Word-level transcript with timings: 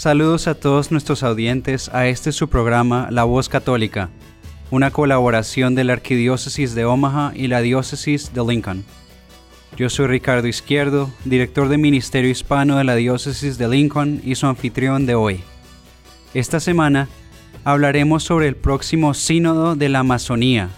Saludos 0.00 0.48
a 0.48 0.54
todos 0.54 0.90
nuestros 0.90 1.22
audientes 1.22 1.90
a 1.90 2.06
este 2.06 2.32
su 2.32 2.48
programa 2.48 3.08
La 3.10 3.24
Voz 3.24 3.50
Católica, 3.50 4.08
una 4.70 4.90
colaboración 4.90 5.74
de 5.74 5.84
la 5.84 5.92
Arquidiócesis 5.92 6.74
de 6.74 6.86
Omaha 6.86 7.32
y 7.34 7.48
la 7.48 7.60
Diócesis 7.60 8.32
de 8.32 8.42
Lincoln. 8.42 8.82
Yo 9.76 9.90
soy 9.90 10.06
Ricardo 10.06 10.48
Izquierdo, 10.48 11.10
director 11.26 11.68
de 11.68 11.76
Ministerio 11.76 12.30
Hispano 12.30 12.78
de 12.78 12.84
la 12.84 12.94
Diócesis 12.94 13.58
de 13.58 13.68
Lincoln 13.68 14.22
y 14.24 14.36
su 14.36 14.46
anfitrión 14.46 15.04
de 15.04 15.16
hoy. 15.16 15.42
Esta 16.32 16.60
semana 16.60 17.06
hablaremos 17.64 18.22
sobre 18.22 18.48
el 18.48 18.56
próximo 18.56 19.12
Sínodo 19.12 19.76
de 19.76 19.90
la 19.90 19.98
Amazonía, 19.98 20.70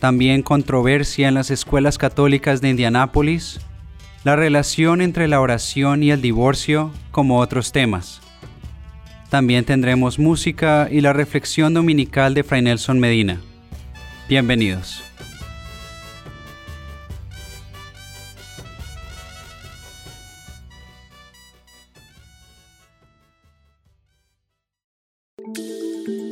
también 0.00 0.42
controversia 0.42 1.28
en 1.28 1.34
las 1.34 1.52
escuelas 1.52 1.96
católicas 1.96 2.60
de 2.60 2.70
Indianápolis, 2.70 3.60
la 4.24 4.34
relación 4.34 5.00
entre 5.00 5.28
la 5.28 5.40
oración 5.40 6.02
y 6.02 6.10
el 6.10 6.20
divorcio, 6.20 6.90
como 7.12 7.38
otros 7.38 7.70
temas. 7.70 8.20
También 9.32 9.64
tendremos 9.64 10.18
música 10.18 10.88
y 10.90 11.00
la 11.00 11.14
reflexión 11.14 11.72
dominical 11.72 12.34
de 12.34 12.44
Fray 12.44 12.60
Nelson 12.60 13.00
Medina. 13.00 13.40
Bienvenidos. 14.28 15.02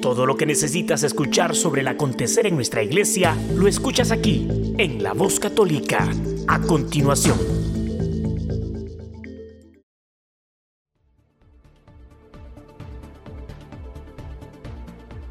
Todo 0.02 0.26
lo 0.26 0.36
que 0.36 0.44
necesitas 0.44 1.02
escuchar 1.02 1.56
sobre 1.56 1.80
el 1.80 1.88
acontecer 1.88 2.46
en 2.46 2.56
nuestra 2.56 2.82
iglesia 2.82 3.34
lo 3.54 3.66
escuchas 3.66 4.10
aquí, 4.10 4.46
en 4.76 5.02
La 5.02 5.14
Voz 5.14 5.40
Católica. 5.40 6.06
A 6.46 6.60
continuación. 6.60 7.59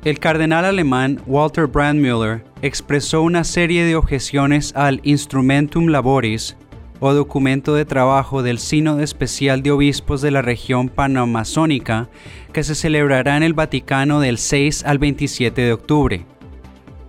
El 0.05 0.17
cardenal 0.19 0.64
alemán 0.64 1.19
Walter 1.28 1.67
Brandmüller 1.67 2.45
expresó 2.61 3.22
una 3.22 3.44
serie 3.44 3.83
de 3.83 3.97
objeciones 3.97 4.73
al 4.73 5.02
Instrumentum 5.03 5.88
Laboris, 5.88 6.55
o 7.02 7.14
documento 7.14 7.75
de 7.75 7.83
trabajo 7.83 8.42
del 8.42 8.59
Sínodo 8.59 9.02
Especial 9.02 9.61
de 9.61 9.72
Obispos 9.72 10.22
de 10.22 10.31
la 10.31 10.42
región 10.42 10.88
panamazónica, 10.88 12.09
que 12.53 12.64
se 12.64 12.75
celebrará 12.75 13.36
en 13.36 13.44
el 13.44 13.53
Vaticano 13.53 14.22
del 14.22 14.38
6 14.38 14.86
al 14.86 15.00
27 15.00 15.61
de 15.61 15.73
octubre. 15.73 16.25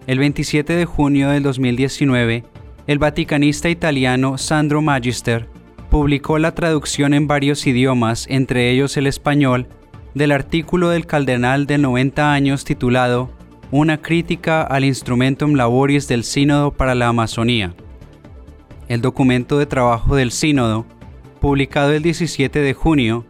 El 0.08 0.18
27 0.18 0.72
de 0.72 0.84
junio 0.84 1.30
del 1.30 1.44
2019, 1.44 2.44
el 2.88 2.98
vaticanista 2.98 3.68
italiano 3.68 4.36
Sandro 4.36 4.82
Magister 4.82 5.48
publicó 5.90 6.40
la 6.40 6.56
traducción 6.56 7.14
en 7.14 7.28
varios 7.28 7.68
idiomas, 7.68 8.26
entre 8.28 8.70
ellos 8.70 8.96
el 8.96 9.06
español, 9.06 9.68
del 10.14 10.32
artículo 10.32 10.88
del 10.90 11.06
cardenal 11.06 11.66
de 11.66 11.78
90 11.78 12.32
años 12.32 12.64
titulado 12.64 13.30
Una 13.70 14.02
crítica 14.02 14.62
al 14.62 14.84
instrumentum 14.84 15.54
laboris 15.54 16.08
del 16.08 16.24
Sínodo 16.24 16.72
para 16.72 16.94
la 16.94 17.08
Amazonía. 17.08 17.74
El 18.88 19.00
documento 19.00 19.58
de 19.58 19.66
trabajo 19.66 20.16
del 20.16 20.32
Sínodo, 20.32 20.84
publicado 21.40 21.92
el 21.92 22.02
17 22.02 22.60
de 22.60 22.74
junio, 22.74 23.24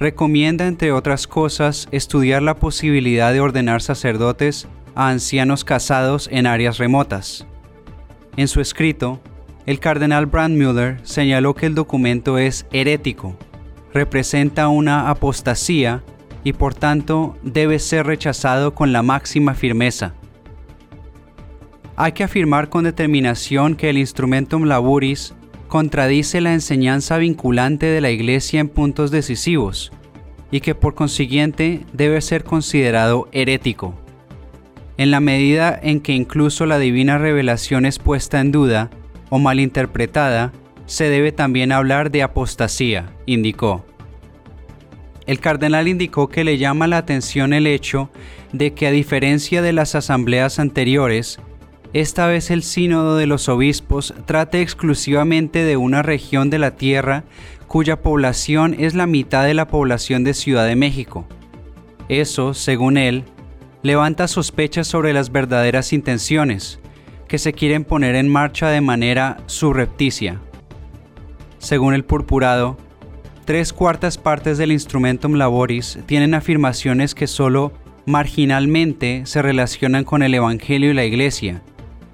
recomienda, 0.00 0.66
entre 0.66 0.90
otras 0.90 1.28
cosas, 1.28 1.86
estudiar 1.92 2.42
la 2.42 2.56
posibilidad 2.56 3.32
de 3.32 3.40
ordenar 3.40 3.80
sacerdotes 3.80 4.66
a 4.96 5.08
ancianos 5.08 5.64
casados 5.64 6.28
en 6.32 6.46
áreas 6.46 6.78
remotas. 6.78 7.46
En 8.36 8.48
su 8.48 8.60
escrito, 8.60 9.20
el 9.66 9.78
cardenal 9.78 10.26
Brandmüller 10.26 10.98
señaló 11.04 11.54
que 11.54 11.66
el 11.66 11.76
documento 11.76 12.38
es 12.38 12.66
herético, 12.72 13.36
representa 13.92 14.66
una 14.66 15.08
apostasía 15.08 16.02
y 16.44 16.52
por 16.52 16.74
tanto 16.74 17.36
debe 17.42 17.78
ser 17.78 18.06
rechazado 18.06 18.74
con 18.74 18.92
la 18.92 19.02
máxima 19.02 19.54
firmeza. 19.54 20.14
Hay 21.96 22.12
que 22.12 22.24
afirmar 22.24 22.68
con 22.68 22.84
determinación 22.84 23.76
que 23.76 23.90
el 23.90 23.98
Instrumentum 23.98 24.64
Laburis 24.64 25.34
contradice 25.68 26.40
la 26.40 26.52
enseñanza 26.52 27.18
vinculante 27.18 27.86
de 27.86 28.00
la 28.00 28.10
Iglesia 28.10 28.60
en 28.60 28.68
puntos 28.68 29.10
decisivos 29.10 29.90
y 30.50 30.60
que 30.60 30.74
por 30.74 30.94
consiguiente 30.94 31.84
debe 31.92 32.20
ser 32.20 32.44
considerado 32.44 33.28
herético. 33.32 33.94
En 34.96 35.10
la 35.10 35.20
medida 35.20 35.76
en 35.82 36.00
que 36.00 36.12
incluso 36.12 36.66
la 36.66 36.78
divina 36.78 37.18
revelación 37.18 37.86
es 37.86 37.98
puesta 37.98 38.40
en 38.40 38.52
duda 38.52 38.90
o 39.30 39.38
malinterpretada, 39.38 40.52
se 40.86 41.08
debe 41.08 41.32
también 41.32 41.72
hablar 41.72 42.10
de 42.10 42.22
apostasía, 42.22 43.10
indicó. 43.26 43.84
El 45.26 45.40
cardenal 45.40 45.88
indicó 45.88 46.28
que 46.28 46.44
le 46.44 46.58
llama 46.58 46.86
la 46.86 46.98
atención 46.98 47.52
el 47.52 47.66
hecho 47.66 48.10
de 48.52 48.74
que 48.74 48.86
a 48.86 48.90
diferencia 48.90 49.62
de 49.62 49.72
las 49.72 49.94
asambleas 49.94 50.58
anteriores, 50.58 51.38
esta 51.94 52.26
vez 52.26 52.50
el 52.50 52.62
sínodo 52.62 53.16
de 53.16 53.26
los 53.26 53.48
obispos 53.48 54.14
trate 54.26 54.60
exclusivamente 54.60 55.64
de 55.64 55.76
una 55.76 56.02
región 56.02 56.50
de 56.50 56.58
la 56.58 56.72
tierra 56.72 57.24
cuya 57.68 58.02
población 58.02 58.74
es 58.78 58.94
la 58.94 59.06
mitad 59.06 59.44
de 59.44 59.54
la 59.54 59.68
población 59.68 60.24
de 60.24 60.34
Ciudad 60.34 60.66
de 60.66 60.76
México. 60.76 61.26
Eso, 62.08 62.52
según 62.52 62.98
él, 62.98 63.24
levanta 63.82 64.28
sospechas 64.28 64.86
sobre 64.86 65.12
las 65.12 65.30
verdaderas 65.32 65.92
intenciones 65.92 66.80
que 67.28 67.38
se 67.38 67.52
quieren 67.52 67.84
poner 67.84 68.14
en 68.16 68.28
marcha 68.28 68.68
de 68.68 68.80
manera 68.80 69.38
surrepticia. 69.46 70.40
Según 71.58 71.94
el 71.94 72.04
purpurado, 72.04 72.76
tres 73.44 73.72
cuartas 73.72 74.16
partes 74.16 74.58
del 74.58 74.72
Instrumentum 74.72 75.34
Laboris 75.34 75.98
tienen 76.06 76.34
afirmaciones 76.34 77.14
que 77.14 77.26
solo 77.26 77.72
marginalmente 78.06 79.22
se 79.26 79.42
relacionan 79.42 80.04
con 80.04 80.22
el 80.22 80.34
Evangelio 80.34 80.90
y 80.90 80.94
la 80.94 81.04
Iglesia, 81.04 81.62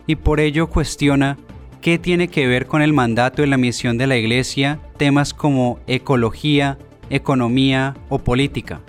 y 0.06 0.16
por 0.16 0.40
ello 0.40 0.68
cuestiona 0.68 1.36
qué 1.80 1.98
tiene 1.98 2.28
que 2.28 2.46
ver 2.46 2.66
con 2.66 2.82
el 2.82 2.92
mandato 2.92 3.42
y 3.42 3.46
la 3.46 3.56
misión 3.56 3.96
de 3.96 4.06
la 4.06 4.16
Iglesia 4.16 4.80
temas 4.96 5.32
como 5.32 5.78
ecología, 5.86 6.78
economía 7.10 7.96
o 8.08 8.18
política. 8.18 8.80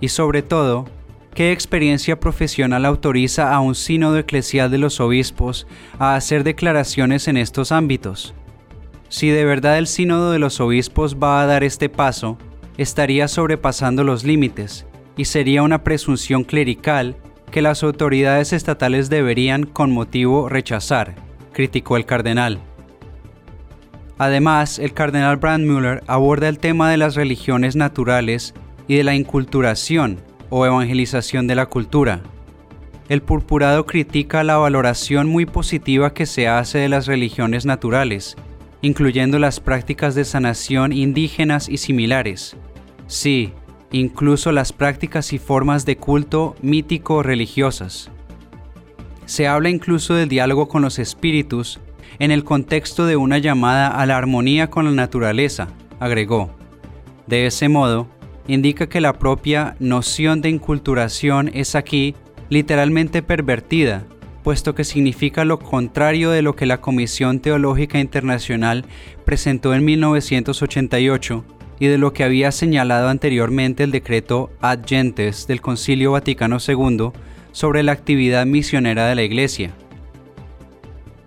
Y 0.00 0.08
sobre 0.08 0.42
todo, 0.42 0.86
¿qué 1.34 1.52
experiencia 1.52 2.18
profesional 2.18 2.84
autoriza 2.84 3.54
a 3.54 3.60
un 3.60 3.74
sínodo 3.74 4.18
eclesial 4.18 4.70
de 4.70 4.78
los 4.78 5.00
obispos 5.00 5.66
a 5.98 6.16
hacer 6.16 6.42
declaraciones 6.42 7.28
en 7.28 7.36
estos 7.36 7.70
ámbitos? 7.70 8.34
Si 9.14 9.28
de 9.28 9.44
verdad 9.44 9.78
el 9.78 9.86
sínodo 9.86 10.32
de 10.32 10.40
los 10.40 10.60
obispos 10.60 11.18
va 11.22 11.40
a 11.40 11.46
dar 11.46 11.62
este 11.62 11.88
paso, 11.88 12.36
estaría 12.78 13.28
sobrepasando 13.28 14.02
los 14.02 14.24
límites 14.24 14.86
y 15.16 15.26
sería 15.26 15.62
una 15.62 15.84
presunción 15.84 16.42
clerical 16.42 17.14
que 17.52 17.62
las 17.62 17.84
autoridades 17.84 18.52
estatales 18.52 19.10
deberían 19.10 19.66
con 19.66 19.92
motivo 19.92 20.48
rechazar, 20.48 21.14
criticó 21.52 21.96
el 21.96 22.06
cardenal. 22.06 22.58
Además, 24.18 24.80
el 24.80 24.92
cardenal 24.92 25.36
Brandmüller 25.36 26.02
aborda 26.08 26.48
el 26.48 26.58
tema 26.58 26.90
de 26.90 26.96
las 26.96 27.14
religiones 27.14 27.76
naturales 27.76 28.52
y 28.88 28.96
de 28.96 29.04
la 29.04 29.14
inculturación 29.14 30.18
o 30.50 30.66
evangelización 30.66 31.46
de 31.46 31.54
la 31.54 31.66
cultura. 31.66 32.20
El 33.08 33.22
purpurado 33.22 33.86
critica 33.86 34.42
la 34.42 34.56
valoración 34.56 35.28
muy 35.28 35.46
positiva 35.46 36.12
que 36.12 36.26
se 36.26 36.48
hace 36.48 36.78
de 36.78 36.88
las 36.88 37.06
religiones 37.06 37.64
naturales 37.64 38.36
incluyendo 38.84 39.38
las 39.38 39.60
prácticas 39.60 40.14
de 40.14 40.26
sanación 40.26 40.92
indígenas 40.92 41.70
y 41.70 41.78
similares. 41.78 42.54
Sí, 43.06 43.54
incluso 43.92 44.52
las 44.52 44.74
prácticas 44.74 45.32
y 45.32 45.38
formas 45.38 45.86
de 45.86 45.96
culto 45.96 46.54
mítico 46.60 47.22
religiosas. 47.22 48.10
Se 49.24 49.48
habla 49.48 49.70
incluso 49.70 50.12
del 50.12 50.28
diálogo 50.28 50.68
con 50.68 50.82
los 50.82 50.98
espíritus 50.98 51.80
en 52.18 52.30
el 52.30 52.44
contexto 52.44 53.06
de 53.06 53.16
una 53.16 53.38
llamada 53.38 53.88
a 53.88 54.04
la 54.04 54.18
armonía 54.18 54.68
con 54.68 54.84
la 54.84 54.90
naturaleza, 54.90 55.68
agregó. 55.98 56.50
De 57.26 57.46
ese 57.46 57.70
modo, 57.70 58.06
indica 58.48 58.86
que 58.86 59.00
la 59.00 59.14
propia 59.14 59.76
noción 59.80 60.42
de 60.42 60.50
inculturación 60.50 61.50
es 61.54 61.74
aquí 61.74 62.14
literalmente 62.50 63.22
pervertida 63.22 64.04
puesto 64.44 64.74
que 64.74 64.84
significa 64.84 65.46
lo 65.46 65.58
contrario 65.58 66.30
de 66.30 66.42
lo 66.42 66.54
que 66.54 66.66
la 66.66 66.82
Comisión 66.82 67.40
Teológica 67.40 67.98
Internacional 67.98 68.84
presentó 69.24 69.74
en 69.74 69.86
1988 69.86 71.44
y 71.80 71.86
de 71.86 71.96
lo 71.96 72.12
que 72.12 72.24
había 72.24 72.52
señalado 72.52 73.08
anteriormente 73.08 73.82
el 73.84 73.90
decreto 73.90 74.50
Ad 74.60 74.80
Gentes 74.86 75.46
del 75.46 75.62
Concilio 75.62 76.12
Vaticano 76.12 76.58
II 76.64 77.10
sobre 77.52 77.82
la 77.82 77.92
actividad 77.92 78.44
misionera 78.44 79.06
de 79.06 79.14
la 79.14 79.22
Iglesia. 79.22 79.72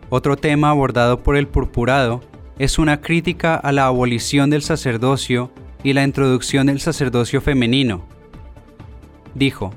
Otro 0.10 0.38
tema 0.38 0.70
abordado 0.70 1.24
por 1.24 1.38
el 1.38 1.48
purpurado 1.48 2.22
es 2.60 2.78
una 2.78 3.02
crítica 3.02 3.56
a 3.56 3.72
la 3.72 3.88
abolición 3.88 4.52
del 4.52 4.62
sacerdocio 4.62 5.52
y 5.84 5.94
la 5.94 6.04
introducción 6.04 6.68
del 6.68 6.80
sacerdocio 6.80 7.42
femenino. 7.42 8.06
Dijo, 9.34 9.74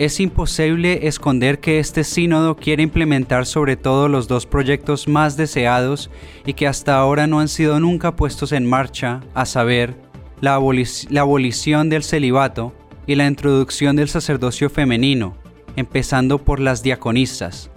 es 0.00 0.18
imposible 0.18 1.06
esconder 1.08 1.60
que 1.60 1.78
este 1.78 2.04
sínodo 2.04 2.56
quiere 2.56 2.82
implementar 2.82 3.44
sobre 3.44 3.76
todo 3.76 4.08
los 4.08 4.28
dos 4.28 4.46
proyectos 4.46 5.08
más 5.08 5.36
deseados 5.36 6.10
y 6.46 6.54
que 6.54 6.66
hasta 6.66 6.96
ahora 6.96 7.26
no 7.26 7.38
han 7.38 7.48
sido 7.48 7.78
nunca 7.80 8.16
puestos 8.16 8.52
en 8.52 8.64
marcha, 8.64 9.20
a 9.34 9.44
saber, 9.44 9.94
la, 10.40 10.54
abolición 10.54 11.90
del 11.90 12.02
celibato 12.02 12.72
y 13.06 13.14
la 13.14 13.26
introducción 13.26 13.94
del 13.94 14.08
sacerdocio 14.08 14.70
femenino, 14.70 15.36
empezando 15.76 16.38
por 16.38 16.60
las 16.60 16.82
diaconisas, 16.82 17.70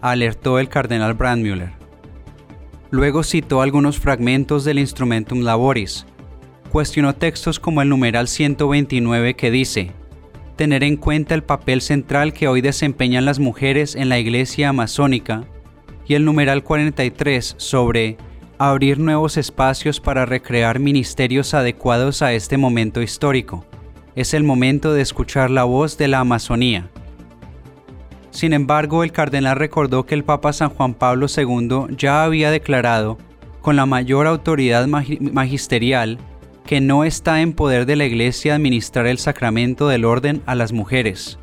alertó 0.00 0.60
el 0.60 0.68
cardenal 0.68 1.14
Brandmüller. 1.14 1.72
Luego 2.92 3.24
citó 3.24 3.62
algunos 3.62 3.98
fragmentos 3.98 4.64
del 4.64 4.78
Instrumentum 4.78 5.40
Laboris. 5.40 6.06
Cuestionó 6.70 7.16
textos 7.16 7.58
como 7.58 7.82
el 7.82 7.88
numeral 7.88 8.28
129 8.28 9.34
que 9.34 9.50
dice, 9.50 9.90
tener 10.56 10.84
en 10.84 10.96
cuenta 10.96 11.34
el 11.34 11.42
papel 11.42 11.80
central 11.80 12.32
que 12.32 12.48
hoy 12.48 12.60
desempeñan 12.60 13.24
las 13.24 13.38
mujeres 13.38 13.94
en 13.94 14.08
la 14.08 14.18
iglesia 14.18 14.68
amazónica 14.68 15.44
y 16.06 16.14
el 16.14 16.24
numeral 16.24 16.62
43 16.62 17.54
sobre 17.58 18.16
abrir 18.58 18.98
nuevos 18.98 19.36
espacios 19.36 20.00
para 20.00 20.26
recrear 20.26 20.78
ministerios 20.78 21.54
adecuados 21.54 22.22
a 22.22 22.32
este 22.32 22.56
momento 22.56 23.02
histórico. 23.02 23.64
Es 24.14 24.32
el 24.32 24.44
momento 24.44 24.92
de 24.92 25.02
escuchar 25.02 25.50
la 25.50 25.64
voz 25.64 25.98
de 25.98 26.08
la 26.08 26.20
Amazonía. 26.20 26.88
Sin 28.30 28.52
embargo, 28.52 29.02
el 29.02 29.12
cardenal 29.12 29.56
recordó 29.56 30.06
que 30.06 30.14
el 30.14 30.24
Papa 30.24 30.52
San 30.52 30.70
Juan 30.70 30.94
Pablo 30.94 31.26
II 31.34 31.96
ya 31.96 32.24
había 32.24 32.50
declarado, 32.50 33.18
con 33.60 33.76
la 33.76 33.86
mayor 33.86 34.26
autoridad 34.26 34.86
magisterial, 34.86 36.18
que 36.66 36.80
no 36.80 37.04
está 37.04 37.40
en 37.42 37.52
poder 37.52 37.86
de 37.86 37.96
la 37.96 38.06
Iglesia 38.06 38.54
administrar 38.54 39.06
el 39.06 39.18
sacramento 39.18 39.88
del 39.88 40.04
orden 40.04 40.42
a 40.46 40.54
las 40.54 40.72
mujeres. 40.72 41.38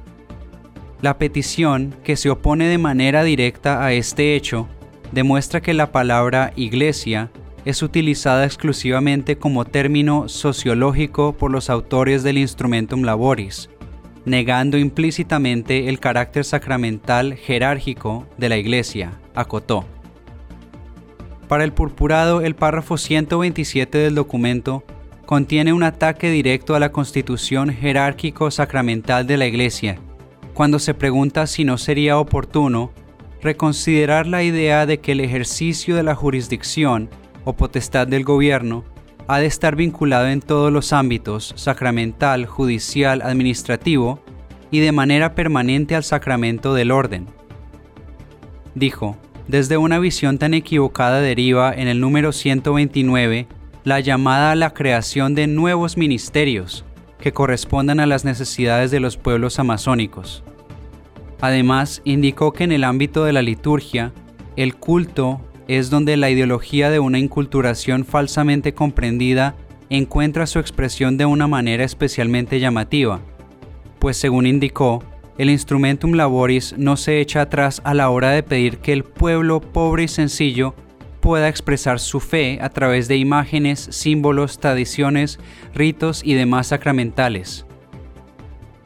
La 1.01 1.18
petición, 1.18 1.95
que 2.03 2.15
se 2.15 2.29
opone 2.29 2.68
de 2.68 2.77
manera 2.77 3.23
directa 3.23 3.83
a 3.83 3.94
este 3.94 4.35
hecho, 4.35 4.68
demuestra 5.12 5.62
que 5.62 5.73
la 5.73 5.91
palabra 5.91 6.53
iglesia 6.56 7.31
es 7.65 7.83
utilizada 7.83 8.45
exclusivamente 8.45 9.38
como 9.38 9.65
término 9.65 10.29
sociológico 10.29 11.33
por 11.33 11.51
los 11.51 11.69
autores 11.69 12.23
del 12.23 12.38
Instrumentum 12.38 13.01
Laboris, 13.03 13.69
negando 14.25 14.77
implícitamente 14.77 15.89
el 15.89 16.00
carácter 16.00 16.45
sacramental 16.45 17.35
jerárquico 17.35 18.27
de 18.38 18.50
la 18.50 18.57
Iglesia, 18.57 19.13
acotó. 19.35 19.85
Para 21.47 21.63
el 21.63 21.73
purpurado, 21.73 22.41
el 22.41 22.56
párrafo 22.56 22.97
127 22.97 23.97
del 23.97 24.15
documento 24.15 24.83
contiene 25.31 25.72
un 25.72 25.81
ataque 25.81 26.30
directo 26.30 26.75
a 26.75 26.80
la 26.81 26.92
constitución 26.92 27.69
jerárquico-sacramental 27.69 29.25
de 29.25 29.38
la 29.38 29.45
Iglesia, 29.45 29.98
cuando 30.54 30.78
se 30.78 30.94
pregunta 30.94 31.48
si 31.48 31.63
no 31.63 31.78
sería 31.78 32.18
oportuno 32.18 32.92
reconsiderar 33.42 34.28
la 34.28 34.44
idea 34.44 34.86
de 34.86 35.00
que 35.00 35.13
el 35.13 35.22
ejercicio 35.22 35.95
de 35.95 36.04
la 36.04 36.16
jurisdicción 36.16 37.10
o 37.45 37.54
potestad 37.54 38.07
del 38.07 38.25
gobierno 38.25 38.83
ha 39.30 39.39
de 39.39 39.45
estar 39.45 39.78
vinculado 39.78 40.28
en 40.28 40.42
todos 40.42 40.69
los 40.69 40.92
ámbitos, 40.92 41.54
sacramental, 41.56 42.45
judicial, 42.45 43.22
administrativo, 43.22 44.19
y 44.69 44.80
de 44.80 44.92
manera 44.92 45.33
permanente 45.33 45.95
al 45.95 46.04
sacramento 46.04 46.74
del 46.74 46.92
orden. 46.92 47.28
Dijo, 48.75 49.16
desde 49.48 49.78
una 49.78 49.98
visión 49.98 50.39
tan 50.39 50.54
equivocada 50.54 51.22
deriva 51.22 51.74
en 51.74 51.88
el 51.88 52.01
número 52.01 52.33
129 52.33 53.48
la 53.83 54.00
llamada 54.00 54.51
a 54.51 54.56
la 54.56 54.74
creación 54.74 55.36
de 55.36 55.48
nuevos 55.48 55.98
ministerios 55.98 56.86
que 57.19 57.31
correspondan 57.31 58.00
a 58.00 58.06
las 58.06 58.25
necesidades 58.25 58.92
de 58.92 59.00
los 59.00 59.18
pueblos 59.18 59.60
amazónicos. 59.60 60.44
Además, 61.39 62.01
indicó 62.04 62.54
que 62.54 62.63
en 62.63 62.72
el 62.72 62.83
ámbito 62.83 63.24
de 63.24 63.33
la 63.33 63.42
liturgia, 63.42 64.13
el 64.56 64.75
culto 64.75 65.42
es 65.68 65.89
donde 65.89 66.18
la 66.18 66.30
ideología 66.30 66.89
de 66.89 67.00
una 67.00 67.19
inculturación 67.19 68.06
falsamente 68.06 68.74
comprendida 68.74 69.56
encuentra 69.89 70.45
su 70.45 70.60
expresión 70.60 71.18
de 71.18 71.25
una 71.25 71.48
manera 71.48 71.83
especialmente 71.83 72.60
llamativa, 72.60 73.22
pues 74.00 74.18
según 74.18 74.45
indicó, 74.45 75.04
el 75.38 75.50
instrumentum 75.50 76.13
laboris 76.13 76.75
no 76.78 76.98
se 76.98 77.19
echa 77.19 77.42
atrás 77.42 77.81
a 77.83 77.94
la 77.94 78.10
hora 78.10 78.31
de 78.31 78.44
pedir 78.44 78.78
que 78.78 78.94
el 78.94 79.04
pueblo 79.04 79.60
pobre 79.62 80.04
y 80.04 80.07
sencillo 80.07 80.75
pueda 81.21 81.47
expresar 81.47 82.00
su 82.00 82.19
fe 82.19 82.59
a 82.62 82.69
través 82.69 83.07
de 83.07 83.15
imágenes, 83.15 83.88
símbolos, 83.91 84.59
tradiciones, 84.59 85.39
ritos 85.73 86.21
y 86.25 86.33
demás 86.33 86.68
sacramentales. 86.68 87.65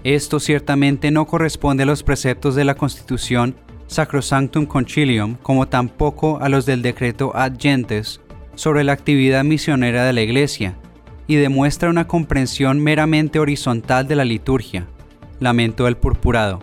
Esto 0.04 0.40
ciertamente 0.40 1.10
no 1.10 1.26
corresponde 1.26 1.84
a 1.84 1.86
los 1.88 2.04
preceptos 2.04 2.54
de 2.54 2.66
la 2.66 2.76
Constitución 2.76 3.56
Sacrosanctum 3.88 4.66
Concilium, 4.66 5.36
como 5.42 5.68
tampoco 5.68 6.40
a 6.42 6.50
los 6.50 6.66
del 6.66 6.82
decreto 6.82 7.32
Ad 7.36 7.54
Gentes 7.60 8.22
sobre 8.54 8.84
la 8.84 8.94
actividad 8.94 9.44
misionera 9.44 10.06
de 10.06 10.14
la 10.14 10.22
Iglesia, 10.22 10.78
y 11.28 11.36
demuestra 11.36 11.90
una 11.90 12.08
comprensión 12.08 12.80
meramente 12.82 13.40
horizontal 13.40 14.08
de 14.08 14.16
la 14.16 14.26
liturgia, 14.26 14.86
lamento 15.40 15.88
el 15.88 15.98
purpurado. 15.98 16.60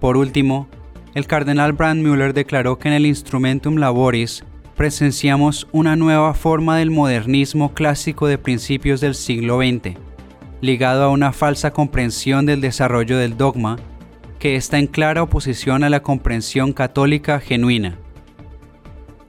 Por 0.00 0.16
último, 0.16 0.68
el 1.14 1.26
cardenal 1.26 1.74
Brandmüller 1.74 2.32
declaró 2.32 2.78
que 2.78 2.88
en 2.88 2.94
el 2.94 3.06
Instrumentum 3.06 3.76
Laboris 3.76 4.44
presenciamos 4.82 5.68
una 5.70 5.94
nueva 5.94 6.34
forma 6.34 6.76
del 6.76 6.90
modernismo 6.90 7.72
clásico 7.72 8.26
de 8.26 8.36
principios 8.36 9.00
del 9.00 9.14
siglo 9.14 9.58
XX, 9.58 9.96
ligado 10.60 11.04
a 11.04 11.08
una 11.08 11.32
falsa 11.32 11.72
comprensión 11.72 12.46
del 12.46 12.60
desarrollo 12.60 13.16
del 13.16 13.36
dogma, 13.36 13.76
que 14.40 14.56
está 14.56 14.80
en 14.80 14.88
clara 14.88 15.22
oposición 15.22 15.84
a 15.84 15.88
la 15.88 16.02
comprensión 16.02 16.72
católica 16.72 17.38
genuina. 17.38 17.96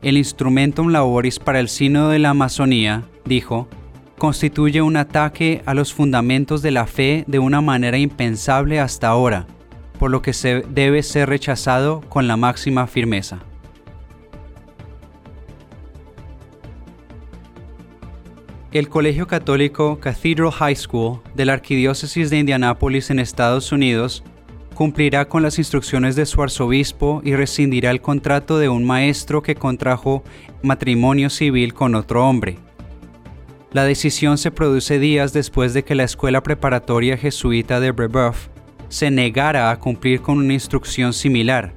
El 0.01 0.17
Instrumentum 0.17 0.87
Laboris 0.87 1.37
para 1.37 1.59
el 1.59 1.69
Sínodo 1.69 2.09
de 2.09 2.17
la 2.17 2.31
Amazonía, 2.31 3.03
dijo, 3.23 3.67
constituye 4.17 4.81
un 4.81 4.97
ataque 4.97 5.61
a 5.67 5.75
los 5.75 5.93
fundamentos 5.93 6.63
de 6.63 6.71
la 6.71 6.87
fe 6.87 7.25
de 7.27 7.37
una 7.37 7.61
manera 7.61 7.99
impensable 7.99 8.79
hasta 8.79 9.09
ahora, 9.09 9.45
por 9.99 10.09
lo 10.09 10.23
que 10.23 10.33
se 10.33 10.63
debe 10.67 11.03
ser 11.03 11.29
rechazado 11.29 12.01
con 12.09 12.27
la 12.27 12.37
máxima 12.37 12.87
firmeza. 12.87 13.43
El 18.73 18.89
Colegio 18.89 19.27
Católico 19.27 19.99
Cathedral 19.99 20.51
High 20.51 20.75
School 20.75 21.19
de 21.35 21.45
la 21.45 21.53
Arquidiócesis 21.53 22.31
de 22.31 22.39
Indianápolis 22.39 23.11
en 23.11 23.19
Estados 23.19 23.71
Unidos 23.71 24.23
cumplirá 24.73 25.29
con 25.29 25.43
las 25.43 25.59
instrucciones 25.59 26.15
de 26.15 26.25
su 26.25 26.41
arzobispo 26.41 27.21
y 27.23 27.35
rescindirá 27.35 27.91
el 27.91 28.01
contrato 28.01 28.57
de 28.57 28.69
un 28.69 28.83
maestro 28.83 29.43
que 29.43 29.53
contrajo 29.53 30.23
matrimonio 30.63 31.29
civil 31.29 31.75
con 31.75 31.93
otro 31.93 32.27
hombre. 32.27 32.57
La 33.73 33.83
decisión 33.83 34.39
se 34.39 34.49
produce 34.49 34.97
días 34.97 35.33
después 35.33 35.75
de 35.75 35.83
que 35.83 35.93
la 35.93 36.05
escuela 36.05 36.41
preparatoria 36.41 37.15
jesuita 37.15 37.79
de 37.79 37.91
Brebeuf 37.91 38.47
se 38.89 39.11
negara 39.11 39.69
a 39.69 39.77
cumplir 39.77 40.21
con 40.21 40.39
una 40.39 40.53
instrucción 40.53 41.13
similar 41.13 41.75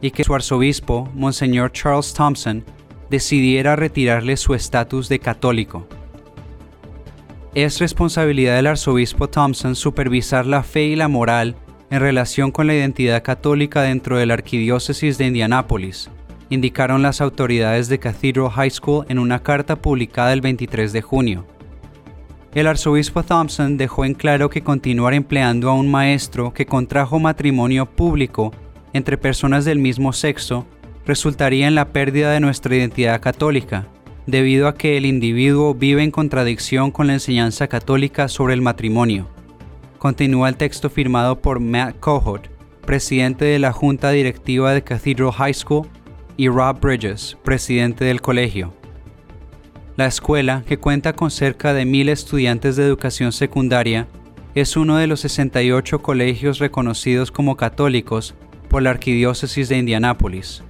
y 0.00 0.12
que 0.12 0.22
su 0.22 0.36
arzobispo, 0.36 1.10
Monseñor 1.14 1.72
Charles 1.72 2.14
Thompson, 2.14 2.64
decidiera 3.10 3.74
retirarle 3.74 4.36
su 4.36 4.54
estatus 4.54 5.08
de 5.08 5.18
católico. 5.18 5.88
Es 7.54 7.80
responsabilidad 7.80 8.56
del 8.56 8.66
arzobispo 8.66 9.28
Thompson 9.28 9.74
supervisar 9.74 10.44
la 10.44 10.62
fe 10.62 10.84
y 10.84 10.96
la 10.96 11.08
moral 11.08 11.56
en 11.90 12.00
relación 12.00 12.50
con 12.50 12.66
la 12.66 12.74
identidad 12.74 13.22
católica 13.22 13.82
dentro 13.82 14.18
de 14.18 14.26
la 14.26 14.34
arquidiócesis 14.34 15.16
de 15.16 15.26
Indianápolis, 15.26 16.10
indicaron 16.50 17.00
las 17.00 17.22
autoridades 17.22 17.88
de 17.88 17.98
Cathedral 17.98 18.50
High 18.50 18.70
School 18.70 19.06
en 19.08 19.18
una 19.18 19.42
carta 19.42 19.76
publicada 19.76 20.34
el 20.34 20.42
23 20.42 20.92
de 20.92 21.00
junio. 21.00 21.46
El 22.54 22.66
arzobispo 22.66 23.22
Thompson 23.22 23.78
dejó 23.78 24.04
en 24.04 24.14
claro 24.14 24.50
que 24.50 24.62
continuar 24.62 25.14
empleando 25.14 25.70
a 25.70 25.74
un 25.74 25.90
maestro 25.90 26.52
que 26.52 26.66
contrajo 26.66 27.18
matrimonio 27.18 27.86
público 27.86 28.52
entre 28.92 29.16
personas 29.16 29.64
del 29.64 29.78
mismo 29.78 30.12
sexo 30.12 30.66
resultaría 31.06 31.66
en 31.66 31.74
la 31.74 31.92
pérdida 31.92 32.30
de 32.30 32.40
nuestra 32.40 32.76
identidad 32.76 33.20
católica 33.20 33.86
debido 34.28 34.68
a 34.68 34.74
que 34.74 34.98
el 34.98 35.06
individuo 35.06 35.74
vive 35.74 36.02
en 36.02 36.10
contradicción 36.10 36.90
con 36.90 37.06
la 37.06 37.14
enseñanza 37.14 37.66
católica 37.66 38.28
sobre 38.28 38.52
el 38.52 38.60
matrimonio. 38.60 39.26
Continúa 39.96 40.50
el 40.50 40.56
texto 40.58 40.90
firmado 40.90 41.40
por 41.40 41.60
Matt 41.60 41.98
Cohort, 41.98 42.48
presidente 42.84 43.46
de 43.46 43.58
la 43.58 43.72
Junta 43.72 44.10
Directiva 44.10 44.74
de 44.74 44.84
Cathedral 44.84 45.32
High 45.32 45.54
School, 45.54 45.88
y 46.36 46.48
Rob 46.48 46.78
Bridges, 46.78 47.38
presidente 47.42 48.04
del 48.04 48.20
colegio. 48.20 48.74
La 49.96 50.04
escuela, 50.04 50.62
que 50.66 50.76
cuenta 50.76 51.14
con 51.14 51.30
cerca 51.30 51.72
de 51.72 51.86
mil 51.86 52.10
estudiantes 52.10 52.76
de 52.76 52.84
educación 52.84 53.32
secundaria, 53.32 54.08
es 54.54 54.76
uno 54.76 54.98
de 54.98 55.06
los 55.06 55.20
68 55.20 56.02
colegios 56.02 56.58
reconocidos 56.58 57.32
como 57.32 57.56
católicos 57.56 58.34
por 58.68 58.82
la 58.82 58.90
Arquidiócesis 58.90 59.70
de 59.70 59.78
Indianápolis. 59.78 60.62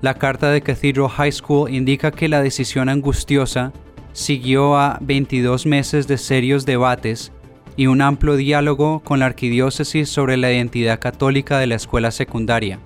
La 0.00 0.14
carta 0.14 0.50
de 0.50 0.60
Cathedral 0.60 1.08
High 1.08 1.32
School 1.32 1.74
indica 1.74 2.12
que 2.12 2.28
la 2.28 2.40
decisión 2.40 2.88
angustiosa 2.88 3.72
siguió 4.12 4.76
a 4.76 4.98
22 5.00 5.66
meses 5.66 6.06
de 6.06 6.18
serios 6.18 6.64
debates 6.64 7.32
y 7.76 7.88
un 7.88 8.00
amplio 8.00 8.36
diálogo 8.36 9.00
con 9.00 9.18
la 9.18 9.26
arquidiócesis 9.26 10.08
sobre 10.08 10.36
la 10.36 10.52
identidad 10.52 11.00
católica 11.00 11.58
de 11.58 11.66
la 11.66 11.74
escuela 11.74 12.12
secundaria. 12.12 12.78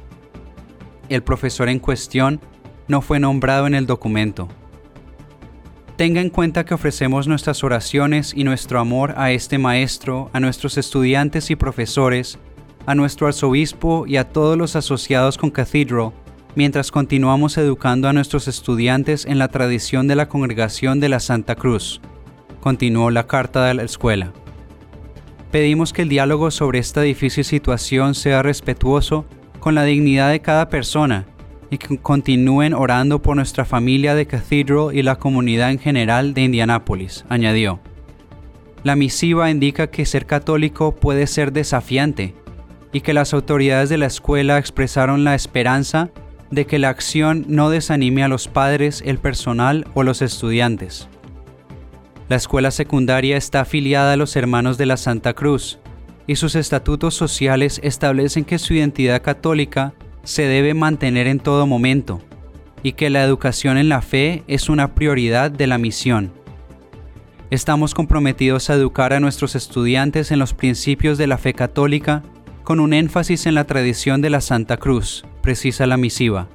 El 1.11 1.23
profesor 1.23 1.69
en 1.69 1.81
cuestión 1.81 2.41
no 2.89 3.03
fue 3.03 3.21
nombrado 3.21 3.67
en 3.67 3.75
el 3.75 3.87
documento. 3.87 4.49
Tenga 5.97 6.23
en 6.23 6.31
cuenta 6.31 6.65
que 6.65 6.75
ofrecemos 6.75 7.29
nuestras 7.29 7.63
oraciones 7.63 8.33
y 8.35 8.45
nuestro 8.45 8.81
amor 8.81 9.15
a 9.19 9.33
este 9.33 9.59
maestro, 9.59 10.31
a 10.33 10.41
nuestros 10.41 10.79
estudiantes 10.79 11.51
y 11.51 11.57
profesores, 11.57 12.39
a 12.87 12.95
nuestro 12.95 13.27
arzobispo 13.27 14.07
y 14.07 14.17
a 14.17 14.29
todos 14.29 14.57
los 14.57 14.77
asociados 14.77 15.37
con 15.37 15.51
Cathedral, 15.51 16.13
mientras 16.55 16.91
continuamos 16.91 17.57
educando 17.57 18.09
a 18.09 18.13
nuestros 18.13 18.49
estudiantes 18.49 19.25
en 19.27 19.39
la 19.39 19.49
tradición 19.49 20.09
de 20.09 20.17
la 20.17 20.29
congregación 20.29 21.01
de 21.01 21.09
la 21.09 21.21
Santa 21.21 21.55
Cruz. 21.55 22.01
Continuó 22.61 23.11
la 23.11 23.27
carta 23.27 23.65
de 23.67 23.75
la 23.75 23.83
escuela. 23.83 24.33
Pedimos 25.51 25.93
que 25.93 26.03
el 26.03 26.09
diálogo 26.09 26.51
sobre 26.51 26.79
esta 26.79 27.03
difícil 27.03 27.45
situación 27.45 28.15
sea 28.15 28.43
respetuoso 28.43 29.25
con 29.61 29.75
la 29.75 29.85
dignidad 29.85 30.31
de 30.31 30.41
cada 30.41 30.69
persona 30.69 31.27
y 31.71 31.79
que 31.79 31.99
continúen 31.99 32.75
orando 32.75 33.23
por 33.23 33.37
nuestra 33.37 33.65
familia 33.65 34.15
de 34.15 34.27
Cathedral 34.27 34.95
y 34.95 35.03
la 35.03 35.17
comunidad 35.17 35.71
en 35.71 35.79
general 35.79 36.35
de 36.35 36.43
Indianápolis, 36.43 37.25
añadió. 37.29 37.81
La 38.83 38.97
misiva 38.97 39.51
indica 39.51 39.87
que 39.87 40.05
ser 40.05 40.27
católico 40.27 40.95
puede 40.95 41.27
ser 41.27 41.53
desafiante 41.53 42.35
y 42.93 43.01
que 43.01 43.15
las 43.15 43.33
autoridades 43.33 43.89
de 43.89 43.97
la 43.97 44.07
escuela 44.07 44.59
expresaron 44.59 45.25
la 45.25 45.35
esperanza 45.35 46.11
de 46.53 46.67
que 46.67 46.79
la 46.79 46.91
acción 46.91 47.47
no 47.49 47.71
desanime 47.71 48.23
a 48.23 48.29
los 48.29 48.47
padres, 48.47 49.03
el 49.05 49.19
personal 49.19 49.87
o 49.95 50.05
los 50.05 50.21
estudiantes. 50.23 51.09
La 52.29 52.37
escuela 52.37 52.71
secundaria 52.71 53.37
está 53.37 53.63
afiliada 53.63 54.13
a 54.13 54.17
los 54.17 54.37
Hermanos 54.37 54.77
de 54.79 54.87
la 54.87 54.99
Santa 54.99 55.33
Cruz 55.33 55.81
y 56.27 56.37
sus 56.37 56.55
estatutos 56.55 57.15
sociales 57.15 57.81
establecen 57.83 58.45
que 58.45 58.59
su 58.59 58.75
identidad 58.75 59.23
católica 59.23 59.95
se 60.25 60.43
debe 60.43 60.75
mantener 60.75 61.27
en 61.27 61.41
todo 61.41 61.67
momento 61.67 62.21
y 62.83 62.93
que 62.93 63.11
la 63.11 63.25
educación 63.25 63.79
en 63.79 63.89
la 63.89 64.03
fe 64.03 64.45
es 64.47 64.69
una 64.69 64.95
prioridad 64.95 65.51
de 65.51 65.67
la 65.67 65.79
misión. 65.79 66.33
Estamos 67.51 67.95
comprometidos 67.95 68.69
a 68.69 68.75
educar 68.75 69.15
a 69.15 69.21
nuestros 69.21 69.55
estudiantes 69.55 70.31
en 70.31 70.39
los 70.39 70.53
principios 70.53 71.17
de 71.17 71.27
la 71.27 71.39
fe 71.39 71.55
católica 71.55 72.23
con 72.65 72.81
un 72.81 72.93
énfasis 72.93 73.47
en 73.47 73.55
la 73.55 73.65
tradición 73.65 74.21
de 74.21 74.31
la 74.31 74.41
Santa 74.41 74.77
Cruz, 74.77 75.25
precisa 75.43 75.87
la 75.87 75.97
misiva. 75.97 76.49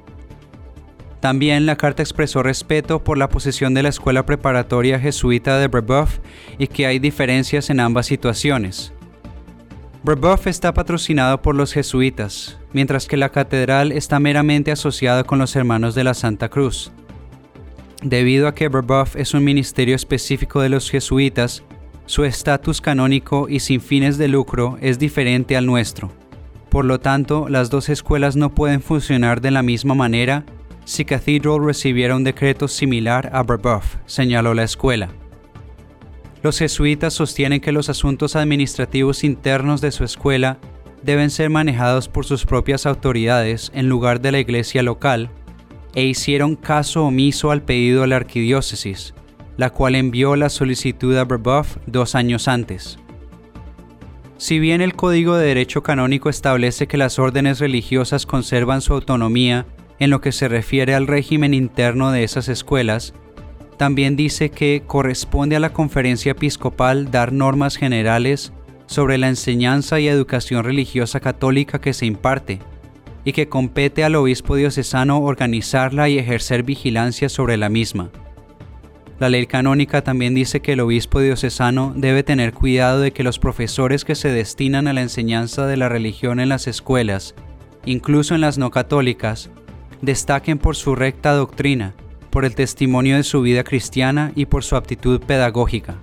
También 1.19 1.65
la 1.65 1.75
carta 1.75 2.03
expresó 2.03 2.43
respeto 2.43 3.03
por 3.03 3.17
la 3.17 3.29
posición 3.29 3.73
de 3.73 3.83
la 3.83 3.89
escuela 3.89 4.25
preparatoria 4.25 4.99
jesuita 4.99 5.57
de 5.57 5.67
Brebeuf 5.67 6.19
y 6.57 6.67
que 6.67 6.85
hay 6.85 6.99
diferencias 6.99 7.69
en 7.69 7.79
ambas 7.79 8.05
situaciones. 8.05 8.93
Brebeuf 10.03 10.47
está 10.47 10.73
patrocinado 10.73 11.41
por 11.41 11.55
los 11.55 11.73
jesuitas, 11.73 12.59
mientras 12.71 13.07
que 13.07 13.17
la 13.17 13.29
catedral 13.29 13.91
está 13.91 14.19
meramente 14.19 14.71
asociada 14.71 15.23
con 15.23 15.39
los 15.39 15.55
hermanos 15.55 15.95
de 15.95 16.03
la 16.03 16.13
Santa 16.13 16.49
Cruz. 16.49 16.91
Debido 18.03 18.47
a 18.47 18.53
que 18.53 18.67
Brebeuf 18.67 19.15
es 19.15 19.33
un 19.33 19.43
ministerio 19.43 19.95
específico 19.95 20.61
de 20.61 20.69
los 20.69 20.89
jesuitas, 20.89 21.63
su 22.07 22.23
estatus 22.23 22.81
canónico 22.81 23.47
y 23.49 23.59
sin 23.59 23.81
fines 23.81 24.17
de 24.17 24.27
lucro 24.27 24.77
es 24.81 24.97
diferente 24.97 25.55
al 25.55 25.65
nuestro. 25.65 26.11
Por 26.69 26.85
lo 26.85 26.99
tanto, 26.99 27.47
las 27.49 27.69
dos 27.69 27.89
escuelas 27.89 28.35
no 28.35 28.55
pueden 28.55 28.81
funcionar 28.81 29.41
de 29.41 29.51
la 29.51 29.61
misma 29.61 29.93
manera 29.93 30.45
si 30.85 31.03
Cathedral 31.03 31.63
recibiera 31.63 32.15
un 32.15 32.23
decreto 32.23 32.69
similar 32.69 33.29
a 33.33 33.43
Brebeuf, 33.43 33.97
señaló 34.05 34.53
la 34.53 34.63
escuela. 34.63 35.09
Los 36.43 36.59
jesuitas 36.59 37.13
sostienen 37.13 37.59
que 37.59 37.73
los 37.73 37.89
asuntos 37.89 38.37
administrativos 38.37 39.25
internos 39.25 39.81
de 39.81 39.91
su 39.91 40.05
escuela 40.05 40.59
deben 41.03 41.29
ser 41.29 41.49
manejados 41.49 42.07
por 42.07 42.25
sus 42.25 42.45
propias 42.45 42.85
autoridades 42.85 43.69
en 43.75 43.89
lugar 43.89 44.21
de 44.21 44.31
la 44.31 44.39
iglesia 44.39 44.81
local, 44.81 45.29
e 45.93 46.05
hicieron 46.05 46.55
caso 46.55 47.05
omiso 47.05 47.51
al 47.51 47.63
pedido 47.63 48.01
de 48.01 48.07
la 48.07 48.15
arquidiócesis, 48.15 49.13
la 49.57 49.71
cual 49.71 49.95
envió 49.95 50.35
la 50.35 50.49
solicitud 50.49 51.17
a 51.17 51.25
Brebeuf 51.25 51.77
dos 51.85 52.15
años 52.15 52.47
antes. 52.47 52.99
Si 54.37 54.59
bien 54.59 54.81
el 54.81 54.95
Código 54.95 55.35
de 55.35 55.47
Derecho 55.47 55.81
Canónico 55.81 56.29
establece 56.29 56.87
que 56.87 56.97
las 56.97 57.17
órdenes 57.17 57.59
religiosas 57.59 58.27
conservan 58.27 58.81
su 58.81 58.93
autonomía 58.93 59.65
en 59.99 60.11
lo 60.11 60.21
que 60.21 60.31
se 60.31 60.47
refiere 60.47 60.93
al 60.93 61.07
régimen 61.07 61.55
interno 61.55 62.11
de 62.11 62.23
esas 62.23 62.47
escuelas, 62.47 63.15
también 63.77 64.15
dice 64.15 64.49
que 64.49 64.83
corresponde 64.85 65.55
a 65.55 65.59
la 65.59 65.73
conferencia 65.73 66.33
episcopal 66.33 67.09
dar 67.09 67.33
normas 67.33 67.77
generales 67.77 68.53
sobre 68.85 69.17
la 69.17 69.27
enseñanza 69.27 69.99
y 69.99 70.07
educación 70.07 70.63
religiosa 70.63 71.19
católica 71.19 71.81
que 71.81 71.93
se 71.93 72.05
imparte, 72.05 72.59
y 73.27 73.33
que 73.33 73.49
compete 73.49 74.03
al 74.03 74.15
obispo 74.15 74.55
diocesano 74.55 75.19
organizarla 75.19 76.07
y 76.07 76.17
ejercer 76.17 76.63
vigilancia 76.63 77.27
sobre 77.27 77.57
la 77.57 77.67
misma. 77.67 78.09
La 79.19 79.29
ley 79.29 79.47
canónica 79.47 80.03
también 80.03 80.35
dice 80.35 80.59
que 80.59 80.73
el 80.73 80.79
obispo 80.79 81.19
diocesano 81.19 81.91
debe 81.95 82.21
tener 82.21 82.53
cuidado 82.53 83.01
de 83.01 83.11
que 83.11 83.23
los 83.23 83.39
profesores 83.39 84.05
que 84.05 84.13
se 84.13 84.29
destinan 84.29 84.87
a 84.87 84.93
la 84.93 85.01
enseñanza 85.01 85.65
de 85.65 85.75
la 85.75 85.89
religión 85.89 86.39
en 86.39 86.49
las 86.49 86.67
escuelas, 86.67 87.33
incluso 87.85 88.35
en 88.35 88.41
las 88.41 88.59
no 88.59 88.69
católicas, 88.69 89.49
destaquen 90.03 90.59
por 90.59 90.75
su 90.75 90.93
recta 90.93 91.31
doctrina, 91.33 91.95
por 92.29 92.45
el 92.45 92.53
testimonio 92.53 93.15
de 93.15 93.23
su 93.23 93.41
vida 93.41 93.63
cristiana 93.63 94.31
y 94.35 94.45
por 94.45 94.63
su 94.63 94.75
aptitud 94.75 95.19
pedagógica. 95.19 95.95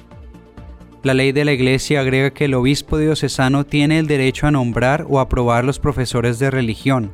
La 1.04 1.14
ley 1.14 1.30
de 1.30 1.44
la 1.44 1.52
Iglesia 1.52 2.00
agrega 2.00 2.32
que 2.32 2.46
el 2.46 2.54
obispo 2.54 2.98
diocesano 2.98 3.64
tiene 3.64 4.00
el 4.00 4.08
derecho 4.08 4.48
a 4.48 4.50
nombrar 4.50 5.06
o 5.08 5.20
aprobar 5.20 5.64
los 5.64 5.78
profesores 5.78 6.40
de 6.40 6.50
religión, 6.50 7.12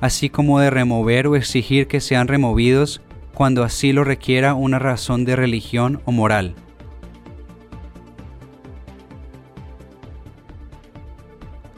así 0.00 0.30
como 0.30 0.60
de 0.60 0.70
remover 0.70 1.26
o 1.26 1.36
exigir 1.36 1.88
que 1.88 2.00
sean 2.00 2.28
removidos 2.28 3.02
cuando 3.34 3.64
así 3.64 3.92
lo 3.92 4.04
requiera 4.04 4.54
una 4.54 4.78
razón 4.78 5.24
de 5.24 5.36
religión 5.36 6.00
o 6.04 6.12
moral. 6.12 6.54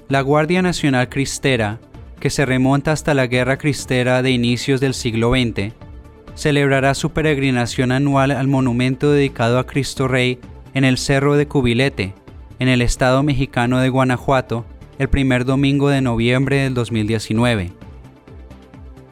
La 0.08 0.20
Guardia 0.20 0.62
Nacional 0.62 1.08
Cristera, 1.08 1.80
que 2.20 2.30
se 2.30 2.44
remonta 2.44 2.92
hasta 2.92 3.14
la 3.14 3.26
Guerra 3.26 3.56
Cristera 3.56 4.22
de 4.22 4.30
inicios 4.30 4.80
del 4.80 4.94
siglo 4.94 5.30
XX, 5.30 5.72
celebrará 6.34 6.94
su 6.94 7.10
peregrinación 7.10 7.92
anual 7.92 8.30
al 8.30 8.48
monumento 8.48 9.10
dedicado 9.10 9.58
a 9.58 9.66
Cristo 9.66 10.08
Rey 10.08 10.38
en 10.74 10.84
el 10.84 10.98
Cerro 10.98 11.36
de 11.36 11.46
Cubilete, 11.46 12.14
en 12.58 12.68
el 12.68 12.82
estado 12.82 13.22
mexicano 13.22 13.78
de 13.78 13.88
Guanajuato, 13.88 14.64
el 14.98 15.08
primer 15.08 15.44
domingo 15.44 15.88
de 15.88 16.00
noviembre 16.00 16.58
del 16.58 16.74
2019. 16.74 17.83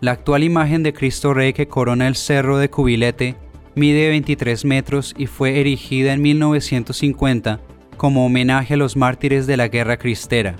La 0.03 0.11
actual 0.11 0.43
imagen 0.43 0.83
de 0.83 0.93
Cristo 0.93 1.33
Rey 1.33 1.53
que 1.53 1.69
corona 1.69 2.09
el 2.09 2.17
cerro 2.17 2.59
de 2.59 2.69
Cubilete 2.69 3.37
mide 3.77 4.09
23 4.09 4.65
metros 4.65 5.15
y 5.17 5.29
fue 5.29 5.61
erigida 5.61 6.13
en 6.13 6.21
1950 6.21 7.61
como 7.97 8.27
homenaje 8.27 8.75
a 8.75 8.77
los 8.77 8.97
mártires 8.97 9.47
de 9.47 9.57
la 9.57 9.69
Guerra 9.69 9.99
Cristera. 9.99 10.57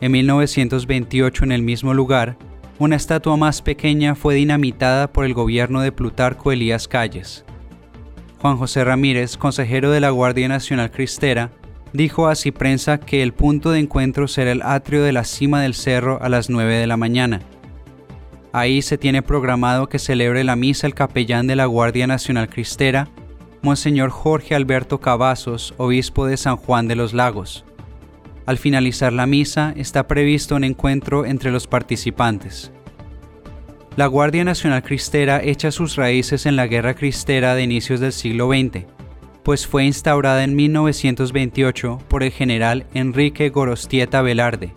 En 0.00 0.10
1928 0.10 1.44
en 1.44 1.52
el 1.52 1.62
mismo 1.62 1.94
lugar, 1.94 2.36
una 2.80 2.96
estatua 2.96 3.36
más 3.36 3.62
pequeña 3.62 4.16
fue 4.16 4.34
dinamitada 4.34 5.12
por 5.12 5.26
el 5.26 5.32
gobierno 5.32 5.80
de 5.80 5.92
Plutarco 5.92 6.50
Elías 6.50 6.88
Calles. 6.88 7.44
Juan 8.40 8.56
José 8.56 8.82
Ramírez, 8.82 9.36
consejero 9.36 9.92
de 9.92 10.00
la 10.00 10.10
Guardia 10.10 10.48
Nacional 10.48 10.90
Cristera, 10.90 11.52
dijo 11.92 12.26
a 12.26 12.34
Ciprensa 12.34 12.98
que 12.98 13.22
el 13.22 13.32
punto 13.32 13.70
de 13.70 13.78
encuentro 13.78 14.26
será 14.26 14.50
el 14.50 14.62
atrio 14.62 15.04
de 15.04 15.12
la 15.12 15.22
cima 15.22 15.62
del 15.62 15.74
cerro 15.74 16.20
a 16.20 16.28
las 16.28 16.50
9 16.50 16.74
de 16.74 16.88
la 16.88 16.96
mañana 16.96 17.42
Ahí 18.52 18.82
se 18.82 18.98
tiene 18.98 19.22
programado 19.22 19.88
que 19.88 20.00
celebre 20.00 20.42
la 20.42 20.56
misa 20.56 20.86
el 20.88 20.94
capellán 20.94 21.46
de 21.46 21.54
la 21.54 21.66
Guardia 21.66 22.08
Nacional 22.08 22.48
Cristera, 22.48 23.08
Monseñor 23.62 24.10
Jorge 24.10 24.56
Alberto 24.56 25.00
Cavazos, 25.00 25.74
obispo 25.76 26.26
de 26.26 26.36
San 26.36 26.56
Juan 26.56 26.88
de 26.88 26.96
los 26.96 27.12
Lagos. 27.12 27.64
Al 28.46 28.58
finalizar 28.58 29.12
la 29.12 29.26
misa 29.26 29.72
está 29.76 30.08
previsto 30.08 30.56
un 30.56 30.64
encuentro 30.64 31.26
entre 31.26 31.52
los 31.52 31.68
participantes. 31.68 32.72
La 33.96 34.06
Guardia 34.06 34.42
Nacional 34.44 34.82
Cristera 34.82 35.40
echa 35.42 35.70
sus 35.70 35.94
raíces 35.94 36.46
en 36.46 36.56
la 36.56 36.66
Guerra 36.66 36.94
Cristera 36.94 37.54
de 37.54 37.62
inicios 37.62 38.00
del 38.00 38.12
siglo 38.12 38.48
XX, 38.48 38.86
pues 39.44 39.66
fue 39.66 39.84
instaurada 39.84 40.42
en 40.42 40.56
1928 40.56 41.98
por 42.08 42.24
el 42.24 42.32
general 42.32 42.86
Enrique 42.94 43.50
Gorostieta 43.50 44.22
Velarde, 44.22 44.72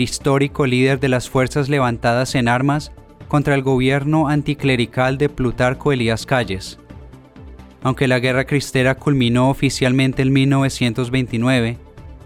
histórico 0.00 0.66
líder 0.66 1.00
de 1.00 1.08
las 1.08 1.28
fuerzas 1.28 1.68
levantadas 1.68 2.34
en 2.34 2.48
armas 2.48 2.92
contra 3.28 3.54
el 3.54 3.62
gobierno 3.62 4.28
anticlerical 4.28 5.18
de 5.18 5.28
Plutarco 5.28 5.92
Elías 5.92 6.26
Calles. 6.26 6.78
Aunque 7.82 8.06
la 8.06 8.20
guerra 8.20 8.44
cristera 8.44 8.94
culminó 8.94 9.50
oficialmente 9.50 10.22
en 10.22 10.32
1929, 10.32 11.78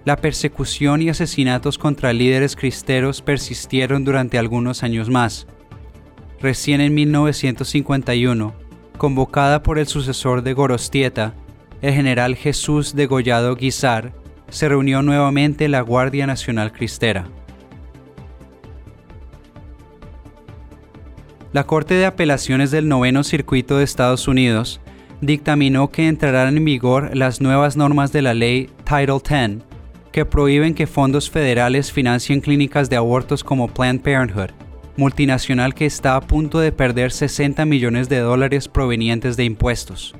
la 0.05 0.17
persecución 0.17 1.03
y 1.03 1.09
asesinatos 1.09 1.79
contra 1.79 2.13
líderes 2.13 2.55
cristeros 2.55 3.23
persistieron 3.23 4.05
durante 4.05 4.39
algunos 4.39 4.83
años 4.83 5.11
más. 5.11 5.47
Recién 6.41 6.81
en 6.81 6.95
1951, 6.95 8.55
convocada 8.99 9.63
por 9.63 9.79
el 9.79 9.87
sucesor 9.87 10.43
de 10.43 10.53
Gorostieta, 10.53 11.35
el 11.83 11.95
general 11.95 12.37
Jesús 12.37 12.95
Degollado 12.95 13.57
Guizar, 13.57 14.13
se 14.49 14.69
reunió 14.69 15.03
nuevamente 15.03 15.69
la 15.69 15.81
Guardia 15.81 16.27
Nacional 16.27 16.73
Cristera. 16.73 17.27
La 21.57 21.65
Corte 21.65 21.95
de 21.95 22.05
Apelaciones 22.05 22.71
del 22.71 22.87
Noveno 22.87 23.25
Circuito 23.25 23.79
de 23.79 23.85
Estados 23.85 24.29
Unidos 24.29 24.79
dictaminó 25.23 25.91
que 25.91 26.07
entrarán 26.07 26.55
en 26.55 26.67
vigor 26.67 27.17
las 27.17 27.41
nuevas 27.41 27.79
normas 27.79 28.13
de 28.13 28.21
la 28.21 28.35
ley 28.35 28.69
Title 28.85 29.23
X 29.25 29.65
que 30.13 30.27
prohíben 30.27 30.75
que 30.75 30.87
fondos 30.87 31.31
federales 31.31 31.91
financien 31.91 32.43
clínicas 32.43 32.91
de 32.91 32.97
abortos 32.97 33.43
como 33.43 33.69
Planned 33.69 34.03
Parenthood, 34.03 34.51
multinacional 34.99 35.73
que 35.73 35.87
está 35.87 36.17
a 36.17 36.21
punto 36.21 36.59
de 36.59 36.73
perder 36.73 37.11
60 37.11 37.65
millones 37.65 38.11
de 38.11 38.19
dólares 38.19 38.69
provenientes 38.69 39.39
de 39.39 39.45
impuestos. 39.45 40.15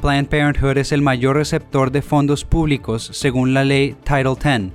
Planned 0.00 0.30
Parenthood 0.30 0.78
es 0.78 0.92
el 0.92 1.02
mayor 1.02 1.36
receptor 1.36 1.92
de 1.92 2.00
fondos 2.00 2.46
públicos 2.46 3.10
según 3.12 3.52
la 3.52 3.64
ley 3.64 3.96
Title 4.02 4.32
X, 4.32 4.72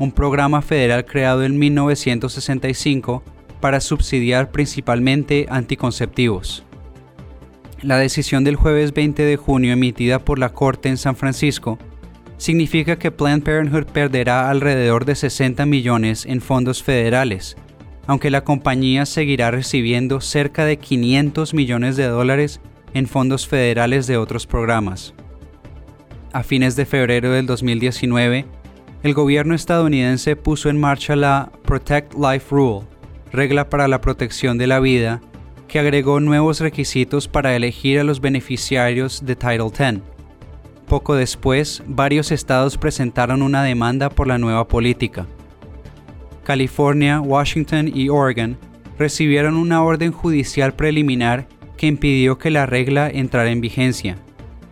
un 0.00 0.10
programa 0.10 0.62
federal 0.62 1.04
creado 1.04 1.44
en 1.44 1.60
1965 1.60 3.22
para 3.62 3.80
subsidiar 3.80 4.50
principalmente 4.50 5.46
anticonceptivos. 5.48 6.64
La 7.80 7.96
decisión 7.96 8.44
del 8.44 8.56
jueves 8.56 8.92
20 8.92 9.22
de 9.22 9.36
junio 9.36 9.72
emitida 9.72 10.18
por 10.18 10.38
la 10.38 10.50
Corte 10.50 10.88
en 10.88 10.98
San 10.98 11.16
Francisco 11.16 11.78
significa 12.36 12.98
que 12.98 13.12
Planned 13.12 13.44
Parenthood 13.44 13.86
perderá 13.86 14.50
alrededor 14.50 15.04
de 15.04 15.14
60 15.14 15.64
millones 15.64 16.26
en 16.26 16.40
fondos 16.40 16.82
federales, 16.82 17.56
aunque 18.06 18.30
la 18.30 18.42
compañía 18.42 19.06
seguirá 19.06 19.52
recibiendo 19.52 20.20
cerca 20.20 20.64
de 20.64 20.78
500 20.78 21.54
millones 21.54 21.96
de 21.96 22.08
dólares 22.08 22.60
en 22.94 23.06
fondos 23.06 23.46
federales 23.46 24.08
de 24.08 24.16
otros 24.16 24.46
programas. 24.46 25.14
A 26.32 26.42
fines 26.42 26.74
de 26.74 26.84
febrero 26.84 27.30
del 27.30 27.46
2019, 27.46 28.44
el 29.04 29.14
gobierno 29.14 29.54
estadounidense 29.54 30.34
puso 30.34 30.68
en 30.68 30.80
marcha 30.80 31.14
la 31.14 31.52
Protect 31.64 32.14
Life 32.14 32.46
Rule, 32.50 32.91
regla 33.32 33.68
para 33.68 33.88
la 33.88 34.00
protección 34.00 34.58
de 34.58 34.66
la 34.66 34.80
vida, 34.80 35.20
que 35.66 35.78
agregó 35.78 36.20
nuevos 36.20 36.60
requisitos 36.60 37.28
para 37.28 37.56
elegir 37.56 37.98
a 37.98 38.04
los 38.04 38.20
beneficiarios 38.20 39.24
de 39.24 39.36
Title 39.36 39.68
X. 39.68 40.00
Poco 40.86 41.14
después, 41.14 41.82
varios 41.86 42.30
estados 42.30 42.76
presentaron 42.76 43.40
una 43.40 43.62
demanda 43.62 44.10
por 44.10 44.26
la 44.26 44.36
nueva 44.36 44.68
política. 44.68 45.26
California, 46.44 47.20
Washington 47.20 47.90
y 47.94 48.10
Oregon 48.10 48.58
recibieron 48.98 49.56
una 49.56 49.82
orden 49.82 50.12
judicial 50.12 50.74
preliminar 50.74 51.46
que 51.78 51.86
impidió 51.86 52.36
que 52.36 52.50
la 52.50 52.66
regla 52.66 53.08
entrara 53.08 53.50
en 53.50 53.60
vigencia. 53.60 54.18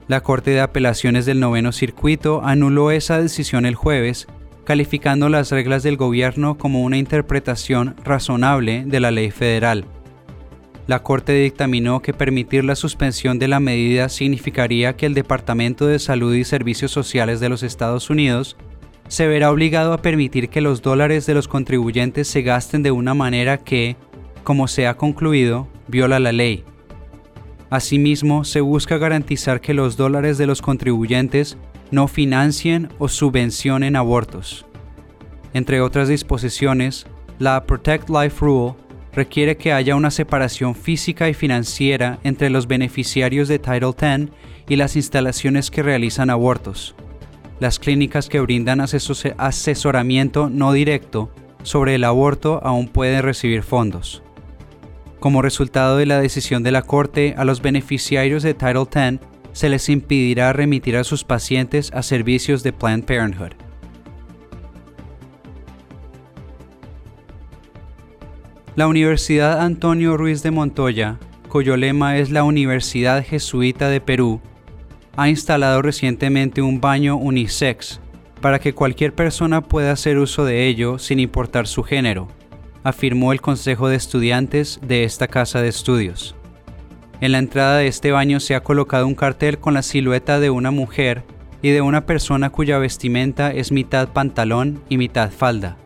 La 0.07 0.21
Corte 0.21 0.51
de 0.51 0.61
Apelaciones 0.61 1.25
del 1.25 1.41
Noveno 1.41 1.73
Circuito 1.73 2.43
anuló 2.45 2.91
esa 2.91 3.23
decisión 3.23 3.65
el 3.65 3.75
jueves, 3.75 4.27
calificando 4.71 5.29
las 5.29 5.51
reglas 5.51 5.83
del 5.83 5.97
gobierno 5.97 6.57
como 6.57 6.83
una 6.83 6.97
interpretación 6.97 7.97
razonable 8.05 8.85
de 8.87 9.01
la 9.01 9.11
ley 9.11 9.33
federal. 9.33 9.85
La 10.87 11.03
Corte 11.03 11.33
dictaminó 11.33 12.03
que 12.03 12.13
permitir 12.13 12.63
la 12.63 12.77
suspensión 12.77 13.41
de 13.41 13.49
la 13.49 13.59
medida 13.59 14.09
significaría 14.09 14.95
que 14.95 15.07
el 15.07 15.15
Departamento 15.15 15.89
de 15.89 15.99
Salud 15.99 16.33
y 16.37 16.45
Servicios 16.45 16.93
Sociales 16.93 17.41
de 17.41 17.49
los 17.49 17.65
Estados 17.65 18.11
Unidos 18.11 18.57
se 19.09 19.27
verá 19.27 19.51
obligado 19.51 19.93
a 19.93 20.03
permitir 20.03 20.49
que 20.51 20.61
los 20.61 20.83
dólares 20.83 21.27
de 21.27 21.35
los 21.35 21.49
contribuyentes 21.49 22.29
se 22.29 22.43
gasten 22.43 22.85
de 22.85 22.93
una 22.93 23.13
manera 23.13 23.59
que, 23.59 23.97
como 24.45 24.69
se 24.69 24.87
ha 24.87 24.97
concluido, 24.97 25.67
viola 25.89 26.21
la 26.21 26.31
ley. 26.31 26.63
Asimismo, 27.71 28.45
se 28.45 28.61
busca 28.61 28.99
garantizar 28.99 29.61
que 29.61 29.75
los 29.75 29.97
dólares 29.97 30.39
de 30.39 30.47
los 30.47 30.63
contribuyentes 30.63 31.59
no 31.91 32.09
financien 32.09 32.89
o 32.99 33.09
subvencionen 33.09 33.97
abortos. 33.97 34.67
Entre 35.53 35.81
otras 35.81 36.09
disposiciones, 36.09 37.07
la 37.39 37.65
Protect 37.65 38.09
Life 38.09 38.37
Rule 38.41 38.75
requiere 39.13 39.57
que 39.57 39.73
haya 39.73 39.97
una 39.97 40.11
separación 40.11 40.75
física 40.75 41.29
y 41.29 41.35
financiera 41.35 42.19
entre 42.23 42.51
los 42.51 42.67
beneficiarios 42.69 43.49
de 43.49 43.59
Title 43.59 43.89
X 43.89 44.29
y 44.69 44.77
las 44.77 44.95
instalaciones 44.97 45.71
que 45.71 45.83
realizan 45.83 46.31
abortos. 46.31 46.95
Las 47.59 47.79
clínicas 47.79 48.29
que 48.29 48.41
brindan 48.41 48.81
asesoramiento 48.81 50.49
no 50.49 50.73
directo 50.73 51.31
sobre 51.63 51.97
el 51.97 52.05
aborto 52.05 52.61
aún 52.63 52.89
pueden 52.89 53.23
recibir 53.23 53.63
fondos. 53.63 54.23
Como 55.19 55.43
resultado 55.43 55.99
de 55.99 56.07
la 56.07 56.21
decisión 56.21 56.63
de 56.63 56.73
la 56.73 56.83
Corte, 56.83 57.35
a 57.37 57.45
los 57.45 57.61
beneficiarios 57.61 58.43
de 58.43 58.55
Title 58.55 58.83
X 58.83 59.21
se 59.53 59.69
les 59.69 59.89
impedirá 59.89 60.53
remitir 60.53 60.97
a 60.97 61.05
sus 61.05 61.25
pacientes 61.25 61.91
a 61.93 62.03
servicios 62.03 62.63
de 62.63 62.73
Planned 62.73 63.05
Parenthood. 63.05 63.53
La 68.77 68.87
Universidad 68.87 69.61
Antonio 69.61 70.17
Ruiz 70.17 70.43
de 70.43 70.51
Montoya, 70.51 71.19
cuyo 71.49 71.77
lema 71.77 72.19
es 72.19 72.31
la 72.31 72.45
Universidad 72.45 73.25
Jesuita 73.25 73.89
de 73.89 74.01
Perú, 74.01 74.41
ha 75.17 75.29
instalado 75.29 75.83
recientemente 75.83 76.63
un 76.63 76.81
baño 76.81 77.17
unisex 77.17 78.01
para 78.41 78.59
que 78.59 78.73
cualquier 78.73 79.15
persona 79.15 79.61
pueda 79.61 79.93
hacer 79.93 80.19
uso 80.19 80.45
de 80.45 80.67
ello 80.69 80.99
sin 80.99 81.21
importar 81.21 81.67
su 81.67 81.83
género 81.83 82.29
afirmó 82.83 83.33
el 83.33 83.41
Consejo 83.41 83.89
de 83.89 83.97
Estudiantes 83.97 84.81
de 84.83 85.05
esta 85.05 85.29
casa 85.29 85.61
de 85.61 85.69
estudios. 85.69 86.35
En 87.21 87.33
la 87.33 87.39
entrada 87.39 87.79
de 87.79 87.87
este 87.87 88.13
baño 88.13 88.41
se 88.41 88.55
ha 88.55 88.63
colocado 88.63 89.07
un 89.07 89.15
cartel 89.15 89.59
con 89.59 89.75
la 89.75 89.83
silueta 89.83 90.41
de 90.41 90.51
una 90.51 90.71
mujer 90.71 91.23
y 91.61 91.71
de 91.71 91.83
una 91.83 92.07
persona 92.07 92.51
cuya 92.51 92.79
vestimenta 92.79 93.51
es 93.53 93.73
mitad 93.73 94.09
pantalón 94.09 94.83
y 94.89 94.97
mitad 94.97 95.31
falda. 95.31 95.77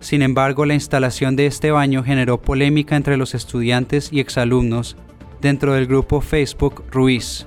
Sin 0.00 0.22
embargo, 0.22 0.66
la 0.66 0.74
instalación 0.74 1.36
de 1.36 1.46
este 1.46 1.70
baño 1.70 2.02
generó 2.02 2.40
polémica 2.40 2.96
entre 2.96 3.16
los 3.16 3.34
estudiantes 3.34 4.12
y 4.12 4.18
exalumnos 4.18 4.96
dentro 5.40 5.74
del 5.74 5.86
grupo 5.86 6.20
Facebook 6.20 6.84
Ruiz. 6.90 7.46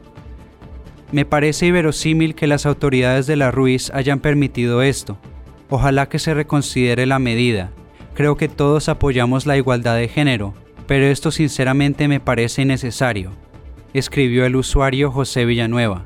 Me 1.11 1.25
parece 1.25 1.67
inverosímil 1.67 2.35
que 2.35 2.47
las 2.47 2.65
autoridades 2.65 3.27
de 3.27 3.35
la 3.35 3.51
Ruiz 3.51 3.91
hayan 3.93 4.19
permitido 4.19 4.81
esto. 4.81 5.17
Ojalá 5.69 6.07
que 6.07 6.19
se 6.19 6.33
reconsidere 6.33 7.05
la 7.05 7.19
medida, 7.19 7.71
Creo 8.13 8.37
que 8.37 8.47
todos 8.47 8.89
apoyamos 8.89 9.47
la 9.47 9.57
igualdad 9.57 9.95
de 9.95 10.07
género, 10.07 10.53
pero 10.87 11.05
esto 11.05 11.31
sinceramente 11.31 12.07
me 12.07 12.19
parece 12.19 12.61
innecesario, 12.61 13.31
escribió 13.93 14.45
el 14.45 14.55
usuario 14.55 15.11
José 15.11 15.45
Villanueva. 15.45 16.05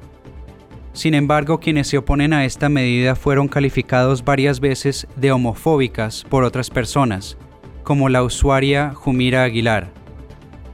Sin 0.94 1.14
embargo, 1.14 1.60
quienes 1.60 1.88
se 1.88 2.00
oponen 2.00 2.34
a 2.34 2.46
esta 2.46 2.70
medida 2.70 3.16
fueron 3.16 3.48
calificados 3.48 4.26
varias 4.26 4.60
veces 4.60 5.08
de 5.16 5.32
homofóbicas 5.32 6.26
por 6.28 6.44
otras 6.44 6.70
personas, 6.70 7.38
como 7.84 8.10
la 8.10 8.24
usuaria 8.24 8.94
Jumira 8.96 9.44
Aguilar. 9.44 9.92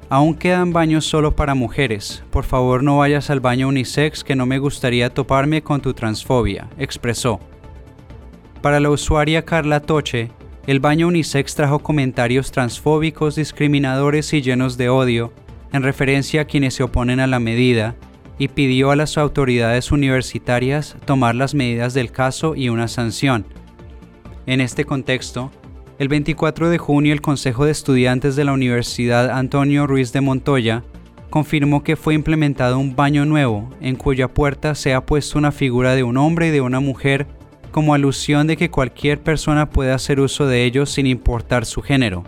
Aún 0.10 0.36
quedan 0.36 0.74
baños 0.74 1.06
solo 1.06 1.36
para 1.36 1.56
mujeres. 1.56 2.24
Por 2.30 2.44
favor 2.44 2.84
no 2.84 3.00
vayas 3.00 3.30
al 3.30 3.40
baño 3.40 3.68
unisex 3.68 4.24
que 4.24 4.36
no 4.36 4.46
me 4.46 4.60
gustaría 4.60 5.10
toparme 5.10 5.64
con 5.64 5.82
tu 5.82 5.94
transfobia, 5.94 6.70
expresó. 6.78 7.40
Para 8.62 8.80
la 8.80 8.92
usuaria 8.92 9.44
Carla 9.44 9.82
Toche, 9.82 10.32
el 10.66 10.80
baño 10.80 11.08
unisex 11.08 11.56
trajo 11.56 11.80
comentarios 11.80 12.52
transfóbicos, 12.52 13.36
discriminadores 13.36 14.34
y 14.34 14.42
llenos 14.42 14.78
de 14.78 14.88
odio, 14.88 15.34
en 15.74 15.84
referencia 15.84 16.42
a 16.42 16.46
quienes 16.46 16.76
se 16.76 16.84
oponen 16.84 17.20
a 17.20 17.28
la 17.28 17.40
medida, 17.40 17.96
y 18.38 18.48
pidió 18.48 18.92
a 18.92 18.96
las 18.96 19.18
autoridades 19.18 19.92
universitarias 19.92 20.96
tomar 21.06 21.36
las 21.36 21.54
medidas 21.54 21.94
del 21.94 22.12
caso 22.12 22.56
y 22.56 22.70
una 22.70 22.88
sanción. 22.88 23.46
En 24.46 24.62
este 24.62 24.86
contexto, 24.86 25.52
el 26.00 26.08
24 26.08 26.70
de 26.70 26.78
junio 26.78 27.14
el 27.14 27.22
Consejo 27.22 27.66
de 27.66 27.72
Estudiantes 27.72 28.36
de 28.36 28.46
la 28.46 28.54
Universidad 28.54 29.30
Antonio 29.30 29.86
Ruiz 29.86 30.12
de 30.12 30.22
Montoya 30.22 30.84
confirmó 31.30 31.84
que 31.84 31.96
fue 31.96 32.14
implementado 32.14 32.80
un 32.80 32.96
baño 32.96 33.26
nuevo 33.26 33.70
en 33.82 33.96
cuya 33.96 34.28
puerta 34.28 34.76
se 34.76 34.94
ha 34.94 35.06
puesto 35.06 35.38
una 35.38 35.52
figura 35.52 35.94
de 35.96 36.04
un 36.04 36.18
hombre 36.18 36.48
y 36.48 36.52
de 36.52 36.62
una 36.62 36.80
mujer 36.80 37.28
como 37.74 37.94
alusión 37.94 38.48
de 38.48 38.56
que 38.56 38.70
cualquier 38.70 39.20
persona 39.20 39.70
puede 39.70 39.92
hacer 39.92 40.22
uso 40.22 40.46
de 40.46 40.64
ellos 40.64 40.92
sin 40.92 41.08
importar 41.08 41.66
su 41.66 41.82
género. 41.82 42.24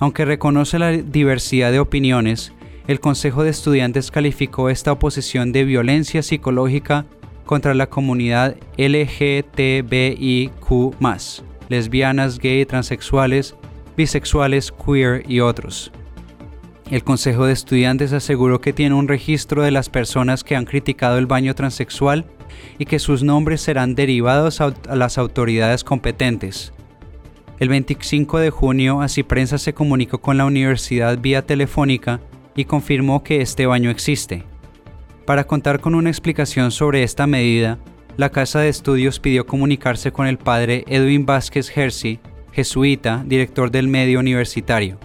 Aunque 0.00 0.24
reconoce 0.24 0.80
la 0.80 0.90
diversidad 0.90 1.70
de 1.70 1.78
opiniones, 1.78 2.52
el 2.88 2.98
Consejo 2.98 3.44
de 3.44 3.50
Estudiantes 3.50 4.10
calificó 4.10 4.70
esta 4.70 4.90
oposición 4.90 5.52
de 5.52 5.64
violencia 5.64 6.22
psicológica 6.22 7.04
contra 7.44 7.74
la 7.74 7.88
comunidad 7.88 8.56
LGTBIQ, 8.78 10.50
lesbianas, 11.68 12.38
gay, 12.38 12.64
transexuales, 12.64 13.54
bisexuales, 13.96 14.72
queer 14.72 15.22
y 15.30 15.40
otros. 15.40 15.92
El 16.90 17.04
Consejo 17.04 17.44
de 17.44 17.52
Estudiantes 17.52 18.14
aseguró 18.14 18.60
que 18.62 18.72
tiene 18.72 18.94
un 18.94 19.06
registro 19.06 19.62
de 19.62 19.70
las 19.70 19.90
personas 19.90 20.42
que 20.44 20.56
han 20.56 20.64
criticado 20.64 21.18
el 21.18 21.26
baño 21.26 21.54
transexual 21.54 22.24
y 22.78 22.86
que 22.86 22.98
sus 22.98 23.22
nombres 23.22 23.60
serán 23.60 23.94
derivados 23.94 24.60
a, 24.60 24.74
las 24.94 25.18
autoridades 25.18 25.84
competentes. 25.84 26.72
El 27.58 27.68
25 27.68 28.38
de 28.38 28.50
junio, 28.50 29.02
Así 29.02 29.22
Prensa 29.22 29.58
se 29.58 29.74
comunicó 29.74 30.20
con 30.20 30.38
la 30.38 30.46
universidad 30.46 31.18
vía 31.18 31.42
telefónica 31.42 32.20
y 32.56 32.64
confirmó 32.64 33.22
que 33.22 33.42
este 33.42 33.66
baño 33.66 33.90
existe. 33.90 34.44
Para 35.26 35.44
contar 35.44 35.80
con 35.80 35.94
una 35.94 36.10
explicación 36.10 36.70
sobre 36.70 37.02
esta 37.02 37.26
medida, 37.26 37.78
la 38.16 38.30
Casa 38.30 38.60
de 38.60 38.68
Estudios 38.68 39.20
pidió 39.20 39.46
comunicarse 39.46 40.12
con 40.12 40.26
el 40.26 40.38
padre 40.38 40.84
Edwin 40.88 41.26
Vázquez 41.26 41.70
Hersey, 41.76 42.18
jesuita, 42.52 43.22
director 43.26 43.70
del 43.70 43.88
medio 43.88 44.18
universitario. 44.18 44.98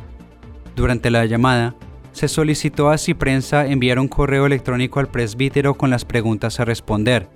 Durante 0.76 1.10
la 1.10 1.26
llamada, 1.26 1.76
se 2.16 2.30
solicitó 2.30 2.92
a 2.92 2.98
Ciprensa 2.98 3.68
enviar 3.68 4.00
un 4.00 4.08
correo 4.08 4.46
electrónico 4.46 5.02
al 5.02 5.08
presbítero 5.08 5.74
con 5.74 5.90
las 5.90 6.06
preguntas 6.06 6.62
a 6.62 6.66
responder. 6.66 7.28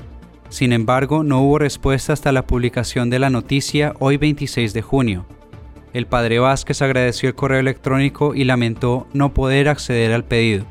Sin 0.47 0.71
embargo, 0.71 1.21
no 1.25 1.41
hubo 1.41 1.59
respuesta 1.59 2.13
hasta 2.13 2.31
la 2.31 2.47
publicación 2.47 3.09
de 3.09 3.19
la 3.19 3.29
noticia 3.29 3.93
hoy 3.99 4.15
26 4.15 4.71
de 4.71 4.81
junio. 4.81 5.25
El 5.91 6.07
padre 6.07 6.39
Vázquez 6.39 6.81
agradeció 6.81 7.27
el 7.27 7.35
correo 7.35 7.59
electrónico 7.59 8.33
y 8.35 8.45
lamentó 8.45 9.05
no 9.11 9.33
poder 9.33 9.67
acceder 9.67 10.13
al 10.13 10.23
pedido. 10.23 10.65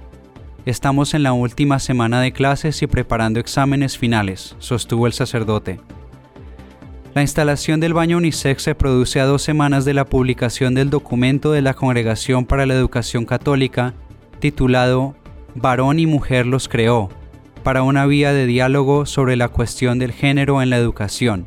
Estamos 0.64 1.12
en 1.12 1.22
la 1.22 1.34
última 1.34 1.78
semana 1.78 2.22
de 2.22 2.32
clases 2.32 2.80
y 2.80 2.86
preparando 2.86 3.40
exámenes 3.40 3.98
finales, 3.98 4.56
sostuvo 4.58 5.06
el 5.06 5.12
sacerdote. 5.12 5.80
La 7.14 7.22
instalación 7.22 7.80
del 7.80 7.94
baño 7.94 8.18
unisex 8.18 8.62
se 8.62 8.74
produce 8.74 9.18
a 9.18 9.24
dos 9.24 9.42
semanas 9.42 9.84
de 9.84 9.94
la 9.94 10.04
publicación 10.04 10.74
del 10.74 10.90
documento 10.90 11.52
de 11.52 11.62
la 11.62 11.74
Congregación 11.74 12.44
para 12.44 12.66
la 12.66 12.74
Educación 12.74 13.24
Católica 13.24 13.94
titulado 14.38 15.16
Varón 15.54 15.98
y 15.98 16.06
Mujer 16.06 16.46
los 16.46 16.68
creó, 16.68 17.08
para 17.62 17.82
una 17.82 18.06
vía 18.06 18.32
de 18.32 18.46
diálogo 18.46 19.06
sobre 19.06 19.36
la 19.36 19.48
cuestión 19.48 19.98
del 19.98 20.12
género 20.12 20.62
en 20.62 20.70
la 20.70 20.76
educación, 20.76 21.46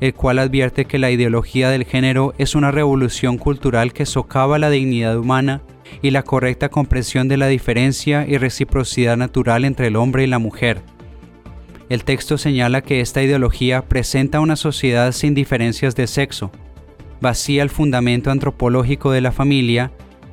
el 0.00 0.14
cual 0.14 0.38
advierte 0.38 0.84
que 0.84 0.98
la 0.98 1.10
ideología 1.10 1.70
del 1.70 1.84
género 1.84 2.34
es 2.36 2.54
una 2.54 2.70
revolución 2.70 3.38
cultural 3.38 3.92
que 3.92 4.04
socava 4.04 4.58
la 4.58 4.68
dignidad 4.68 5.16
humana 5.16 5.62
y 6.02 6.10
la 6.10 6.22
correcta 6.22 6.68
comprensión 6.68 7.28
de 7.28 7.36
la 7.36 7.46
diferencia 7.46 8.26
y 8.26 8.36
reciprocidad 8.36 9.16
natural 9.16 9.64
entre 9.64 9.86
el 9.86 9.96
hombre 9.96 10.24
y 10.24 10.26
la 10.26 10.38
mujer. 10.38 10.82
El 11.88 12.04
texto 12.04 12.38
señala 12.38 12.82
que 12.82 13.00
esta 13.00 13.22
ideología 13.22 13.82
presenta 13.82 14.40
una 14.40 14.56
sociedad 14.56 15.12
sin 15.12 15.34
diferencias 15.34 15.94
de 15.94 16.06
sexo, 16.06 16.50
vacía 17.20 17.62
el 17.62 17.70
fundamento 17.70 18.30
antropológico 18.30 19.12
de 19.12 19.20
la 19.20 19.32
familia 19.32 19.92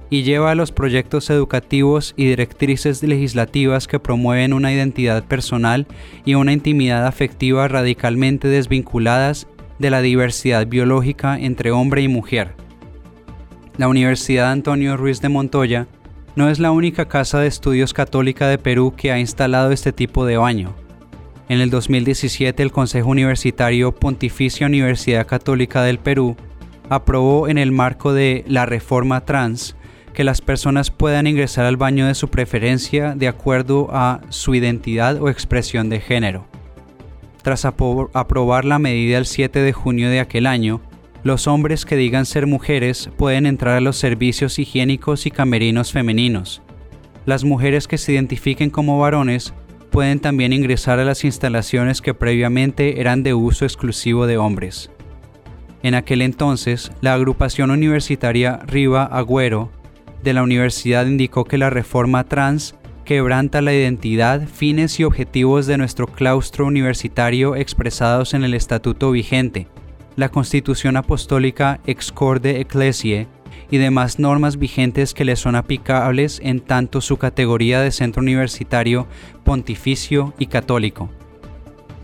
y 0.10 0.24
lleva 0.24 0.52
a 0.52 0.56
los 0.56 0.72
proyectos 0.72 1.30
educativos 1.30 2.14
y 2.18 2.26
directrices 2.26 3.04
legislativas 3.04 3.88
que 3.88 4.00
promueven 4.00 4.54
una 4.54 4.74
identidad 4.74 5.24
personal 5.24 5.86
y 6.26 6.34
una 6.34 6.54
intimidad 6.54 7.06
afectiva 7.06 7.68
radicalmente 7.68 8.48
desvinculadas 8.48 9.48
de 9.78 9.90
la 9.92 10.02
diversidad 10.02 10.68
biológica 10.68 11.40
entre 11.40 11.72
hombre 11.72 12.02
y 12.02 12.08
mujer. 12.08 12.56
La 13.78 13.88
Universidad 13.88 14.52
Antonio 14.52 14.98
Ruiz 14.98 15.22
de 15.22 15.30
Montoya 15.30 15.88
no 16.36 16.50
es 16.50 16.60
la 16.60 16.72
única 16.72 17.08
casa 17.08 17.40
de 17.40 17.48
estudios 17.48 17.94
católica 17.94 18.48
de 18.48 18.58
Perú 18.58 18.94
que 18.96 19.12
ha 19.12 19.20
instalado 19.20 19.72
este 19.72 19.94
tipo 19.94 20.26
de 20.26 20.38
baño. 20.38 20.76
En 21.50 21.62
el 21.62 21.72
2017 21.72 22.62
el 22.62 22.72
Consejo 22.72 23.10
Universitario 23.10 23.96
Pontificia 23.96 24.68
Universidad 24.68 25.26
Católica 25.26 25.82
del 25.82 25.98
Perú 25.98 26.38
aprobó 26.90 27.48
en 27.48 27.58
el 27.58 27.72
marco 27.72 28.14
de 28.14 28.46
la 28.48 28.68
reforma 28.68 29.26
trans 29.26 29.76
que 30.14 30.24
las 30.24 30.42
personas 30.42 30.92
puedan 30.92 31.26
ingresar 31.26 31.66
al 31.66 31.76
baño 31.76 32.06
de 32.06 32.14
su 32.14 32.28
preferencia 32.28 33.16
de 33.16 33.28
acuerdo 33.28 33.88
a 33.92 34.22
su 34.30 34.54
identidad 34.54 35.20
o 35.20 35.28
expresión 35.28 35.90
de 35.90 36.00
género. 36.00 36.46
Tras 37.42 37.66
aprobar 37.66 38.64
la 38.64 38.78
medida 38.78 39.18
el 39.18 39.26
7 39.26 39.60
de 39.60 39.74
junio 39.74 40.12
de 40.12 40.20
aquel 40.20 40.46
año, 40.46 40.82
los 41.24 41.48
hombres 41.48 41.84
que 41.84 41.96
digan 41.96 42.28
ser 42.28 42.46
mujeres 42.46 43.10
pueden 43.18 43.48
entrar 43.48 43.78
a 43.78 43.82
los 43.82 43.98
servicios 43.98 44.60
higiénicos 44.60 45.26
y 45.26 45.32
camerinos 45.32 45.94
femeninos. 45.94 46.62
Las 47.26 47.44
mujeres 47.44 47.88
que 47.88 47.98
se 47.98 48.12
identifiquen 48.12 48.70
como 48.70 49.00
varones 49.00 49.56
pueden 49.90 50.20
también 50.20 50.54
ingresar 50.54 51.00
a 51.00 51.06
las 51.06 51.24
instalaciones 51.24 52.02
que 52.02 52.14
previamente 52.14 53.02
eran 53.02 53.24
de 53.24 53.34
uso 53.34 53.66
exclusivo 53.66 54.28
de 54.28 54.38
hombres. 54.38 54.92
En 55.84 55.96
aquel 55.96 56.22
entonces, 56.22 56.92
la 57.02 57.14
agrupación 57.14 57.72
universitaria 57.72 58.60
Riva 58.66 59.04
Agüero 59.06 59.72
de 60.24 60.34
la 60.34 60.44
universidad 60.44 61.06
indicó 61.06 61.46
que 61.46 61.58
la 61.58 61.70
reforma 61.70 62.26
trans 62.26 62.76
quebranta 63.06 63.62
la 63.62 63.74
identidad, 63.74 64.48
fines 64.48 65.00
y 65.00 65.04
objetivos 65.04 65.66
de 65.66 65.78
nuestro 65.78 66.06
claustro 66.06 66.66
universitario 66.66 67.56
expresados 67.56 68.34
en 68.34 68.44
el 68.44 68.54
estatuto 68.54 69.12
vigente, 69.12 69.68
la 70.20 70.30
Constitución 70.30 70.98
Apostólica 70.98 71.80
Excorde 71.86 72.60
Ecclesiae 72.60 73.28
y 73.72 73.78
demás 73.78 74.20
normas 74.20 74.58
vigentes 74.58 75.14
que 75.14 75.24
le 75.24 75.38
son 75.38 75.56
aplicables 75.56 76.42
en 76.44 76.60
tanto 76.60 77.00
su 77.00 77.16
categoría 77.18 77.80
de 77.80 77.92
centro 77.92 78.22
universitario, 78.22 79.08
pontificio 79.46 80.34
y 80.38 80.48
católico. 80.48 81.10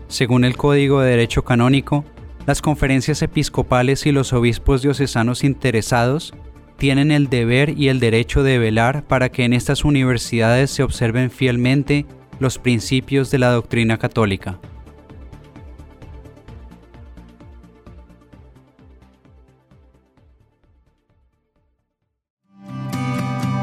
Según 0.08 0.44
el 0.44 0.56
Código 0.56 1.00
de 1.00 1.10
Derecho 1.10 1.44
Canónico, 1.44 2.04
las 2.46 2.62
conferencias 2.62 3.20
episcopales 3.20 4.06
y 4.06 4.12
los 4.12 4.32
obispos 4.32 4.80
diocesanos 4.80 5.44
interesados 5.44 6.32
tienen 6.78 7.10
el 7.10 7.28
deber 7.28 7.78
y 7.78 7.88
el 7.88 8.00
derecho 8.00 8.42
de 8.42 8.58
velar 8.58 9.04
para 9.06 9.28
que 9.28 9.44
en 9.44 9.52
estas 9.52 9.84
universidades 9.84 10.70
se 10.70 10.82
observen 10.82 11.30
fielmente 11.30 12.06
los 12.38 12.58
principios 12.58 13.30
de 13.30 13.40
la 13.40 13.50
doctrina 13.50 13.98
católica. 13.98 14.58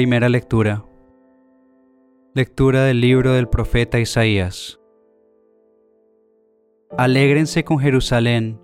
Primera 0.00 0.30
lectura. 0.30 0.82
Lectura 2.32 2.84
del 2.84 3.02
libro 3.02 3.34
del 3.34 3.50
profeta 3.50 4.00
Isaías. 4.00 4.80
Alégrense 6.96 7.64
con 7.64 7.80
Jerusalén, 7.80 8.62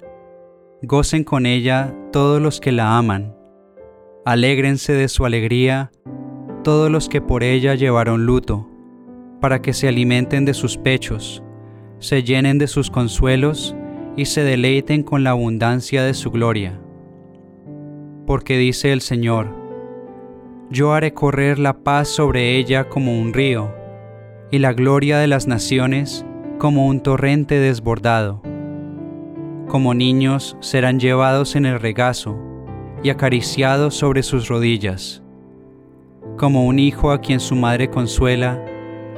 gocen 0.81 1.25
con 1.25 1.45
ella 1.45 1.95
todos 2.11 2.41
los 2.41 2.59
que 2.59 2.73
la 2.73 2.97
aman, 2.97 3.37
alégrense 4.25 4.95
de 4.95 5.09
su 5.09 5.27
alegría 5.27 5.93
todos 6.65 6.91
los 6.91 7.07
que 7.11 7.21
por 7.21 7.43
ella 7.43 7.75
llevaron 7.75 8.25
luto, 8.25 8.67
para 9.39 9.61
que 9.61 9.75
se 9.75 9.89
alimenten 9.89 10.47
de 10.47 10.55
sus 10.55 10.79
pechos, 10.79 11.43
se 11.99 12.23
llenen 12.23 12.57
de 12.57 12.67
sus 12.67 12.91
consuelos 12.91 13.77
y 14.17 14.25
se 14.25 14.43
deleiten 14.43 15.03
con 15.03 15.23
la 15.23 15.33
abundancia 15.33 16.03
de 16.03 16.15
su 16.15 16.31
gloria. 16.31 16.81
Porque 18.27 18.57
dice 18.57 18.91
el 18.95 19.03
Señor, 19.03 19.66
yo 20.71 20.93
haré 20.93 21.15
correr 21.15 21.59
la 21.59 21.85
paz 21.85 22.09
sobre 22.09 22.57
ella 22.57 22.89
como 22.89 23.21
un 23.21 23.33
río, 23.33 23.73
y 24.51 24.59
la 24.59 24.73
gloria 24.73 25.19
de 25.19 25.27
las 25.27 25.47
naciones 25.47 26.25
como 26.59 26.87
un 26.87 27.01
torrente 27.01 27.59
desbordado. 27.59 28.43
Como 29.69 29.95
niños 29.95 30.57
serán 30.61 30.99
llevados 31.01 31.57
en 31.57 31.67
el 31.67 31.81
regazo 31.81 32.39
y 33.03 33.11
acariciados 33.11 33.95
sobre 33.95 34.23
sus 34.23 34.49
rodillas. 34.49 35.23
Como 36.37 36.67
un 36.67 36.79
hijo 36.79 37.11
a 37.11 37.21
quien 37.21 37.41
su 37.41 37.55
madre 37.55 37.91
consuela, 37.91 38.65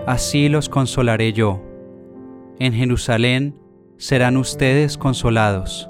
así 0.07 0.49
los 0.49 0.69
consolaré 0.69 1.33
yo. 1.33 1.63
En 2.59 2.73
Jerusalén 2.73 3.55
serán 3.97 4.37
ustedes 4.37 4.97
consolados. 4.97 5.89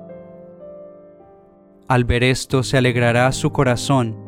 al 1.89 2.05
ver 2.05 2.23
esto 2.23 2.63
se 2.63 2.77
alegrará 2.77 3.33
su 3.33 3.51
corazón, 3.51 4.28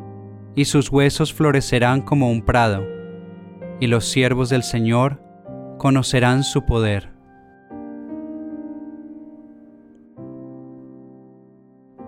y 0.55 0.65
sus 0.65 0.91
huesos 0.91 1.33
florecerán 1.33 2.01
como 2.01 2.29
un 2.29 2.41
prado, 2.41 2.83
y 3.79 3.87
los 3.87 4.05
siervos 4.05 4.49
del 4.49 4.63
Señor 4.63 5.21
conocerán 5.77 6.43
su 6.43 6.65
poder. 6.65 7.11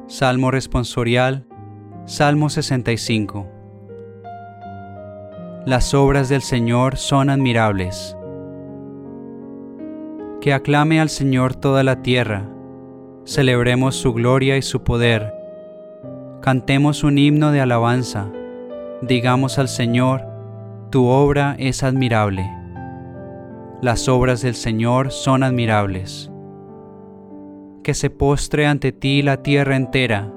Salmo 0.08 0.52
responsorial, 0.52 1.48
Salmo 2.06 2.50
65. 2.50 3.50
Las 5.66 5.94
obras 5.94 6.28
del 6.28 6.42
Señor 6.42 6.98
son 6.98 7.30
admirables. 7.30 8.18
Que 10.42 10.54
aclame 10.54 11.00
al 11.00 11.10
Señor 11.10 11.56
toda 11.56 11.84
la 11.84 12.02
tierra, 12.02 12.50
celebremos 13.26 13.96
su 13.96 14.14
gloria 14.14 14.58
y 14.58 14.62
su 14.62 14.84
poder. 14.84 15.33
Cantemos 16.44 17.06
un 17.06 17.18
himno 17.18 17.54
de 17.54 17.62
alabanza, 17.62 18.30
digamos 19.02 19.58
al 19.58 19.70
Señor, 19.70 20.22
tu 20.92 21.06
obra 21.06 21.56
es 21.58 21.84
admirable. 21.84 22.46
Las 23.82 24.10
obras 24.10 24.42
del 24.42 24.54
Señor 24.54 25.12
son 25.12 25.42
admirables. 25.42 26.30
Que 27.82 27.94
se 27.94 28.10
postre 28.10 28.68
ante 28.68 28.92
ti 28.92 29.22
la 29.22 29.42
tierra 29.42 29.78
entera 29.78 30.32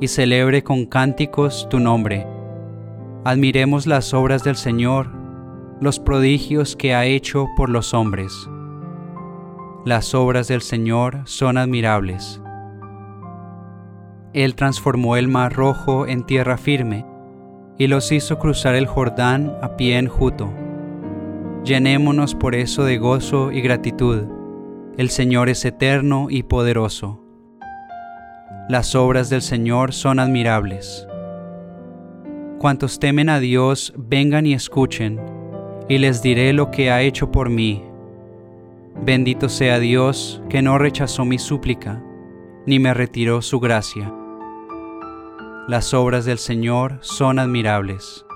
y 0.00 0.08
celebre 0.08 0.64
con 0.64 0.86
cánticos 0.86 1.68
tu 1.70 1.78
nombre 1.78 2.26
Admiremos 3.26 3.86
las 3.86 4.12
obras 4.12 4.44
del 4.44 4.54
Señor, 4.54 5.08
los 5.80 5.98
prodigios 5.98 6.76
que 6.76 6.94
ha 6.94 7.06
hecho 7.06 7.46
por 7.56 7.70
los 7.70 7.94
hombres. 7.94 8.50
Las 9.86 10.14
obras 10.14 10.46
del 10.48 10.60
Señor 10.60 11.22
son 11.24 11.56
admirables. 11.56 12.43
Él 14.34 14.56
transformó 14.56 15.16
el 15.16 15.28
mar 15.28 15.52
rojo 15.52 16.08
en 16.08 16.26
tierra 16.26 16.56
firme 16.56 17.06
y 17.78 17.86
los 17.86 18.10
hizo 18.10 18.40
cruzar 18.40 18.74
el 18.74 18.86
Jordán 18.86 19.56
a 19.62 19.76
pie 19.76 19.96
enjuto. 19.96 20.52
Llenémonos 21.64 22.34
por 22.34 22.56
eso 22.56 22.84
de 22.84 22.98
gozo 22.98 23.52
y 23.52 23.60
gratitud. 23.60 24.24
El 24.98 25.08
Señor 25.10 25.48
es 25.48 25.64
eterno 25.64 26.26
y 26.30 26.42
poderoso. 26.42 27.20
Las 28.68 28.96
obras 28.96 29.30
del 29.30 29.40
Señor 29.40 29.92
son 29.92 30.18
admirables. 30.18 31.06
Cuantos 32.58 32.98
temen 32.98 33.28
a 33.28 33.38
Dios, 33.38 33.94
vengan 33.96 34.46
y 34.46 34.54
escuchen, 34.54 35.20
y 35.88 35.98
les 35.98 36.22
diré 36.22 36.52
lo 36.52 36.72
que 36.72 36.90
ha 36.90 37.02
hecho 37.02 37.30
por 37.30 37.50
mí. 37.50 37.84
Bendito 39.04 39.48
sea 39.48 39.78
Dios, 39.78 40.42
que 40.48 40.60
no 40.60 40.78
rechazó 40.78 41.24
mi 41.24 41.38
súplica, 41.38 42.02
ni 42.66 42.80
me 42.80 42.94
retiró 42.94 43.42
su 43.42 43.60
gracia. 43.60 44.12
Las 45.66 45.94
obras 45.94 46.26
del 46.26 46.36
Señor 46.36 46.98
son 47.00 47.38
admirables. 47.38 48.26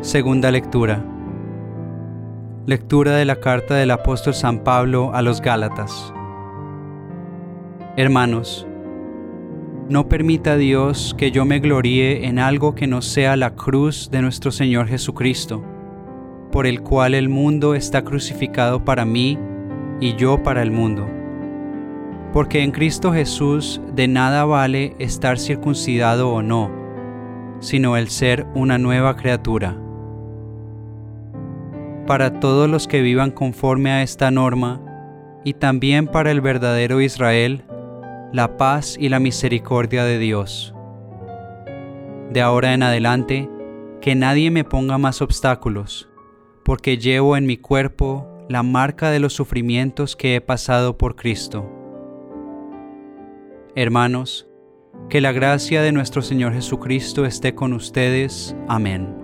Segunda 0.00 0.52
lectura. 0.52 1.04
Lectura 2.66 3.16
de 3.16 3.24
la 3.24 3.40
carta 3.40 3.74
del 3.74 3.90
apóstol 3.90 4.32
San 4.32 4.62
Pablo 4.62 5.10
a 5.12 5.22
los 5.22 5.40
Gálatas. 5.40 6.14
Hermanos, 7.96 8.68
no 9.88 10.08
permita 10.08 10.56
Dios 10.56 11.16
que 11.18 11.32
yo 11.32 11.44
me 11.44 11.58
gloríe 11.58 12.28
en 12.28 12.38
algo 12.38 12.76
que 12.76 12.86
no 12.86 13.02
sea 13.02 13.34
la 13.34 13.56
cruz 13.56 14.08
de 14.12 14.22
nuestro 14.22 14.52
Señor 14.52 14.86
Jesucristo, 14.86 15.64
por 16.52 16.68
el 16.68 16.80
cual 16.80 17.14
el 17.14 17.28
mundo 17.28 17.74
está 17.74 18.04
crucificado 18.04 18.84
para 18.84 19.04
mí 19.04 19.36
y 20.00 20.14
yo 20.16 20.42
para 20.42 20.62
el 20.62 20.70
mundo. 20.70 21.08
Porque 22.32 22.62
en 22.62 22.70
Cristo 22.70 23.12
Jesús 23.12 23.80
de 23.92 24.08
nada 24.08 24.44
vale 24.44 24.96
estar 24.98 25.38
circuncidado 25.38 26.30
o 26.30 26.42
no, 26.42 26.70
sino 27.60 27.96
el 27.96 28.08
ser 28.08 28.46
una 28.54 28.78
nueva 28.78 29.16
criatura. 29.16 29.76
Para 32.06 32.40
todos 32.40 32.68
los 32.68 32.88
que 32.88 33.02
vivan 33.02 33.30
conforme 33.30 33.90
a 33.90 34.02
esta 34.02 34.30
norma, 34.30 34.80
y 35.44 35.54
también 35.54 36.06
para 36.06 36.30
el 36.30 36.40
verdadero 36.40 37.00
Israel, 37.00 37.64
la 38.32 38.56
paz 38.56 38.96
y 38.98 39.08
la 39.08 39.20
misericordia 39.20 40.04
de 40.04 40.18
Dios. 40.18 40.74
De 42.30 42.42
ahora 42.42 42.74
en 42.74 42.82
adelante, 42.82 43.48
que 44.00 44.14
nadie 44.14 44.50
me 44.50 44.64
ponga 44.64 44.98
más 44.98 45.20
obstáculos, 45.22 46.08
porque 46.64 46.98
llevo 46.98 47.36
en 47.36 47.46
mi 47.46 47.56
cuerpo 47.56 48.29
la 48.50 48.64
marca 48.64 49.10
de 49.10 49.20
los 49.20 49.32
sufrimientos 49.32 50.16
que 50.16 50.34
he 50.34 50.40
pasado 50.40 50.98
por 50.98 51.14
Cristo. 51.14 51.70
Hermanos, 53.76 54.48
que 55.08 55.20
la 55.20 55.30
gracia 55.30 55.82
de 55.82 55.92
nuestro 55.92 56.20
Señor 56.20 56.54
Jesucristo 56.54 57.24
esté 57.24 57.54
con 57.54 57.72
ustedes. 57.72 58.56
Amén. 58.66 59.14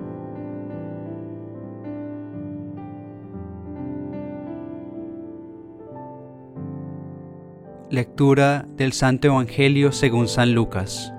Lectura 7.90 8.68
del 8.76 8.92
Santo 8.92 9.26
Evangelio 9.26 9.90
según 9.90 10.28
San 10.28 10.54
Lucas. 10.54 11.12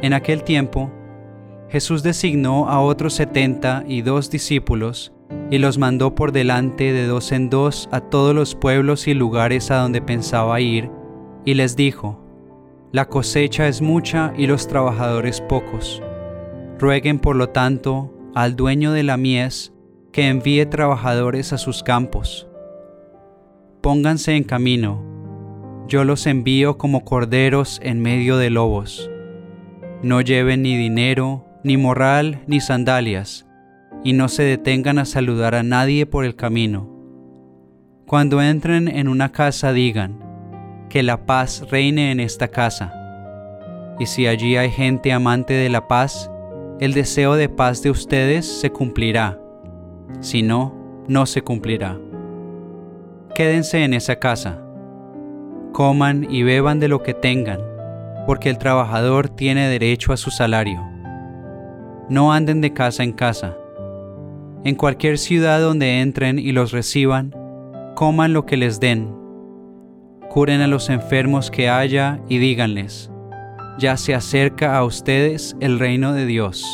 En 0.00 0.12
aquel 0.12 0.42
tiempo, 0.42 0.90
Jesús 1.68 2.02
designó 2.02 2.68
a 2.68 2.80
otros 2.80 3.14
setenta 3.14 3.84
y 3.86 4.02
dos 4.02 4.28
discípulos 4.28 5.12
y 5.50 5.58
los 5.58 5.78
mandó 5.78 6.14
por 6.14 6.32
delante 6.32 6.92
de 6.92 7.06
dos 7.06 7.32
en 7.32 7.50
dos 7.50 7.88
a 7.92 8.00
todos 8.00 8.34
los 8.34 8.54
pueblos 8.54 9.06
y 9.06 9.14
lugares 9.14 9.70
a 9.70 9.76
donde 9.76 10.00
pensaba 10.00 10.60
ir, 10.60 10.90
y 11.44 11.54
les 11.54 11.76
dijo, 11.76 12.24
La 12.90 13.08
cosecha 13.08 13.68
es 13.68 13.82
mucha 13.82 14.32
y 14.36 14.46
los 14.46 14.68
trabajadores 14.68 15.40
pocos. 15.40 16.02
Rueguen 16.78 17.18
por 17.18 17.36
lo 17.36 17.50
tanto 17.50 18.12
al 18.34 18.56
dueño 18.56 18.92
de 18.92 19.02
la 19.02 19.16
mies 19.16 19.72
que 20.12 20.28
envíe 20.28 20.66
trabajadores 20.66 21.52
a 21.52 21.58
sus 21.58 21.82
campos 21.82 22.46
pónganse 23.82 24.36
en 24.36 24.44
camino, 24.44 25.02
yo 25.88 26.04
los 26.04 26.26
envío 26.26 26.78
como 26.78 27.04
corderos 27.04 27.80
en 27.82 28.00
medio 28.00 28.36
de 28.36 28.48
lobos. 28.48 29.10
No 30.02 30.20
lleven 30.20 30.62
ni 30.62 30.76
dinero, 30.76 31.44
ni 31.64 31.76
morral, 31.76 32.42
ni 32.46 32.60
sandalias, 32.60 33.44
y 34.04 34.12
no 34.12 34.28
se 34.28 34.42
detengan 34.42 34.98
a 34.98 35.04
saludar 35.04 35.54
a 35.54 35.62
nadie 35.62 36.06
por 36.06 36.24
el 36.24 36.36
camino. 36.36 36.88
Cuando 38.06 38.42
entren 38.42 38.88
en 38.88 39.08
una 39.08 39.32
casa 39.32 39.72
digan, 39.72 40.18
que 40.88 41.02
la 41.02 41.24
paz 41.24 41.66
reine 41.70 42.10
en 42.10 42.20
esta 42.20 42.48
casa. 42.48 42.92
Y 43.98 44.06
si 44.06 44.26
allí 44.26 44.56
hay 44.56 44.70
gente 44.70 45.12
amante 45.12 45.54
de 45.54 45.68
la 45.68 45.88
paz, 45.88 46.30
el 46.80 46.92
deseo 46.92 47.36
de 47.36 47.48
paz 47.48 47.82
de 47.82 47.90
ustedes 47.90 48.46
se 48.46 48.70
cumplirá. 48.70 49.40
Si 50.20 50.42
no, 50.42 50.74
no 51.08 51.26
se 51.26 51.42
cumplirá 51.42 51.98
quédense 53.34 53.82
en 53.82 53.94
esa 53.94 54.16
casa. 54.16 54.58
Coman 55.72 56.26
y 56.30 56.42
beban 56.42 56.80
de 56.80 56.88
lo 56.88 57.02
que 57.02 57.14
tengan, 57.14 57.60
porque 58.26 58.50
el 58.50 58.58
trabajador 58.58 59.28
tiene 59.28 59.68
derecho 59.68 60.12
a 60.12 60.16
su 60.16 60.30
salario. 60.30 60.80
No 62.08 62.32
anden 62.32 62.60
de 62.60 62.72
casa 62.72 63.02
en 63.02 63.12
casa. 63.12 63.56
En 64.64 64.76
cualquier 64.76 65.18
ciudad 65.18 65.60
donde 65.60 66.00
entren 66.00 66.38
y 66.38 66.52
los 66.52 66.70
reciban, 66.70 67.34
coman 67.96 68.32
lo 68.32 68.46
que 68.46 68.56
les 68.56 68.78
den. 68.78 69.12
Curen 70.30 70.60
a 70.60 70.68
los 70.68 70.88
enfermos 70.88 71.50
que 71.50 71.68
haya 71.68 72.20
y 72.28 72.38
díganles, 72.38 73.10
ya 73.78 73.96
se 73.96 74.14
acerca 74.14 74.76
a 74.76 74.84
ustedes 74.84 75.56
el 75.58 75.80
reino 75.80 76.12
de 76.12 76.26
Dios. 76.26 76.64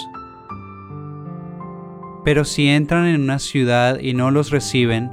Pero 2.27 2.45
si 2.45 2.69
entran 2.69 3.07
en 3.07 3.23
una 3.23 3.39
ciudad 3.39 3.99
y 4.01 4.13
no 4.13 4.31
los 4.31 4.51
reciben, 4.51 5.11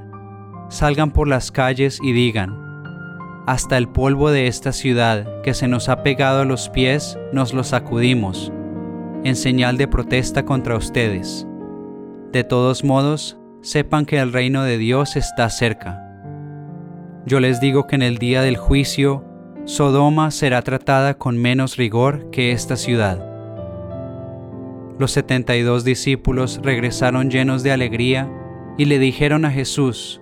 salgan 0.68 1.12
por 1.12 1.30
las 1.30 1.54
calles 1.54 2.00
y 2.04 2.12
digan, 2.12 2.62
hasta 3.48 3.78
el 3.78 3.88
polvo 3.88 4.32
de 4.32 4.48
esta 4.48 4.74
ciudad 4.74 5.42
que 5.44 5.54
se 5.54 5.70
nos 5.70 5.88
ha 5.88 6.04
pegado 6.04 6.42
a 6.42 6.46
los 6.46 6.68
pies 6.68 7.18
nos 7.32 7.54
lo 7.54 7.64
sacudimos, 7.64 8.52
en 9.24 9.38
señal 9.38 9.78
de 9.78 9.88
protesta 9.88 10.44
contra 10.44 10.76
ustedes. 10.76 11.48
De 12.36 12.44
todos 12.44 12.84
modos, 12.84 13.38
sepan 13.62 14.06
que 14.06 14.20
el 14.20 14.34
reino 14.34 14.64
de 14.64 14.78
Dios 14.78 15.16
está 15.16 15.50
cerca. 15.50 16.02
Yo 17.26 17.40
les 17.40 17.62
digo 17.62 17.88
que 17.88 17.96
en 17.96 18.02
el 18.02 18.18
día 18.18 18.42
del 18.42 18.58
juicio, 18.58 19.24
Sodoma 19.64 20.32
será 20.32 20.62
tratada 20.62 21.14
con 21.14 21.38
menos 21.38 21.78
rigor 21.78 22.30
que 22.32 22.52
esta 22.52 22.76
ciudad. 22.76 23.26
Los 25.00 25.12
setenta 25.12 25.56
y 25.56 25.62
dos 25.62 25.86
discípulos 25.86 26.60
regresaron 26.62 27.32
llenos 27.32 27.64
de 27.64 27.72
alegría 27.72 28.30
y 28.78 28.84
le 28.84 29.00
dijeron 29.00 29.46
a 29.46 29.52
Jesús, 29.52 30.20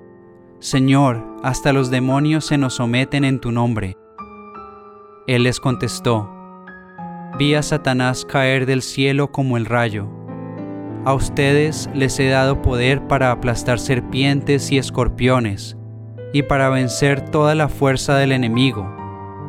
Señor, 0.60 1.26
hasta 1.42 1.74
los 1.74 1.90
demonios 1.90 2.46
se 2.46 2.60
nos 2.60 2.76
someten 2.76 3.26
en 3.26 3.40
tu 3.40 3.52
nombre. 3.52 3.98
Él 5.26 5.42
les 5.42 5.60
contestó, 5.60 6.30
Vi 7.40 7.56
a 7.56 7.64
Satanás 7.64 8.24
caer 8.24 8.68
del 8.68 8.84
cielo 8.84 9.32
como 9.32 9.58
el 9.58 9.66
rayo. 9.66 10.23
A 11.06 11.14
ustedes 11.14 11.90
les 11.94 12.18
he 12.20 12.30
dado 12.30 12.62
poder 12.62 13.08
para 13.08 13.32
aplastar 13.32 13.78
serpientes 13.78 14.72
y 14.72 14.78
escorpiones, 14.78 15.78
y 16.32 16.44
para 16.44 16.70
vencer 16.70 17.30
toda 17.30 17.56
la 17.56 17.68
fuerza 17.68 18.16
del 18.16 18.32
enemigo, 18.32 18.90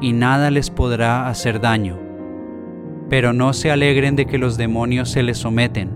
y 0.01 0.13
nada 0.13 0.51
les 0.51 0.71
podrá 0.71 1.29
hacer 1.29 1.61
daño. 1.61 2.01
Pero 3.09 3.33
no 3.33 3.53
se 3.53 3.71
alegren 3.71 4.17
de 4.17 4.27
que 4.27 4.39
los 4.39 4.57
demonios 4.57 5.11
se 5.11 5.23
les 5.23 5.39
someten, 5.39 5.91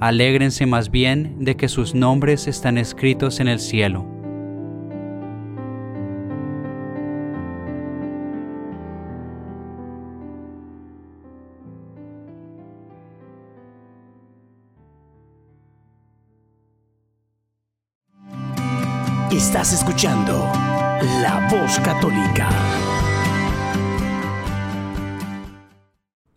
alégrense 0.00 0.64
más 0.64 0.90
bien 0.90 1.36
de 1.40 1.56
que 1.56 1.68
sus 1.68 1.94
nombres 1.94 2.48
están 2.48 2.78
escritos 2.78 3.38
en 3.40 3.48
el 3.48 3.60
cielo. 3.60 4.19
Estás 19.40 19.72
escuchando 19.72 20.38
La 21.22 21.48
Voz 21.50 21.78
Católica. 21.78 22.50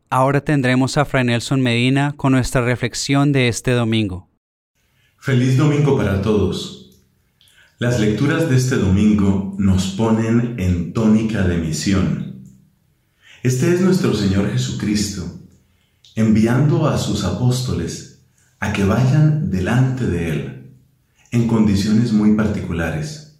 Ahora 0.09 0.39
tendremos 0.39 0.97
a 0.97 1.03
Fray 1.03 1.25
Nelson 1.25 1.59
Medina 1.59 2.13
con 2.15 2.31
nuestra 2.31 2.61
reflexión 2.61 3.33
de 3.33 3.49
este 3.49 3.71
domingo. 3.71 4.29
Feliz 5.17 5.57
domingo 5.57 5.97
para 5.97 6.21
todos. 6.21 7.03
Las 7.77 7.99
lecturas 7.99 8.49
de 8.49 8.55
este 8.55 8.77
domingo 8.77 9.53
nos 9.59 9.87
ponen 9.87 10.55
en 10.57 10.93
tónica 10.93 11.41
de 11.41 11.57
misión. 11.57 12.45
Este 13.43 13.73
es 13.73 13.81
nuestro 13.81 14.13
Señor 14.13 14.49
Jesucristo, 14.49 15.41
enviando 16.15 16.87
a 16.87 16.97
sus 16.97 17.25
apóstoles 17.25 18.23
a 18.61 18.71
que 18.71 18.85
vayan 18.85 19.51
delante 19.51 20.05
de 20.05 20.29
Él 20.29 20.52
en 21.33 21.47
condiciones 21.47 22.13
muy 22.13 22.35
particulares. 22.35 23.39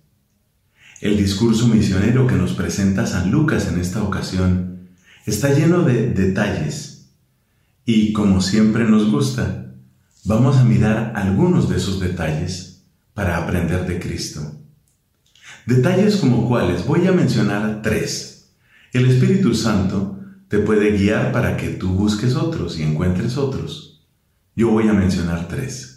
El 1.00 1.16
discurso 1.16 1.68
misionero 1.68 2.26
que 2.26 2.34
nos 2.34 2.54
presenta 2.54 3.06
San 3.06 3.30
Lucas 3.30 3.68
en 3.68 3.80
esta 3.80 4.02
ocasión 4.02 4.90
está 5.28 5.54
lleno 5.54 5.84
de 5.84 6.10
detalles 6.10 7.12
y 7.86 8.12
como 8.12 8.42
siempre 8.42 8.86
nos 8.86 9.12
gusta, 9.12 9.76
vamos 10.26 10.58
a 10.58 10.64
mirar 10.64 11.14
algunos 11.16 11.70
de 11.70 11.78
esos 11.78 12.00
detalles 12.00 12.82
para 13.14 13.38
aprender 13.38 13.86
de 13.86 14.00
Cristo. 14.00 14.42
Detalles 15.68 16.16
como 16.16 16.48
cuáles, 16.48 16.88
voy 16.88 17.06
a 17.06 17.12
mencionar 17.12 17.84
tres. 17.84 18.50
El 18.92 19.06
Espíritu 19.06 19.54
Santo 19.54 20.20
te 20.48 20.58
puede 20.58 20.98
guiar 20.98 21.32
para 21.32 21.58
que 21.58 21.70
tú 21.70 21.90
busques 21.90 22.36
otros 22.36 22.80
y 22.80 22.82
encuentres 22.82 23.38
otros. 23.38 24.04
Yo 24.56 24.72
voy 24.72 24.88
a 24.88 24.94
mencionar 24.94 25.48
tres. 25.48 25.93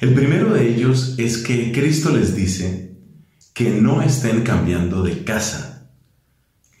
El 0.00 0.12
primero 0.12 0.52
de 0.52 0.68
ellos 0.68 1.14
es 1.16 1.38
que 1.38 1.72
Cristo 1.72 2.14
les 2.14 2.36
dice 2.36 2.98
que 3.54 3.70
no 3.70 4.02
estén 4.02 4.42
cambiando 4.42 5.02
de 5.02 5.24
casa. 5.24 5.90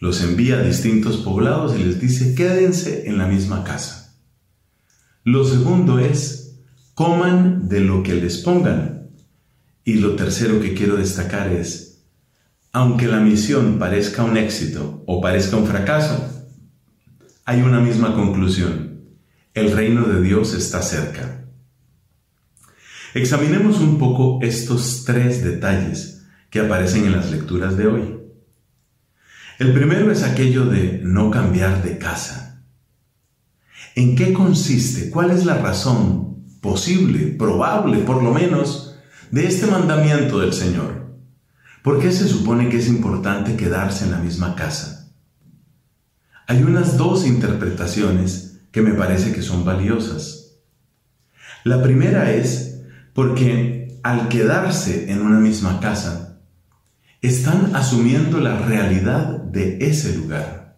Los 0.00 0.22
envía 0.22 0.58
a 0.58 0.62
distintos 0.62 1.16
poblados 1.18 1.78
y 1.78 1.82
les 1.82 1.98
dice 1.98 2.34
quédense 2.34 3.08
en 3.08 3.16
la 3.16 3.26
misma 3.26 3.64
casa. 3.64 4.18
Lo 5.24 5.44
segundo 5.44 5.98
es 5.98 6.58
coman 6.92 7.68
de 7.68 7.80
lo 7.80 8.02
que 8.02 8.14
les 8.14 8.36
pongan. 8.38 9.08
Y 9.82 9.94
lo 9.94 10.14
tercero 10.14 10.60
que 10.60 10.74
quiero 10.74 10.96
destacar 10.96 11.50
es, 11.52 12.04
aunque 12.72 13.06
la 13.06 13.20
misión 13.20 13.78
parezca 13.78 14.24
un 14.24 14.36
éxito 14.36 15.04
o 15.06 15.22
parezca 15.22 15.56
un 15.56 15.66
fracaso, 15.66 16.28
hay 17.46 17.62
una 17.62 17.80
misma 17.80 18.14
conclusión. 18.14 19.00
El 19.54 19.72
reino 19.72 20.06
de 20.06 20.20
Dios 20.20 20.52
está 20.52 20.82
cerca. 20.82 21.45
Examinemos 23.16 23.80
un 23.80 23.98
poco 23.98 24.40
estos 24.42 25.04
tres 25.06 25.42
detalles 25.42 26.26
que 26.50 26.60
aparecen 26.60 27.06
en 27.06 27.12
las 27.12 27.30
lecturas 27.30 27.74
de 27.78 27.86
hoy. 27.86 28.18
El 29.58 29.72
primero 29.72 30.12
es 30.12 30.22
aquello 30.22 30.66
de 30.66 31.00
no 31.02 31.30
cambiar 31.30 31.82
de 31.82 31.96
casa. 31.96 32.62
¿En 33.94 34.16
qué 34.16 34.34
consiste? 34.34 35.08
¿Cuál 35.08 35.30
es 35.30 35.46
la 35.46 35.56
razón 35.56 36.44
posible, 36.60 37.28
probable 37.28 38.00
por 38.00 38.22
lo 38.22 38.34
menos, 38.34 38.98
de 39.30 39.46
este 39.46 39.66
mandamiento 39.66 40.40
del 40.40 40.52
Señor? 40.52 41.16
¿Por 41.82 41.98
qué 41.98 42.12
se 42.12 42.28
supone 42.28 42.68
que 42.68 42.76
es 42.76 42.86
importante 42.86 43.56
quedarse 43.56 44.04
en 44.04 44.10
la 44.10 44.18
misma 44.18 44.54
casa? 44.54 45.10
Hay 46.46 46.62
unas 46.62 46.98
dos 46.98 47.26
interpretaciones 47.26 48.60
que 48.72 48.82
me 48.82 48.92
parece 48.92 49.32
que 49.32 49.40
son 49.40 49.64
valiosas. 49.64 50.58
La 51.64 51.82
primera 51.82 52.30
es 52.30 52.65
porque 53.16 53.98
al 54.02 54.28
quedarse 54.28 55.10
en 55.10 55.22
una 55.22 55.40
misma 55.40 55.80
casa, 55.80 56.38
están 57.22 57.74
asumiendo 57.74 58.40
la 58.40 58.58
realidad 58.58 59.40
de 59.40 59.78
ese 59.80 60.14
lugar. 60.14 60.76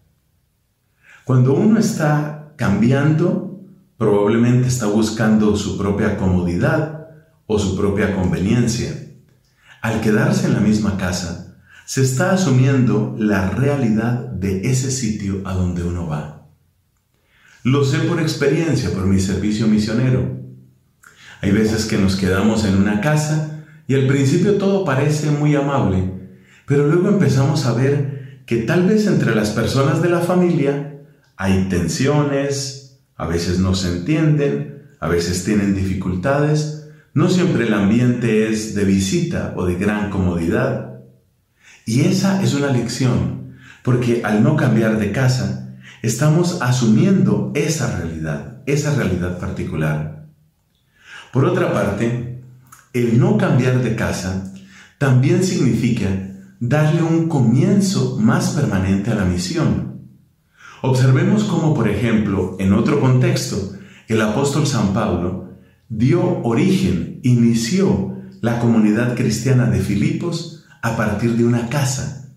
Cuando 1.24 1.52
uno 1.54 1.80
está 1.80 2.52
cambiando, 2.54 3.60
probablemente 3.98 4.68
está 4.68 4.86
buscando 4.86 5.56
su 5.56 5.76
propia 5.76 6.16
comodidad 6.16 7.08
o 7.48 7.58
su 7.58 7.76
propia 7.76 8.14
conveniencia. 8.14 8.94
Al 9.82 10.00
quedarse 10.00 10.46
en 10.46 10.54
la 10.54 10.60
misma 10.60 10.96
casa, 10.96 11.56
se 11.86 12.02
está 12.02 12.30
asumiendo 12.30 13.16
la 13.18 13.50
realidad 13.50 14.26
de 14.26 14.70
ese 14.70 14.92
sitio 14.92 15.42
a 15.44 15.54
donde 15.54 15.82
uno 15.82 16.06
va. 16.06 16.46
Lo 17.64 17.84
sé 17.84 17.98
por 17.98 18.20
experiencia, 18.20 18.90
por 18.92 19.06
mi 19.06 19.18
servicio 19.18 19.66
misionero. 19.66 20.37
Hay 21.40 21.52
veces 21.52 21.86
que 21.86 21.98
nos 21.98 22.16
quedamos 22.16 22.64
en 22.64 22.76
una 22.76 23.00
casa 23.00 23.64
y 23.86 23.94
al 23.94 24.06
principio 24.06 24.54
todo 24.54 24.84
parece 24.84 25.30
muy 25.30 25.54
amable, 25.54 26.12
pero 26.66 26.86
luego 26.86 27.08
empezamos 27.08 27.64
a 27.66 27.72
ver 27.72 28.42
que 28.46 28.58
tal 28.58 28.86
vez 28.86 29.06
entre 29.06 29.34
las 29.34 29.50
personas 29.50 30.02
de 30.02 30.08
la 30.08 30.20
familia 30.20 30.94
hay 31.36 31.68
tensiones, 31.68 33.00
a 33.16 33.26
veces 33.26 33.58
no 33.58 33.74
se 33.74 33.98
entienden, 33.98 34.84
a 35.00 35.08
veces 35.08 35.44
tienen 35.44 35.74
dificultades, 35.74 36.88
no 37.14 37.28
siempre 37.28 37.66
el 37.66 37.74
ambiente 37.74 38.48
es 38.48 38.74
de 38.74 38.84
visita 38.84 39.54
o 39.56 39.66
de 39.66 39.74
gran 39.74 40.10
comodidad. 40.10 41.00
Y 41.84 42.02
esa 42.02 42.42
es 42.42 42.54
una 42.54 42.70
lección, 42.70 43.56
porque 43.82 44.22
al 44.24 44.42
no 44.42 44.56
cambiar 44.56 44.98
de 44.98 45.12
casa, 45.12 45.76
estamos 46.02 46.62
asumiendo 46.62 47.52
esa 47.54 47.98
realidad, 47.98 48.62
esa 48.66 48.94
realidad 48.94 49.38
particular. 49.38 50.07
Por 51.32 51.44
otra 51.44 51.72
parte, 51.72 52.42
el 52.92 53.18
no 53.18 53.36
cambiar 53.36 53.82
de 53.82 53.94
casa 53.94 54.52
también 54.98 55.44
significa 55.44 56.08
darle 56.60 57.02
un 57.02 57.28
comienzo 57.28 58.18
más 58.18 58.50
permanente 58.50 59.10
a 59.10 59.14
la 59.14 59.24
misión. 59.24 60.02
Observemos 60.82 61.44
cómo, 61.44 61.74
por 61.74 61.88
ejemplo, 61.88 62.56
en 62.58 62.72
otro 62.72 63.00
contexto, 63.00 63.72
el 64.08 64.20
apóstol 64.22 64.66
San 64.66 64.92
Pablo 64.94 65.54
dio 65.88 66.42
origen, 66.42 67.20
inició 67.22 68.16
la 68.40 68.58
comunidad 68.60 69.14
cristiana 69.16 69.66
de 69.66 69.80
Filipos 69.80 70.64
a 70.82 70.96
partir 70.96 71.36
de 71.36 71.44
una 71.44 71.68
casa, 71.68 72.32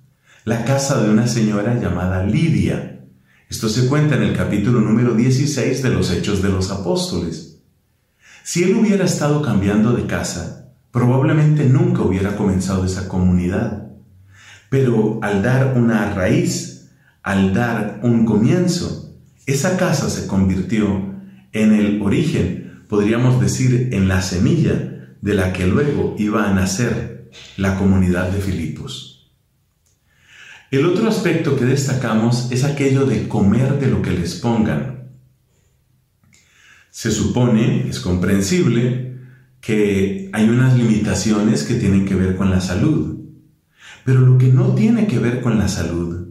la 0.46 0.66
casa 0.66 1.02
de 1.02 1.10
una 1.10 1.28
señora 1.28 1.80
llamada 1.80 2.26
Lidia. 2.26 3.06
Esto 3.50 3.70
se 3.70 3.88
cuenta 3.88 4.16
en 4.16 4.24
el 4.24 4.36
capítulo 4.36 4.82
número 4.82 5.14
16 5.14 5.84
de 5.84 5.90
los 5.90 6.12
Hechos 6.12 6.42
de 6.42 6.50
los 6.50 6.72
Apóstoles. 6.72 7.51
Si 8.44 8.64
él 8.64 8.76
hubiera 8.76 9.06
estado 9.06 9.42
cambiando 9.42 9.94
de 9.94 10.08
casa, 10.08 10.74
probablemente 10.92 11.66
nunca 11.66 12.02
hubiera 12.02 12.36
comenzado 12.36 12.86
esa 12.86 13.08
comunidad. 13.08 13.90
Pero 14.70 15.20
al 15.22 15.44
dar 15.44 15.78
una 15.78 16.14
raíz, 16.14 16.92
al 17.24 17.54
dar 17.54 18.00
un 18.04 18.26
comienzo, 18.26 19.16
esa 19.46 19.78
casa 19.78 20.10
se 20.10 20.28
convirtió 20.28 21.12
en 21.52 21.74
el 21.74 22.02
origen, 22.02 22.86
podríamos 22.88 23.40
decir, 23.42 23.90
en 23.92 24.08
la 24.08 24.22
semilla 24.22 25.16
de 25.22 25.34
la 25.34 25.54
que 25.54 25.68
luego 25.68 26.16
iba 26.18 26.50
a 26.50 26.54
nacer 26.54 27.30
la 27.58 27.78
comunidad 27.78 28.30
de 28.30 28.42
Filipos. 28.42 29.32
El 30.72 30.86
otro 30.86 31.10
aspecto 31.10 31.58
que 31.58 31.66
destacamos 31.66 32.50
es 32.52 32.64
aquello 32.64 33.06
de 33.06 33.28
comer 33.28 33.78
de 33.80 33.88
lo 33.88 34.02
que 34.02 34.12
les 34.12 34.36
pongan. 34.36 35.01
Se 36.92 37.10
supone, 37.10 37.90
es 37.90 38.00
comprensible, 38.00 39.18
que 39.62 40.30
hay 40.34 40.50
unas 40.50 40.78
limitaciones 40.78 41.64
que 41.64 41.76
tienen 41.76 42.06
que 42.06 42.16
ver 42.16 42.36
con 42.36 42.50
la 42.50 42.62
salud. 42.62 43.20
Pero 44.04 44.22
lo 44.22 44.38
que 44.38 44.48
no 44.48 44.76
tiene 44.76 45.08
que 45.08 45.20
ver 45.20 45.42
con 45.42 45.58
la 45.58 45.68
salud, 45.68 46.28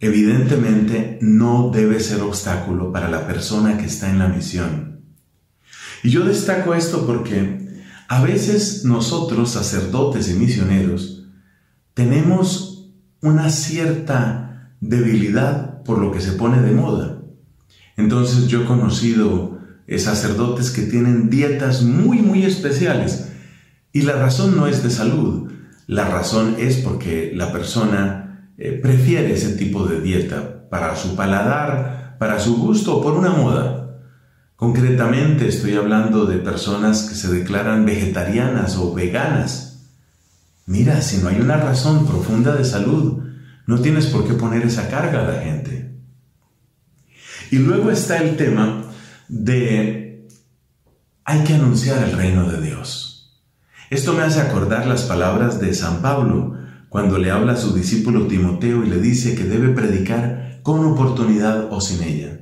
evidentemente 0.00 1.18
no 1.22 1.70
debe 1.72 2.00
ser 2.00 2.20
obstáculo 2.20 2.92
para 2.92 3.08
la 3.08 3.26
persona 3.26 3.78
que 3.78 3.86
está 3.86 4.10
en 4.10 4.18
la 4.18 4.28
misión. 4.28 5.00
Y 6.02 6.10
yo 6.10 6.24
destaco 6.24 6.74
esto 6.74 7.06
porque 7.06 7.68
a 8.08 8.22
veces 8.22 8.84
nosotros, 8.84 9.50
sacerdotes 9.50 10.30
y 10.30 10.34
misioneros, 10.34 11.24
tenemos 11.94 12.90
una 13.22 13.50
cierta 13.50 14.74
debilidad 14.80 15.82
por 15.84 15.98
lo 15.98 16.10
que 16.10 16.20
se 16.20 16.32
pone 16.32 16.60
de 16.60 16.72
moda. 16.72 17.22
Entonces 17.96 18.46
yo 18.48 18.62
he 18.62 18.66
conocido 18.66 19.49
sacerdotes 19.98 20.70
que 20.70 20.82
tienen 20.82 21.30
dietas 21.30 21.82
muy, 21.82 22.18
muy 22.18 22.44
especiales. 22.44 23.28
Y 23.92 24.02
la 24.02 24.14
razón 24.14 24.56
no 24.56 24.66
es 24.66 24.82
de 24.82 24.90
salud, 24.90 25.50
la 25.86 26.04
razón 26.04 26.54
es 26.58 26.76
porque 26.76 27.32
la 27.34 27.50
persona 27.50 28.52
eh, 28.56 28.78
prefiere 28.80 29.32
ese 29.32 29.56
tipo 29.56 29.86
de 29.88 30.00
dieta 30.00 30.68
para 30.70 30.94
su 30.94 31.16
paladar, 31.16 32.16
para 32.20 32.38
su 32.38 32.56
gusto 32.58 32.98
o 32.98 33.02
por 33.02 33.14
una 33.14 33.30
moda. 33.30 33.98
Concretamente 34.54 35.48
estoy 35.48 35.74
hablando 35.74 36.26
de 36.26 36.36
personas 36.36 37.02
que 37.08 37.16
se 37.16 37.32
declaran 37.32 37.84
vegetarianas 37.84 38.76
o 38.76 38.94
veganas. 38.94 39.88
Mira, 40.66 41.00
si 41.02 41.18
no 41.18 41.30
hay 41.30 41.40
una 41.40 41.56
razón 41.56 42.06
profunda 42.06 42.54
de 42.54 42.64
salud, 42.64 43.24
no 43.66 43.80
tienes 43.80 44.06
por 44.06 44.28
qué 44.28 44.34
poner 44.34 44.62
esa 44.62 44.88
carga 44.88 45.20
a 45.22 45.32
la 45.32 45.40
gente. 45.40 45.96
Y 47.50 47.56
luego 47.56 47.90
está 47.90 48.18
el 48.18 48.36
tema 48.36 48.89
de 49.30 50.26
hay 51.24 51.44
que 51.44 51.54
anunciar 51.54 52.02
el 52.02 52.16
reino 52.16 52.50
de 52.50 52.60
Dios. 52.60 53.40
Esto 53.88 54.12
me 54.12 54.22
hace 54.22 54.40
acordar 54.40 54.86
las 54.86 55.02
palabras 55.02 55.60
de 55.60 55.72
San 55.74 56.02
Pablo 56.02 56.56
cuando 56.88 57.18
le 57.18 57.30
habla 57.30 57.52
a 57.52 57.56
su 57.56 57.72
discípulo 57.72 58.26
Timoteo 58.26 58.84
y 58.84 58.90
le 58.90 59.00
dice 59.00 59.36
que 59.36 59.44
debe 59.44 59.68
predicar 59.68 60.58
con 60.62 60.84
oportunidad 60.84 61.72
o 61.72 61.80
sin 61.80 62.02
ella. 62.02 62.40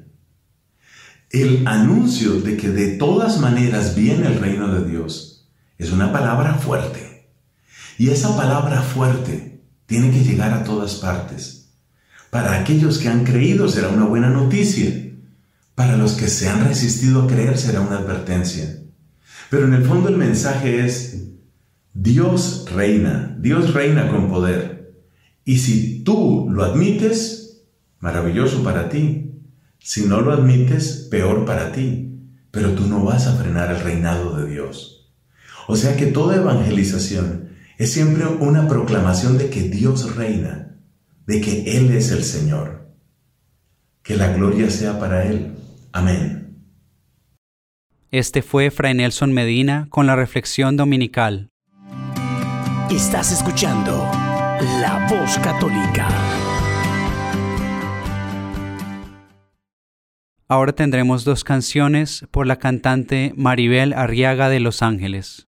El 1.30 1.66
anuncio 1.66 2.40
de 2.40 2.56
que 2.56 2.70
de 2.70 2.96
todas 2.96 3.38
maneras 3.38 3.94
viene 3.94 4.26
el 4.26 4.40
reino 4.40 4.68
de 4.68 4.88
Dios 4.88 5.50
es 5.76 5.92
una 5.92 6.10
palabra 6.10 6.54
fuerte. 6.54 7.28
Y 7.98 8.08
esa 8.08 8.34
palabra 8.34 8.80
fuerte 8.80 9.62
tiene 9.84 10.10
que 10.10 10.24
llegar 10.24 10.54
a 10.54 10.64
todas 10.64 10.94
partes. 10.94 11.74
Para 12.30 12.58
aquellos 12.58 12.96
que 12.96 13.08
han 13.08 13.24
creído 13.24 13.68
será 13.68 13.88
una 13.88 14.06
buena 14.06 14.30
noticia. 14.30 15.07
Para 15.78 15.96
los 15.96 16.14
que 16.14 16.26
se 16.26 16.48
han 16.48 16.66
resistido 16.66 17.22
a 17.22 17.26
creer 17.28 17.56
será 17.56 17.80
una 17.80 17.98
advertencia. 17.98 18.82
Pero 19.48 19.66
en 19.66 19.74
el 19.74 19.84
fondo 19.84 20.08
el 20.08 20.16
mensaje 20.16 20.84
es, 20.84 21.28
Dios 21.94 22.64
reina, 22.74 23.36
Dios 23.38 23.74
reina 23.74 24.10
con 24.10 24.28
poder. 24.28 24.92
Y 25.44 25.58
si 25.58 26.02
tú 26.02 26.48
lo 26.50 26.64
admites, 26.64 27.62
maravilloso 28.00 28.64
para 28.64 28.88
ti. 28.88 29.40
Si 29.78 30.06
no 30.06 30.20
lo 30.20 30.32
admites, 30.32 31.06
peor 31.12 31.44
para 31.44 31.70
ti. 31.70 32.24
Pero 32.50 32.72
tú 32.72 32.88
no 32.88 33.04
vas 33.04 33.28
a 33.28 33.36
frenar 33.36 33.70
el 33.70 33.78
reinado 33.78 34.36
de 34.36 34.50
Dios. 34.50 35.12
O 35.68 35.76
sea 35.76 35.96
que 35.96 36.06
toda 36.06 36.34
evangelización 36.34 37.50
es 37.76 37.92
siempre 37.92 38.26
una 38.26 38.66
proclamación 38.66 39.38
de 39.38 39.48
que 39.48 39.62
Dios 39.68 40.16
reina, 40.16 40.76
de 41.24 41.40
que 41.40 41.76
Él 41.76 41.92
es 41.92 42.10
el 42.10 42.24
Señor. 42.24 42.88
Que 44.02 44.16
la 44.16 44.32
gloria 44.32 44.70
sea 44.70 44.98
para 44.98 45.24
Él. 45.24 45.54
Amén. 45.92 46.64
Este 48.10 48.42
fue 48.42 48.70
Fray 48.70 48.94
Nelson 48.94 49.32
Medina 49.32 49.86
con 49.90 50.06
la 50.06 50.16
reflexión 50.16 50.76
dominical. 50.76 51.50
Estás 52.90 53.32
escuchando 53.32 54.10
La 54.80 55.06
Voz 55.10 55.38
Católica. 55.38 56.08
Ahora 60.48 60.72
tendremos 60.72 61.24
dos 61.24 61.44
canciones 61.44 62.26
por 62.30 62.46
la 62.46 62.56
cantante 62.56 63.34
Maribel 63.36 63.92
Arriaga 63.92 64.48
de 64.48 64.60
Los 64.60 64.82
Ángeles. 64.82 65.47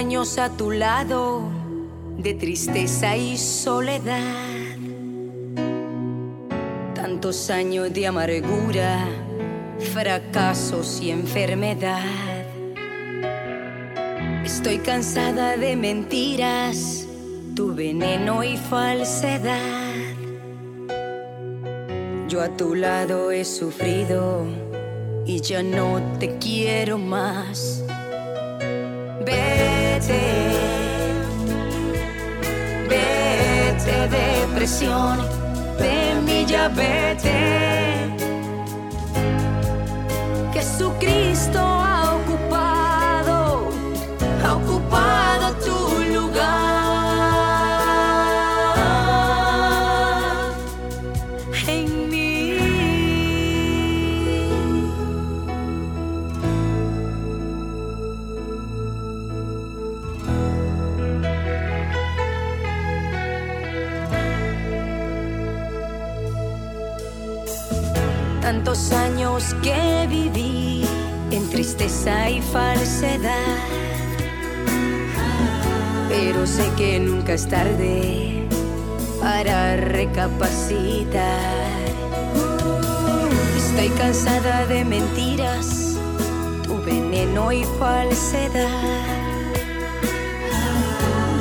Años 0.00 0.38
a 0.38 0.48
tu 0.48 0.70
lado 0.70 1.42
de 2.16 2.32
tristeza 2.32 3.18
y 3.18 3.36
soledad. 3.36 4.78
Tantos 6.94 7.50
años 7.50 7.92
de 7.92 8.06
amargura, 8.06 9.06
fracasos 9.92 11.02
y 11.02 11.10
enfermedad. 11.10 12.46
Estoy 14.42 14.78
cansada 14.78 15.58
de 15.58 15.76
mentiras, 15.76 17.06
tu 17.54 17.74
veneno 17.74 18.42
y 18.42 18.56
falsedad. 18.56 20.14
Yo 22.26 22.40
a 22.40 22.48
tu 22.56 22.74
lado 22.74 23.32
he 23.32 23.44
sufrido 23.44 24.46
y 25.26 25.42
ya 25.42 25.62
no 25.62 26.00
te 26.18 26.38
quiero 26.38 26.96
más. 26.96 27.79
Vete, 30.10 30.48
vete 32.88 34.08
depresión, 34.08 35.18
de 35.78 36.20
mí 36.26 36.44
ya 36.46 36.68
vete. 36.68 37.38
Jesucristo 40.52 41.79
Tantos 68.70 68.92
años 68.92 69.56
que 69.64 70.06
viví 70.08 70.86
en 71.32 71.50
tristeza 71.50 72.30
y 72.30 72.40
falsedad. 72.40 73.58
Pero 76.08 76.46
sé 76.46 76.70
que 76.76 77.00
nunca 77.00 77.32
es 77.32 77.48
tarde 77.48 78.46
para 79.20 79.74
recapacitar. 79.74 81.40
Estoy 83.56 83.88
cansada 83.98 84.64
de 84.66 84.84
mentiras, 84.84 85.96
tu 86.62 86.80
veneno 86.84 87.50
y 87.50 87.64
falsedad. 87.80 88.68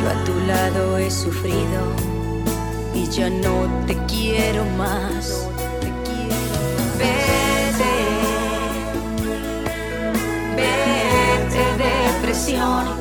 Yo 0.01 0.09
a 0.09 0.23
tu 0.23 0.33
lado 0.47 0.97
he 0.97 1.11
sufrido 1.11 1.93
y 2.95 3.07
ya 3.07 3.29
no 3.29 3.85
te 3.85 3.95
quiero 4.07 4.65
más. 4.79 5.48
Depresión, 12.49 12.98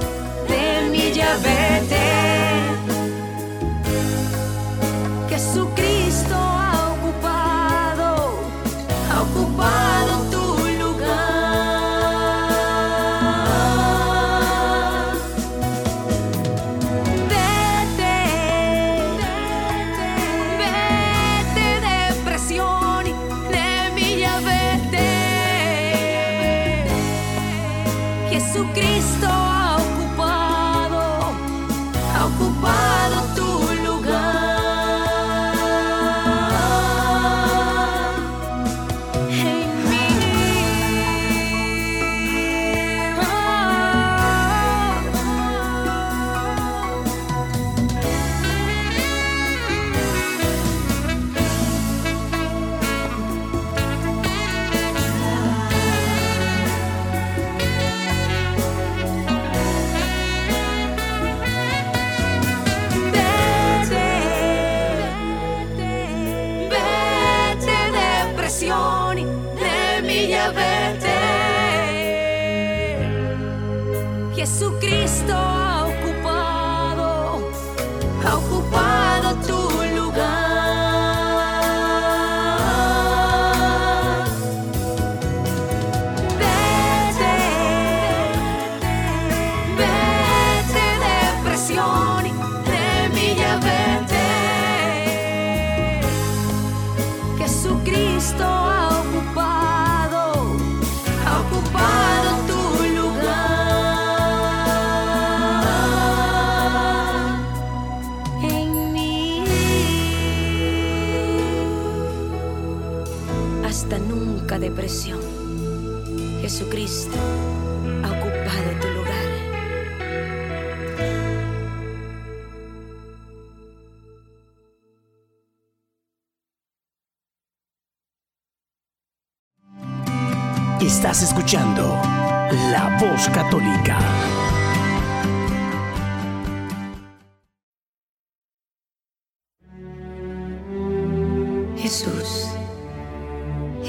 ha 32.41 32.88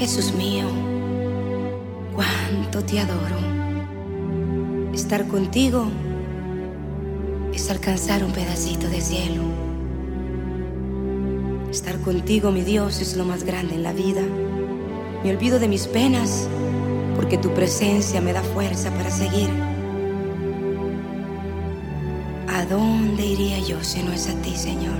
Jesús 0.00 0.32
mío, 0.32 0.64
cuánto 2.14 2.82
te 2.82 3.00
adoro. 3.00 3.36
Estar 4.94 5.28
contigo 5.28 5.88
es 7.52 7.70
alcanzar 7.70 8.24
un 8.24 8.32
pedacito 8.32 8.88
de 8.88 9.02
cielo. 9.02 9.42
Estar 11.70 12.00
contigo, 12.00 12.50
mi 12.50 12.62
Dios, 12.62 13.02
es 13.02 13.14
lo 13.14 13.26
más 13.26 13.44
grande 13.44 13.74
en 13.74 13.82
la 13.82 13.92
vida. 13.92 14.22
Me 15.22 15.32
olvido 15.32 15.58
de 15.58 15.68
mis 15.68 15.86
penas 15.86 16.48
porque 17.14 17.36
tu 17.36 17.52
presencia 17.52 18.22
me 18.22 18.32
da 18.32 18.42
fuerza 18.42 18.90
para 18.92 19.10
seguir. 19.10 19.50
¿A 22.48 22.64
dónde 22.64 23.26
iría 23.26 23.58
yo 23.58 23.84
si 23.84 24.02
no 24.02 24.14
es 24.14 24.30
a 24.30 24.34
ti, 24.40 24.56
Señor? 24.56 24.96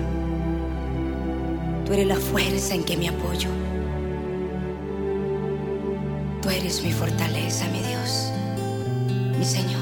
Tú 1.87 1.95
eres 1.95 2.07
la 2.07 2.17
fuerza 2.17 2.75
en 2.75 2.85
que 2.85 2.99
me 2.99 3.09
apoyo. 3.09 3.49
Tú 6.43 6.49
eres 6.49 6.83
mi 6.83 6.93
fortaleza, 6.93 7.67
mi 7.69 7.83
Dios, 7.83 8.33
mi 9.39 9.45
Señor. 9.45 9.81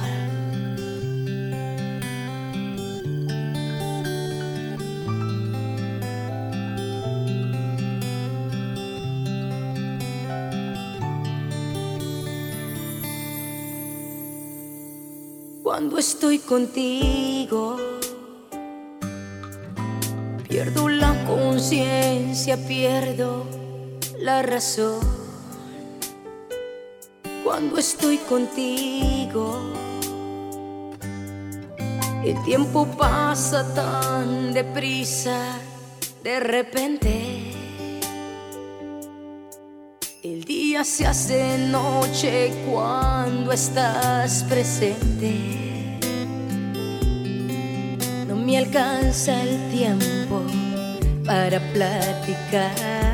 Cuando 15.63 15.99
estoy 15.99 16.39
contigo, 16.41 17.77
pierdo 20.49 20.89
la 20.89 21.25
conciencia, 21.25 22.57
pierdo 22.67 23.45
la 24.19 24.43
razón. 24.43 25.18
Cuando 27.59 27.79
estoy 27.79 28.19
contigo, 28.19 29.61
el 32.25 32.45
tiempo 32.45 32.87
pasa 32.97 33.75
tan 33.75 34.55
deprisa, 34.55 35.59
de 36.23 36.39
repente. 36.39 37.53
El 40.23 40.45
día 40.45 40.85
se 40.85 41.05
hace 41.05 41.59
noche 41.59 42.53
cuando 42.71 43.51
estás 43.51 44.45
presente. 44.45 45.99
No 48.29 48.37
me 48.37 48.57
alcanza 48.57 49.43
el 49.43 49.73
tiempo 49.73 50.43
para 51.27 51.59
platicar. 51.73 53.08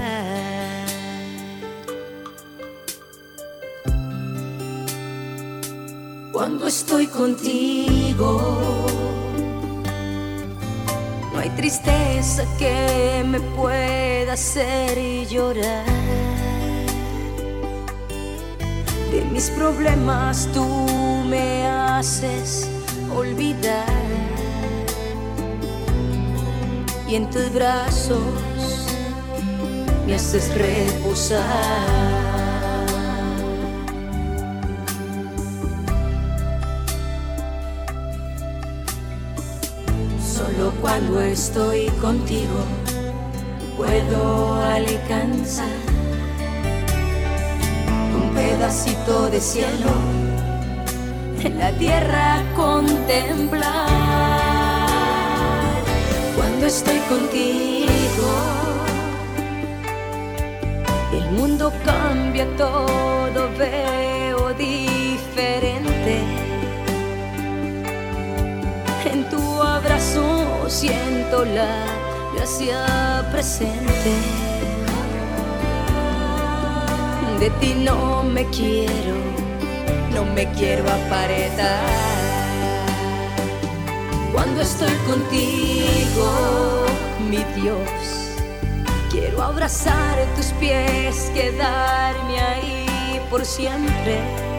Cuando 6.35 6.67
estoy 6.67 7.07
contigo, 7.07 8.57
no 11.33 11.39
hay 11.39 11.49
tristeza 11.51 12.43
que 12.59 13.23
me 13.25 13.39
pueda 13.39 14.33
hacer 14.33 15.29
llorar. 15.29 15.87
De 19.13 19.25
mis 19.31 19.49
problemas 19.51 20.49
tú 20.53 20.67
me 21.29 21.69
haces 21.69 22.69
olvidar. 23.17 23.87
Y 27.09 27.15
en 27.15 27.31
tus 27.31 27.49
brazos 27.55 28.19
me 30.05 30.17
haces 30.17 30.53
reposar. 30.53 32.24
Cuando 40.81 41.21
estoy 41.21 41.89
contigo 42.01 42.65
puedo 43.77 44.55
alcanzar 44.63 45.69
un 48.15 48.35
pedacito 48.35 49.31
de 49.31 49.41
cielo 49.41 49.91
en 51.43 51.59
la 51.59 51.73
tierra 51.73 52.43
contemplar. 52.57 53.65
Cuando 56.37 56.67
estoy 56.67 56.99
contigo, 57.09 58.31
el 61.13 61.31
mundo 61.33 61.73
cambia 61.85 62.47
todo, 62.57 63.51
veo 63.59 64.55
diferente. 64.55 66.44
Tu 69.31 69.63
abrazo 69.63 70.69
siento 70.69 71.45
la 71.45 71.85
gracia 72.35 73.27
presente. 73.33 74.13
De 77.41 77.51
ti 77.61 77.75
no 77.75 78.23
me 78.23 78.45
quiero, 78.47 79.17
no 80.13 80.25
me 80.35 80.51
quiero 80.53 80.85
apartar. 80.85 81.81
Cuando 84.33 84.63
estoy 84.63 84.95
contigo, 85.07 86.87
mi 87.31 87.45
Dios, 87.61 88.35
quiero 89.11 89.43
abrazar 89.43 90.17
tus 90.37 90.47
pies, 90.61 91.31
quedarme 91.35 92.41
ahí 92.41 93.21
por 93.31 93.45
siempre 93.45 94.54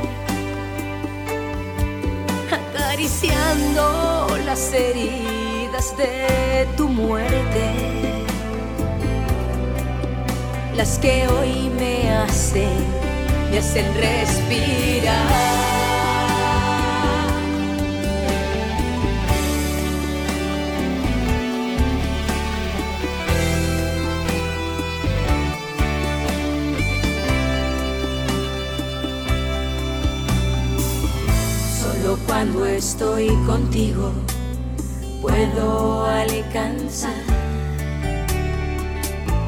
acariciando 3.05 4.35
las 4.45 4.73
heridas 4.73 5.95
de 5.95 6.67
tu 6.75 6.89
muerte, 6.89 8.23
las 10.75 10.97
que 10.97 11.27
hoy 11.27 11.69
me 11.77 12.09
hacen, 12.09 12.83
me 13.51 13.59
hacen 13.59 13.93
respirar. 13.93 15.84
Estoy 32.75 33.29
contigo 33.47 34.11
puedo 35.21 36.05
alcanzar 36.05 37.13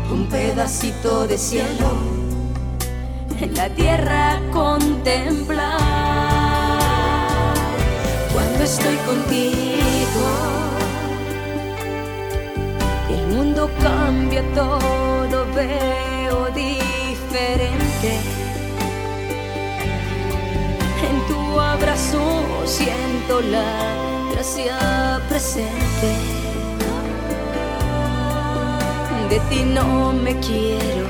un 0.09 0.27
pedacito 0.27 1.27
de 1.27 1.37
cielo 1.37 1.89
en 3.41 3.53
la 3.53 3.69
tierra 3.69 4.39
contemplar. 4.51 5.77
Cuando 8.33 8.63
estoy 8.63 8.95
contigo, 9.05 10.25
el 13.09 13.35
mundo 13.35 13.69
cambia 13.81 14.41
todo, 14.55 15.45
veo 15.53 16.47
diferente. 16.55 18.19
En 21.09 21.27
tu 21.27 21.59
abrazo 21.59 22.36
siento 22.67 23.39
la 23.41 24.29
gracia 24.33 25.21
presente. 25.29 26.09
De 29.29 29.39
ti 29.49 29.63
no 29.63 30.13
me 30.13 30.37
quiero, 30.39 31.07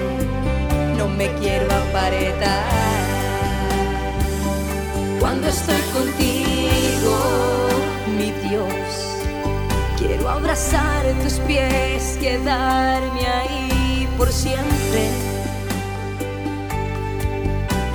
me 1.18 1.34
quiero 1.36 1.66
apartar. 1.66 2.64
Cuando 5.20 5.47
estoy 5.47 5.82
contigo, 5.93 7.18
mi 8.18 8.32
Dios, 8.47 9.26
quiero 9.97 10.30
abrazar 10.30 11.05
tus 11.24 11.34
pies, 11.39 12.18
quedarme 12.22 13.26
ahí 13.26 14.08
por 14.18 14.32
siempre. 14.32 15.10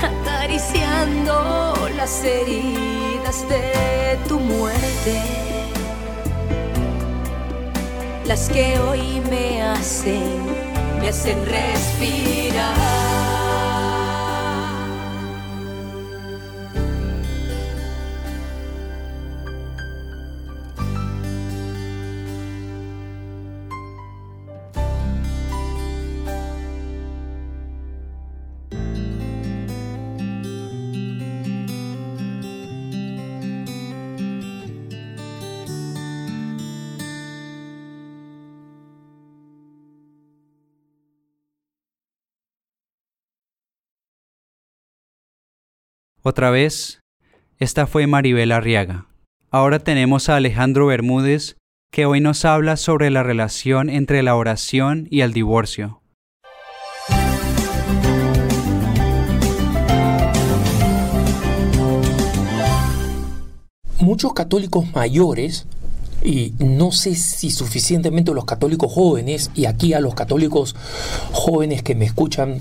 Acariciando 0.02 1.88
las 1.96 2.24
heridas 2.24 3.01
de 3.32 4.18
tu 4.28 4.38
muerte 4.38 5.22
las 8.26 8.50
que 8.50 8.78
hoy 8.78 9.22
me 9.30 9.62
hacen, 9.62 10.36
me 11.00 11.08
hacen 11.08 11.38
respirar. 11.46 13.01
Otra 46.24 46.50
vez, 46.50 47.00
esta 47.58 47.88
fue 47.88 48.06
Maribel 48.06 48.52
Arriaga. 48.52 49.06
Ahora 49.50 49.80
tenemos 49.80 50.28
a 50.28 50.36
Alejandro 50.36 50.86
Bermúdez, 50.86 51.56
que 51.90 52.06
hoy 52.06 52.20
nos 52.20 52.44
habla 52.44 52.76
sobre 52.76 53.10
la 53.10 53.24
relación 53.24 53.90
entre 53.90 54.22
la 54.22 54.36
oración 54.36 55.08
y 55.10 55.22
el 55.22 55.32
divorcio. 55.32 56.00
Muchos 63.98 64.32
católicos 64.32 64.92
mayores 64.94 65.66
y 66.24 66.54
no 66.58 66.92
sé 66.92 67.14
si 67.14 67.50
suficientemente 67.50 68.32
los 68.32 68.44
católicos 68.44 68.92
jóvenes, 68.92 69.50
y 69.54 69.66
aquí 69.66 69.92
a 69.94 70.00
los 70.00 70.14
católicos 70.14 70.74
jóvenes 71.32 71.82
que 71.82 71.94
me 71.94 72.04
escuchan, 72.04 72.60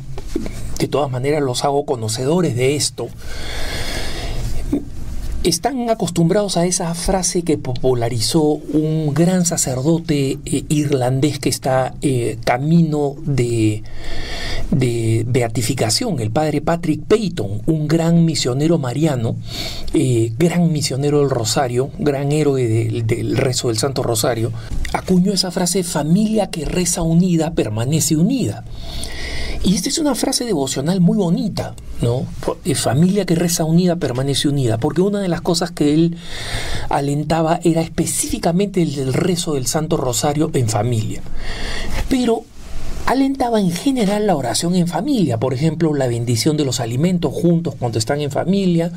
de 0.80 0.88
todas 0.88 1.12
maneras 1.12 1.41
los 1.41 1.64
hago 1.64 1.86
conocedores 1.86 2.55
de 2.55 2.76
esto, 2.76 3.07
están 5.44 5.89
acostumbrados 5.89 6.56
a 6.58 6.66
esa 6.66 6.94
frase 6.94 7.42
que 7.44 7.58
popularizó 7.58 8.44
un 8.44 9.14
gran 9.14 9.46
sacerdote 9.46 10.38
eh, 10.46 10.64
irlandés 10.70 11.39
que 11.39 11.50
está 11.50 11.96
eh, 12.02 12.38
camino 12.46 13.16
de, 13.26 13.84
beatificación, 15.26 16.20
el 16.20 16.32
padre 16.32 16.62
Patrick 16.62 17.04
Peyton, 17.06 17.62
un 17.66 17.88
gran 17.88 18.24
misionero 18.24 18.78
mariano, 18.78 19.36
eh, 19.94 20.32
gran 20.38 20.72
misionero 20.72 21.20
del 21.20 21.30
Rosario, 21.30 21.89
gran 21.98 22.32
héroe 22.32 22.68
del 23.04 23.36
rezo 23.36 23.70
del 23.70 23.78
Santo 23.78 24.04
Rosario, 24.04 24.52
acuñó 24.94 25.34
esa 25.34 25.52
frase, 25.52 25.84
familia 25.84 26.50
que 26.50 26.66
reza 26.66 27.02
unida 27.02 27.54
permanece 27.54 28.16
unida. 28.16 28.64
Y 29.64 29.76
esta 29.76 29.89
es 29.89 29.99
una 29.99 30.16
frase 30.16 30.43
devocional 30.43 31.01
muy 31.01 31.18
bonita, 31.18 31.76
¿no? 32.01 32.26
Familia 32.76 33.26
que 33.26 33.36
reza 33.36 33.64
unida 33.64 33.95
permanece 33.95 34.47
unida, 34.47 34.80
porque 34.80 35.01
una 35.01 35.20
de 35.20 35.28
las 35.28 35.41
cosas 35.41 35.70
que 35.72 35.93
él 35.93 36.18
alentaba 36.89 37.59
era 37.64 37.82
específicamente 37.82 38.82
el 38.82 38.95
del 38.95 39.14
rezo 39.14 39.53
del 39.53 39.68
Santo 39.68 39.97
Rosario 39.97 40.49
en 40.53 40.68
familia. 40.68 41.22
Pero 42.09 42.43
alentaba 43.05 43.59
en 43.59 43.72
general 43.72 44.26
la 44.26 44.36
oración 44.36 44.74
en 44.74 44.88
familia, 44.88 45.38
por 45.38 45.53
ejemplo, 45.53 45.93
la 45.93 46.07
bendición 46.07 46.57
de 46.57 46.66
los 46.66 46.80
alimentos 46.80 47.32
juntos 47.34 47.76
cuando 47.78 47.99
están 47.99 48.22
en 48.22 48.32
familia, 48.32 48.91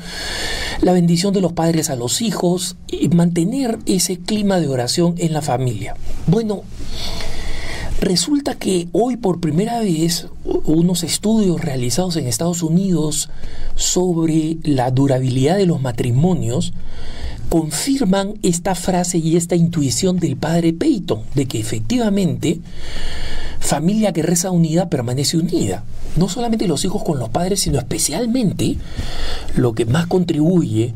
la 0.81 0.93
bendición 0.93 1.33
de 1.33 1.41
los 1.41 1.53
padres 1.53 1.89
a 1.89 1.95
los 1.95 2.21
hijos, 2.21 2.75
y 2.87 3.09
mantener 3.09 3.77
ese 3.85 4.17
clima 4.17 4.59
de 4.59 4.67
oración 4.67 5.15
en 5.17 5.33
la 5.33 5.41
familia. 5.41 5.95
Bueno, 6.27 6.63
Resulta 8.05 8.53
que 8.53 8.87
hoy 8.91 9.17
por 9.17 9.39
primera 9.39 9.79
vez 9.79 10.27
unos 10.43 11.03
estudios 11.03 11.59
realizados 11.59 12.15
en 12.17 12.27
Estados 12.27 12.61
Unidos 12.61 13.31
sobre 13.75 14.57
la 14.61 14.91
durabilidad 14.91 15.57
de 15.57 15.65
los 15.65 15.81
matrimonios 15.81 16.71
confirman 17.49 18.35
esta 18.43 18.75
frase 18.75 19.17
y 19.17 19.37
esta 19.37 19.55
intuición 19.55 20.17
del 20.17 20.37
padre 20.37 20.71
Peyton, 20.71 21.23
de 21.33 21.47
que 21.47 21.59
efectivamente 21.59 22.59
familia 23.59 24.13
que 24.13 24.21
reza 24.21 24.51
unida 24.51 24.87
permanece 24.87 25.37
unida. 25.37 25.83
No 26.15 26.29
solamente 26.29 26.67
los 26.67 26.85
hijos 26.85 27.03
con 27.03 27.17
los 27.17 27.29
padres, 27.29 27.61
sino 27.61 27.79
especialmente 27.79 28.77
lo 29.55 29.73
que 29.73 29.85
más 29.85 30.05
contribuye 30.05 30.93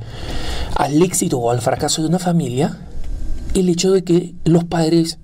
al 0.76 1.02
éxito 1.02 1.40
o 1.40 1.50
al 1.50 1.62
fracaso 1.62 2.04
de 2.04 2.10
una 2.10 2.20
familia, 2.20 2.78
el 3.56 3.68
hecho 3.68 3.94
de 3.94 4.04
que 4.04 4.36
los 4.46 4.64
padres 4.66 5.18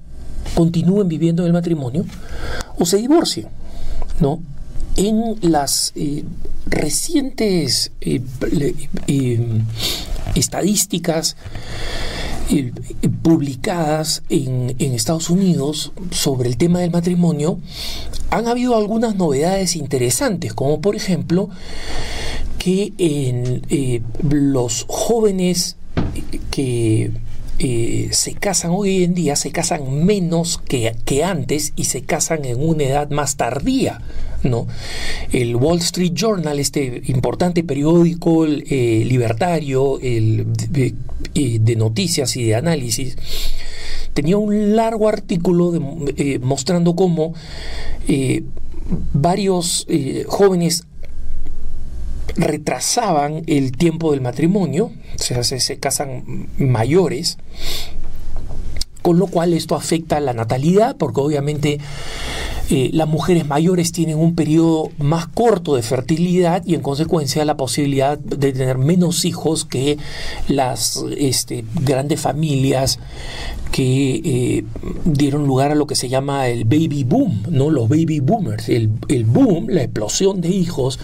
continúen 0.53 1.07
viviendo 1.07 1.43
en 1.43 1.47
el 1.47 1.53
matrimonio 1.53 2.05
o 2.77 2.85
se 2.85 2.97
divorcien, 2.97 3.47
¿no? 4.19 4.41
En 4.97 5.35
las 5.41 5.91
eh, 5.95 6.23
recientes 6.67 7.91
eh, 8.01 8.21
eh, 9.07 9.61
estadísticas 10.35 11.35
publicadas 13.23 14.21
en, 14.29 14.75
en, 14.77 14.93
Estados 14.93 15.31
Unidos 15.31 15.91
sobre 16.11 16.47
el 16.47 16.57
tema 16.57 16.79
del 16.79 16.91
matrimonio, 16.91 17.59
han 18.29 18.47
habido 18.47 18.77
algunas 18.77 19.15
novedades 19.15 19.75
interesantes, 19.75 20.53
como 20.53 20.79
por 20.79 20.95
ejemplo 20.95 21.49
que 22.59 22.93
en 22.99 23.63
los 24.29 24.85
jóvenes 24.87 25.75
que 26.51 27.11
eh, 27.57 28.09
se 28.11 28.33
casan 28.33 28.71
hoy 28.71 29.03
en 29.03 29.13
día, 29.13 29.35
se 29.37 29.51
casan 29.51 30.05
menos 30.05 30.57
que, 30.57 31.23
antes 31.23 31.71
y 31.77 31.85
se 31.85 32.01
casan 32.01 32.43
en 32.45 32.61
una 32.61 32.83
edad 32.83 33.09
más 33.09 33.37
tardía. 33.37 34.01
¿no? 34.43 34.67
El 35.31 35.55
Wall 35.55 35.79
Street 35.79 36.11
Journal, 36.13 36.59
este 36.59 37.01
importante 37.05 37.63
periódico 37.63 38.45
eh, 38.45 39.03
libertario 39.05 39.99
el, 40.01 40.47
eh, 41.33 41.59
de, 41.59 41.75
noticias 41.77 42.35
y 42.35 42.43
de 42.43 42.55
análisis, 42.55 43.17
tenía 44.13 44.37
un 44.37 44.75
largo 44.75 45.09
artículo 45.09 45.73
mostrando 46.41 46.95
cómo 46.95 47.33
varios 49.13 49.87
jóvenes 50.27 50.85
retrasaban 52.36 53.43
el 53.47 53.71
tiempo 53.71 54.11
del 54.11 54.21
matrimonio, 54.21 54.91
o 55.15 55.23
sea, 55.23 55.43
se, 55.43 55.79
casan 55.79 56.49
mayores, 56.57 57.38
con 59.05 59.19
lo 59.19 59.27
cual 59.27 59.53
esto 59.53 59.75
afecta 59.75 60.17
a 60.17 60.19
la 60.19 60.33
natalidad, 60.33 60.95
porque 60.97 61.21
obviamente 61.21 61.77
eh, 62.71 62.89
las 62.91 63.07
mujeres 63.07 63.45
mayores 63.45 63.91
tienen 63.91 64.17
un 64.17 64.33
periodo 64.33 64.89
más 64.97 65.27
corto 65.27 65.75
de 65.75 65.83
fertilidad 65.83 66.63
y 66.65 66.73
en 66.73 66.81
consecuencia 66.81 67.45
la 67.45 67.55
posibilidad 67.55 68.17
de 68.17 68.51
tener 68.51 68.79
menos 68.79 69.23
hijos 69.23 69.63
que 69.63 69.99
las 70.47 71.05
este, 71.19 71.65
grandes 71.83 72.19
familias 72.19 72.97
que 73.71 74.21
eh, 74.25 74.65
dieron 75.05 75.45
lugar 75.45 75.71
a 75.71 75.75
lo 75.75 75.85
que 75.85 75.93
se 75.93 76.09
llama 76.09 76.47
el 76.47 76.65
baby 76.65 77.03
boom, 77.03 77.43
¿no? 77.51 77.69
Los 77.69 77.87
baby 77.87 78.21
boomers, 78.21 78.69
el, 78.69 78.87
boom, 79.27 79.67
la 79.69 79.83
explosión 79.83 80.41
de 80.41 80.49
hijos 80.49 80.97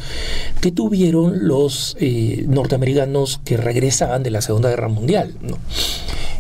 que 0.59 0.71
tuvieron 0.71 1.47
los 1.47 1.95
eh, 1.99 2.45
norteamericanos 2.47 3.41
que 3.45 3.57
regresaban 3.57 4.23
de 4.23 4.31
la 4.31 4.41
Segunda 4.41 4.71
Guerra 4.71 4.87
Mundial, 4.87 5.35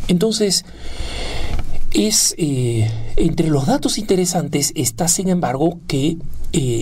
Entonces, 0.07 0.65
es 1.93 2.35
eh, 2.37 2.89
entre 3.17 3.49
los 3.49 3.65
datos 3.65 3.97
interesantes 3.97 4.71
está 4.75 5.07
sin 5.07 5.29
embargo 5.29 5.79
que 5.87 6.17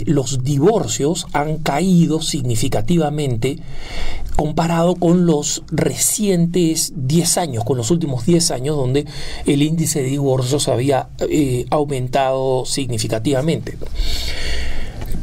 los 0.05 0.43
divorcios 0.43 1.27
han 1.31 1.59
caído 1.59 2.23
significativamente 2.23 3.59
comparado 4.39 4.95
con 4.95 5.25
los 5.25 5.63
recientes 5.69 6.93
10 6.95 7.37
años, 7.37 7.65
con 7.65 7.75
los 7.75 7.91
últimos 7.91 8.25
10 8.25 8.51
años, 8.51 8.77
donde 8.77 9.05
el 9.45 9.61
índice 9.61 10.01
de 10.01 10.07
divorcios 10.07 10.69
había 10.69 11.09
eh, 11.19 11.65
aumentado 11.69 12.63
significativamente. 12.65 13.77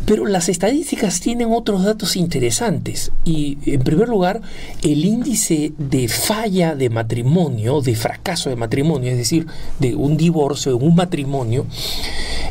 Pero 0.06 0.24
las 0.26 0.48
estadísticas 0.48 1.20
tienen 1.20 1.52
otros 1.52 1.84
datos 1.84 2.16
interesantes 2.16 3.10
y 3.24 3.58
en 3.66 3.80
primer 3.80 4.08
lugar 4.08 4.40
el 4.82 5.04
índice 5.04 5.72
de 5.78 6.06
falla 6.06 6.76
de 6.76 6.90
matrimonio, 6.90 7.80
de 7.80 7.96
fracaso 7.96 8.48
de 8.48 8.56
matrimonio, 8.56 9.10
es 9.10 9.18
decir, 9.18 9.46
de 9.80 9.96
un 9.96 10.16
divorcio, 10.16 10.78
de 10.78 10.84
un 10.84 10.94
matrimonio, 10.94 11.66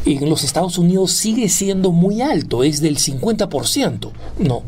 en 0.05 0.29
los 0.29 0.43
Estados 0.43 0.77
Unidos 0.77 1.11
sigue 1.13 1.47
siendo 1.49 1.91
muy 1.91 2.21
alto, 2.21 2.63
es 2.63 2.81
del 2.81 2.97
50%, 2.97 4.11
¿no? 4.39 4.63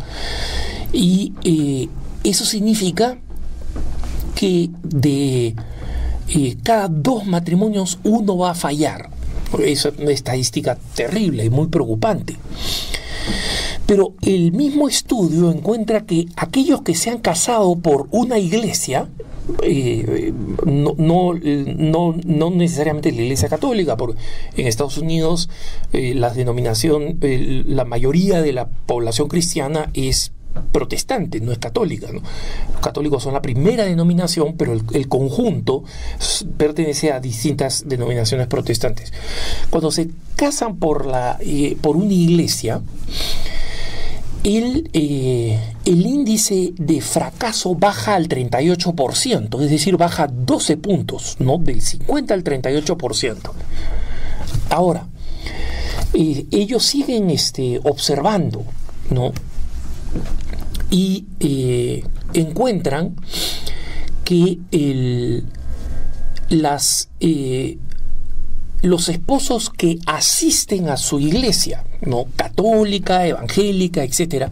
Y 0.93 1.33
eh, 1.43 1.89
eso 2.23 2.45
significa 2.45 3.17
que 4.33 4.69
de 4.83 5.55
eh, 6.29 6.57
cada 6.63 6.87
dos 6.87 7.25
matrimonios 7.25 7.99
uno 8.03 8.37
va 8.37 8.51
a 8.51 8.55
fallar. 8.55 9.09
Es 9.63 9.85
una 9.85 10.11
estadística 10.11 10.77
terrible 10.95 11.45
y 11.45 11.49
muy 11.49 11.67
preocupante. 11.67 12.35
Pero 13.85 14.13
el 14.21 14.51
mismo 14.51 14.89
estudio 14.89 15.49
encuentra 15.49 16.05
que 16.05 16.25
aquellos 16.35 16.81
que 16.81 16.93
se 16.93 17.09
han 17.09 17.19
casado 17.19 17.75
por 17.77 18.07
una 18.11 18.37
iglesia, 18.37 19.07
eh, 19.63 20.33
no, 20.65 20.93
no, 20.97 22.49
necesariamente 22.51 23.13
la 23.13 23.21
Iglesia 23.21 23.47
Católica, 23.47 23.95
porque 23.95 24.19
en 24.57 24.67
Estados 24.67 24.97
Unidos 24.97 25.49
eh, 25.93 26.13
la 26.13 26.31
denominación, 26.31 27.17
la 27.21 27.85
mayoría 27.85 28.41
de 28.41 28.51
la 28.51 28.67
población 28.67 29.29
cristiana 29.29 29.89
es 29.93 30.33
protestante, 30.61 31.39
no 31.39 31.51
es 31.51 31.57
católica. 31.57 32.11
Los 32.11 32.23
católicos 32.81 33.23
son 33.23 33.33
la 33.33 33.41
primera 33.41 33.85
denominación, 33.85 34.55
pero 34.57 34.73
el, 34.73 35.07
conjunto 35.07 35.83
pertenece 36.57 37.11
a 37.11 37.19
distintas 37.19 37.87
denominaciones 37.87 38.47
protestantes. 38.47 39.13
Cuando 39.69 39.91
se 39.91 40.09
casan 40.35 40.77
por, 40.77 41.05
la, 41.05 41.37
eh, 41.39 41.77
por 41.81 41.95
una 41.95 42.13
iglesia, 42.13 42.81
el, 44.43 44.89
eh, 44.93 45.59
el, 45.85 46.05
índice 46.05 46.73
de 46.77 47.01
fracaso 47.01 47.75
baja 47.75 48.15
al 48.15 48.29
38%, 48.29 49.61
es 49.63 49.69
decir, 49.69 49.97
baja 49.97 50.27
12 50.27 50.77
puntos, 50.77 51.35
¿no? 51.39 51.57
del 51.57 51.81
50 51.81 52.33
al 52.33 52.43
38%. 52.43 53.51
Ahora, 54.69 55.07
eh, 56.13 56.45
ellos 56.51 56.85
siguen 56.85 57.29
este, 57.29 57.79
observando, 57.83 58.63
¿no? 59.09 59.33
Y 60.89 61.25
eh, 61.39 62.03
encuentran 62.33 63.15
que 64.23 64.59
las, 66.49 67.09
eh, 67.19 67.77
los 68.81 69.09
esposos 69.09 69.69
que 69.69 69.99
asisten 70.05 70.89
a 70.89 70.97
su 70.97 71.19
iglesia, 71.19 71.83
¿no? 72.01 72.25
católica, 72.35 73.25
evangélica, 73.25 74.03
etc., 74.03 74.51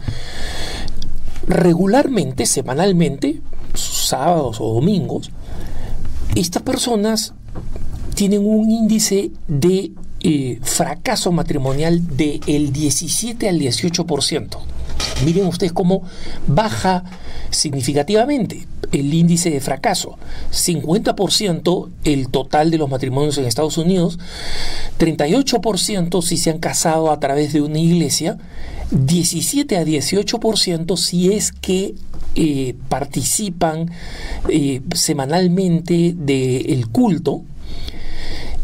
regularmente, 1.48 2.46
semanalmente, 2.46 3.42
sábados 3.74 4.58
o 4.60 4.74
domingos, 4.74 5.32
estas 6.36 6.64
personas 6.64 7.34
tienen 8.16 8.46
un 8.46 8.72
índice 8.72 9.32
de 9.48 9.92
eh, 10.22 10.60
fracaso 10.64 11.32
matrimonial 11.32 12.18
del 12.18 12.42
el 12.48 12.74
17 12.74 13.48
al 13.48 13.60
18%. 13.60 14.58
Miren 15.24 15.48
ustedes 15.48 15.72
cómo 15.72 16.04
baja 16.48 17.04
significativamente 17.50 18.68
el 18.92 19.14
índice 19.14 19.50
de 19.50 19.62
fracaso. 19.62 20.18
50% 20.52 21.90
el 22.04 22.30
total 22.30 22.72
de 22.72 22.78
los 22.78 22.90
matrimonios 22.90 23.38
en 23.38 23.46
Estados 23.46 23.78
Unidos, 23.78 24.20
38% 25.00 26.22
si 26.22 26.38
se 26.38 26.50
han 26.50 26.60
casado 26.60 27.12
a 27.12 27.20
través 27.20 27.54
de 27.54 27.62
una 27.62 27.80
iglesia, 27.80 28.38
17 28.92 29.78
a 29.78 29.86
18% 29.86 30.98
si 30.98 31.34
es 31.34 31.52
que 31.52 31.96
eh, 32.36 32.76
participan 32.90 33.90
eh, 34.50 34.82
semanalmente 34.94 36.14
del 36.16 36.90
culto 36.90 37.44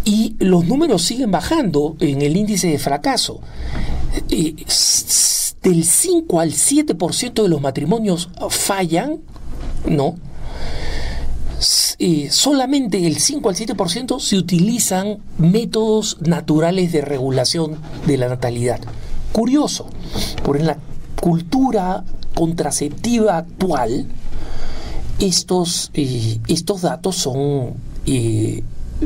y 0.04 0.36
los 0.40 0.66
números 0.66 1.04
siguen 1.04 1.32
bajando 1.32 1.96
en 2.00 2.22
el 2.22 2.36
índice 2.36 2.68
de 2.68 2.80
fracaso. 2.80 3.42
Eh, 4.30 4.56
del 5.62 5.86
5 5.86 6.40
al 6.40 6.52
7% 6.54 7.44
de 7.44 7.50
los 7.50 7.62
matrimonios 7.62 8.30
fallan, 8.50 9.20
¿no? 9.88 10.16
Eh, 12.00 12.30
solamente 12.32 13.06
el 13.06 13.20
5 13.20 13.48
al 13.50 13.56
7% 13.56 14.20
se 14.20 14.38
utilizan 14.38 15.20
métodos 15.38 16.18
naturales 16.22 16.92
de 16.92 17.02
regulación 17.02 17.78
de 18.08 18.18
la 18.18 18.28
natalidad. 18.28 18.80
Curioso, 19.32 19.88
porque 20.44 20.62
en 20.62 20.68
la 20.68 20.78
cultura 21.22 22.04
contraceptiva 22.34 23.38
actual, 23.38 24.08
estos, 25.20 25.92
eh, 25.94 26.40
estos 26.48 26.82
datos 26.82 27.18
son 27.18 27.76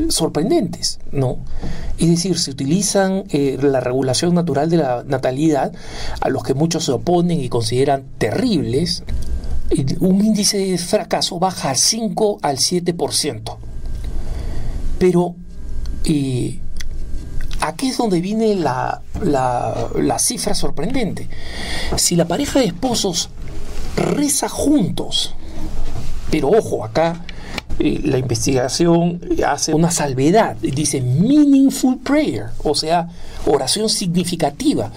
sorprendentes, 0.08 0.98
¿no? 1.12 1.38
Es 1.98 2.08
decir, 2.08 2.38
se 2.38 2.50
utilizan 2.50 3.24
eh, 3.30 3.58
la 3.60 3.80
regulación 3.80 4.34
natural 4.34 4.70
de 4.70 4.78
la 4.78 5.04
natalidad, 5.06 5.72
a 6.20 6.28
los 6.28 6.42
que 6.42 6.54
muchos 6.54 6.84
se 6.84 6.92
oponen 6.92 7.40
y 7.40 7.48
consideran 7.48 8.04
terribles, 8.18 9.02
un 10.00 10.24
índice 10.24 10.58
de 10.58 10.78
fracaso 10.78 11.38
baja 11.38 11.70
al 11.70 11.76
5 11.76 12.38
al 12.42 12.58
7%. 12.58 13.56
Pero 14.98 15.34
eh, 16.04 16.60
aquí 17.60 17.88
es 17.88 17.96
donde 17.96 18.20
viene 18.20 18.54
la, 18.54 19.02
la 19.22 20.18
cifra 20.18 20.54
sorprendente. 20.54 21.28
Si 21.96 22.16
la 22.16 22.26
pareja 22.26 22.60
de 22.60 22.66
esposos 22.66 23.30
reza 23.96 24.48
juntos, 24.48 25.34
pero 26.30 26.50
ojo, 26.50 26.84
acá 26.84 27.24
la 27.78 28.18
investigación 28.18 29.20
hace 29.46 29.74
una 29.74 29.90
salvedad, 29.90 30.56
dice 30.56 31.00
meaningful 31.00 31.98
prayer, 31.98 32.46
o 32.64 32.74
sea, 32.74 33.08
oración 33.46 33.88
significativa. 33.88 34.92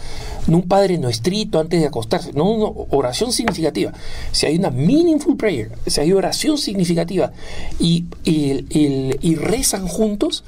No 0.48 0.58
un 0.58 0.68
padre 0.68 0.98
no 0.98 1.10
estricto 1.10 1.60
antes 1.60 1.82
de 1.82 1.88
acostarse, 1.88 2.32
no, 2.34 2.58
no, 2.58 2.88
oración 2.92 3.32
significativa. 3.32 3.92
Si 4.32 4.46
hay 4.46 4.58
una 4.58 4.72
meaningful 4.72 5.36
prayer, 5.36 5.72
si 5.86 6.02
hay 6.02 6.14
oración 6.14 6.58
significativa 6.58 7.32
y, 7.80 8.06
y 8.24 9.36
rezan 9.36 9.88
juntos, 9.88 10.44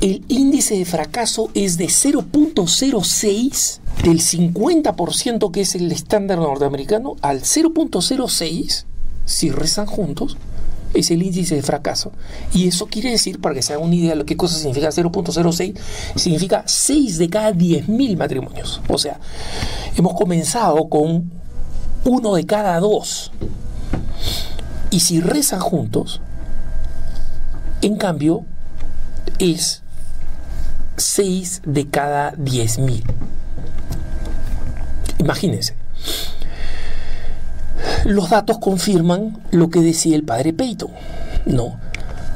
el 0.00 0.24
índice 0.28 0.76
de 0.76 0.84
fracaso 0.84 1.50
es 1.54 1.78
de 1.78 1.86
0.06 1.86 3.78
del 4.02 4.20
50% 4.20 5.50
que 5.50 5.60
es 5.60 5.74
el 5.74 5.92
estándar 5.92 6.38
norteamericano 6.38 7.16
al 7.20 7.42
0.06 7.42 8.84
si 9.26 9.50
rezan 9.50 9.86
juntos 9.86 10.36
es 10.94 11.10
el 11.10 11.22
índice 11.22 11.54
de 11.54 11.62
fracaso. 11.62 12.12
Y 12.52 12.68
eso 12.68 12.86
quiere 12.86 13.10
decir, 13.10 13.40
para 13.40 13.54
que 13.54 13.62
se 13.62 13.72
haga 13.72 13.82
una 13.82 13.94
idea 13.94 14.10
de 14.10 14.16
lo 14.16 14.26
que 14.26 14.36
cosa 14.36 14.56
significa 14.56 14.88
0.06, 14.88 15.76
significa 16.16 16.62
6 16.66 17.18
de 17.18 17.28
cada 17.28 17.52
10.000 17.52 18.16
matrimonios. 18.16 18.80
O 18.88 18.98
sea, 18.98 19.18
hemos 19.96 20.14
comenzado 20.14 20.88
con 20.88 21.30
uno 22.04 22.34
de 22.34 22.46
cada 22.46 22.78
dos. 22.80 23.32
Y 24.90 25.00
si 25.00 25.20
rezan 25.20 25.60
juntos, 25.60 26.20
en 27.82 27.96
cambio, 27.96 28.44
es 29.38 29.82
6 30.96 31.62
de 31.64 31.88
cada 31.88 32.32
10.000. 32.34 33.04
Imagínense 35.18 35.79
los 38.04 38.30
datos 38.30 38.58
confirman 38.58 39.38
lo 39.50 39.70
que 39.70 39.80
decía 39.80 40.16
el 40.16 40.24
padre 40.24 40.52
Peyton. 40.52 40.90
No. 41.46 41.78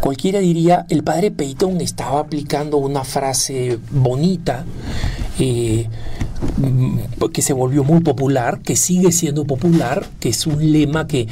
Cualquiera 0.01 0.41
diría, 0.41 0.85
el 0.91 1.03
padre 1.03 1.31
Peyton 1.31 1.81
estaba 1.81 2.21
aplicando 2.21 2.77
una 2.77 3.05
frase 3.05 3.79
bonita, 3.91 4.65
eh, 5.39 5.89
que 7.33 7.43
se 7.43 7.55
volvió 7.55 7.85
muy 7.85 8.01
popular, 8.01 8.61
que 8.61 8.77
sigue 8.77 9.13
siendo 9.13 9.47
popular, 9.47 10.07
que 10.21 10.29
es 10.29 10.47
un 10.47 10.73
lema 10.73 11.07
que 11.07 11.27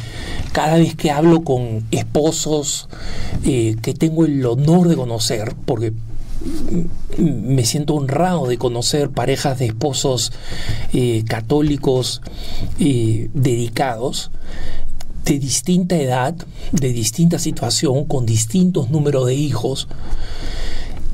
cada 0.53 0.76
vez 0.76 0.95
que 0.95 1.11
hablo 1.11 1.45
con 1.45 1.85
esposos 1.91 2.89
eh, 3.45 3.76
que 3.83 3.93
tengo 3.93 4.24
el 4.24 4.45
honor 4.47 4.89
de 4.89 4.97
conocer, 4.97 5.55
porque 5.66 5.93
me 7.18 7.64
siento 7.64 7.95
honrado 7.95 8.47
de 8.47 8.59
conocer 8.59 9.11
parejas 9.11 9.59
de 9.59 9.66
esposos 9.66 10.32
eh, 10.93 11.24
católicos 11.26 12.22
eh, 12.78 13.28
dedicados 13.34 14.30
de 15.24 15.38
distinta 15.38 15.97
edad, 15.97 16.34
de 16.72 16.93
distinta 16.93 17.38
situación, 17.38 18.07
con 18.07 18.26
distintos 18.26 18.90
números 18.90 19.26
de 19.26 19.34
hijos, 19.34 19.86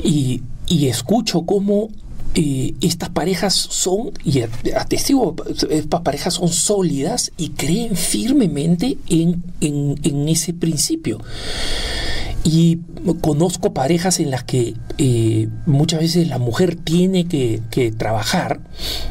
y, 0.03 0.43
escucho 0.71 1.43
cómo 1.43 1.89
eh, 2.35 2.75
estas 2.81 3.11
parejas 3.11 3.55
son, 3.55 4.13
y 4.25 4.41
atestigo, 4.75 5.35
estas 5.69 6.01
parejas 6.01 6.35
son 6.35 6.49
sólidas 6.49 7.33
y 7.37 7.51
creen 7.51 7.97
firmemente 7.97 8.97
en, 9.09 9.43
en 9.61 10.29
ese 10.29 10.55
principio. 10.55 11.21
Y 12.45 12.81
conozco 13.21 13.75
parejas 13.75 14.21
en 14.21 14.31
las 14.31 14.45
que 14.45 14.75
eh, 14.97 15.49
muchas 15.67 16.01
veces 16.01 16.29
la 16.29 16.39
mujer 16.39 16.77
tiene 16.77 17.27
que, 17.27 17.61
trabajar, 17.97 18.61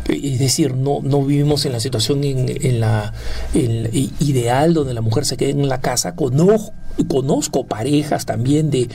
es 0.07 0.39
decir, 0.39 0.75
no, 0.75 0.99
no 1.03 1.23
vivimos 1.23 1.65
en 1.65 1.71
la 1.73 1.79
situación 1.79 2.23
en, 2.23 2.79
la 2.79 3.13
ideal 3.53 4.73
donde 4.73 4.93
la 4.93 5.01
mujer 5.01 5.25
se 5.25 5.37
quede 5.37 5.51
en 5.51 5.69
la 5.69 5.81
casa. 5.81 6.15
Conozco, 6.15 6.73
conozco 7.05 7.65
parejas 7.65 8.25
también 8.25 8.69
de, 8.71 8.89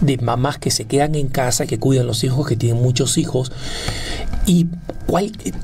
de 0.00 0.16
mamás 0.18 0.58
que 0.58 0.70
se 0.70 0.86
quedan 0.86 1.14
en 1.14 1.28
casa, 1.28 1.66
que 1.66 1.78
cuidan 1.78 2.06
los 2.06 2.24
hijos, 2.24 2.46
que 2.46 2.56
tienen 2.56 2.82
muchos 2.82 3.18
hijos. 3.18 3.52
Y 4.46 4.66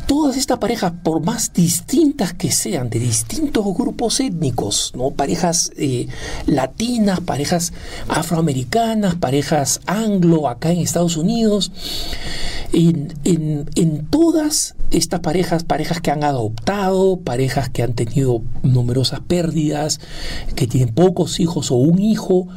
todas 0.07 0.36
estas 0.36 0.59
parejas, 0.59 0.93
por 1.03 1.24
más 1.24 1.53
distintas 1.53 2.34
que 2.34 2.53
sean, 2.53 2.91
de 2.91 2.99
distintos 2.99 3.64
grupos 3.74 4.20
étnicos, 4.20 4.93
¿no? 4.95 5.11
parejas 5.11 5.72
eh, 5.76 6.07
latinas, 6.47 7.20
parejas 7.20 7.72
afroamericanas, 8.09 9.14
parejas 9.14 9.80
anglo 9.86 10.49
acá 10.49 10.70
en 10.70 10.80
Estados 10.80 11.16
Unidos, 11.16 11.72
en, 12.72 13.14
en 13.24 14.07
todas 14.07 14.74
estas 14.91 15.20
parejas, 15.20 15.64
parejas 15.64 16.01
que 16.01 16.11
han 16.11 16.24
adoptado, 16.24 17.20
parejas 17.20 17.68
que 17.68 17.82
han 17.82 17.95
tenido 17.95 18.43
numerosas 18.62 19.20
pérdidas, 19.20 20.01
que 20.55 20.66
tienen 20.66 20.95
pocos 20.95 21.41
hijos 21.41 21.70
o 21.70 21.76
un 21.76 21.99
hijo, 21.99 22.49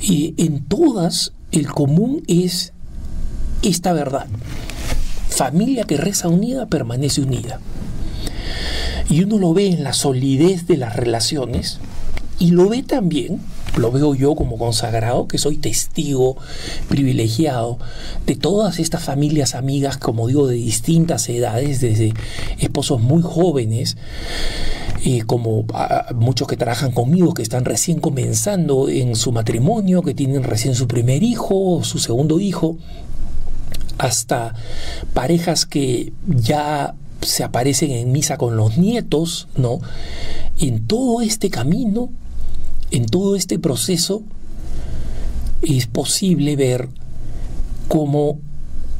y 0.00 0.34
en 0.38 0.64
todas 0.64 1.32
el 1.50 1.68
común 1.68 2.22
es 2.26 2.72
esta 3.62 3.92
verdad 3.92 4.26
familia 5.32 5.84
que 5.84 5.96
reza 5.96 6.28
unida 6.28 6.66
permanece 6.66 7.20
unida. 7.22 7.58
Y 9.08 9.24
uno 9.24 9.38
lo 9.38 9.52
ve 9.54 9.66
en 9.66 9.82
la 9.82 9.92
solidez 9.92 10.66
de 10.66 10.76
las 10.76 10.94
relaciones 10.94 11.78
y 12.38 12.52
lo 12.52 12.68
ve 12.68 12.82
también, 12.82 13.40
lo 13.76 13.90
veo 13.90 14.14
yo 14.14 14.34
como 14.34 14.58
consagrado, 14.58 15.26
que 15.28 15.38
soy 15.38 15.56
testigo 15.56 16.36
privilegiado 16.88 17.78
de 18.26 18.36
todas 18.36 18.78
estas 18.78 19.02
familias 19.02 19.54
amigas, 19.54 19.96
como 19.96 20.28
digo, 20.28 20.46
de 20.46 20.56
distintas 20.56 21.28
edades, 21.28 21.80
desde 21.80 22.12
esposos 22.58 23.00
muy 23.00 23.22
jóvenes, 23.22 23.96
eh, 25.04 25.22
como 25.22 25.64
muchos 26.14 26.46
que 26.46 26.56
trabajan 26.56 26.92
conmigo, 26.92 27.34
que 27.34 27.42
están 27.42 27.64
recién 27.64 27.98
comenzando 27.98 28.88
en 28.88 29.16
su 29.16 29.32
matrimonio, 29.32 30.02
que 30.02 30.14
tienen 30.14 30.44
recién 30.44 30.74
su 30.74 30.86
primer 30.86 31.22
hijo 31.22 31.76
o 31.76 31.84
su 31.84 31.98
segundo 31.98 32.40
hijo, 32.40 32.76
hasta 33.98 34.54
parejas 35.14 35.66
que 35.66 36.12
ya 36.26 36.94
se 37.20 37.44
aparecen 37.44 37.90
en 37.92 38.12
misa 38.12 38.36
con 38.36 38.56
los 38.56 38.78
nietos, 38.78 39.48
¿no? 39.56 39.80
En 40.58 40.86
todo 40.86 41.20
este 41.22 41.50
camino, 41.50 42.10
en 42.92 43.06
todo 43.06 43.36
este 43.36 43.58
proceso, 43.58 44.22
es 45.62 45.86
posible 45.86 46.56
ver 46.56 46.88
cómo 47.88 48.38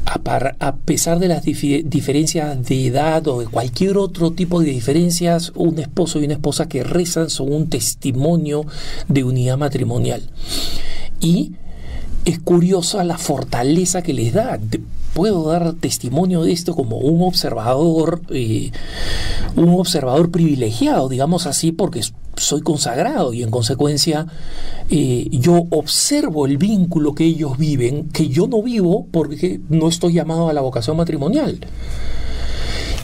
a, 0.05 0.77
pesar 0.85 1.19
de 1.19 1.29
las 1.29 1.45
diferencias 1.45 2.65
de 2.67 2.87
edad 2.87 3.27
o 3.29 3.41
de 3.41 3.47
cualquier 3.47 3.97
otro 3.97 4.33
tipo 4.33 4.61
de 4.61 4.71
diferencias, 4.71 5.53
un 5.55 5.79
esposo 5.79 6.21
y 6.21 6.25
una 6.25 6.35
esposa 6.35 6.69
que 6.69 6.83
rezan 6.83 7.31
son 7.31 7.53
un 7.53 7.69
testimonio 7.69 8.67
de 9.09 9.25
unidad 9.25 9.59
matrimonial. 9.59 10.23
Y 11.21 11.53
es 12.25 12.39
curiosa 12.41 13.05
la 13.05 13.19
fortaleza 13.19 14.03
que 14.03 14.13
les 14.13 14.33
da. 14.33 14.59
Puedo 15.15 15.45
dar 15.45 15.75
testimonio 15.75 16.43
de 16.43 16.53
esto 16.53 16.75
como 16.75 16.99
un 16.99 17.23
observador, 17.23 18.23
eh, 18.31 18.71
un 19.57 19.79
observador 19.79 20.31
privilegiado, 20.31 21.09
digamos 21.09 21.47
así, 21.47 21.71
porque 21.73 22.01
soy 22.37 22.63
consagrado 22.63 23.33
y 23.33 23.43
en 23.43 23.51
consecuencia 23.51 24.27
eh, 24.91 25.29
yo 25.31 25.65
observo 25.71 26.47
el 26.47 26.57
vínculo 26.57 27.15
que 27.15 27.25
ellos 27.25 27.59
viven, 27.59 28.09
que 28.09 28.29
yo 28.29 28.47
no 28.47 28.63
vivo 28.63 29.07
porque 29.11 29.61
no 29.69 29.89
estoy 29.89 30.15
llamado 30.15 30.49
a 30.49 30.53
la 30.53 30.61
vocación 30.61 30.97
matrimonial. 30.97 31.61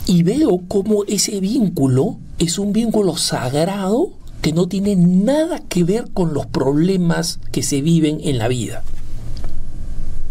Y 0.06 0.22
veo 0.22 0.62
cómo 0.68 1.04
ese 1.06 1.38
vínculo 1.40 2.16
es 2.38 2.59
un 2.59 2.72
vínculo 2.72 3.16
sagrado 3.16 4.12
que 4.40 4.52
no 4.52 4.68
tiene 4.68 4.96
nada 4.96 5.61
que 5.68 5.84
ver 5.84 6.11
con 6.14 6.32
los 6.32 6.46
problemas 6.46 7.40
que 7.52 7.62
se 7.62 7.82
viven 7.82 8.20
en 8.22 8.38
la 8.38 8.48
vida. 8.48 8.82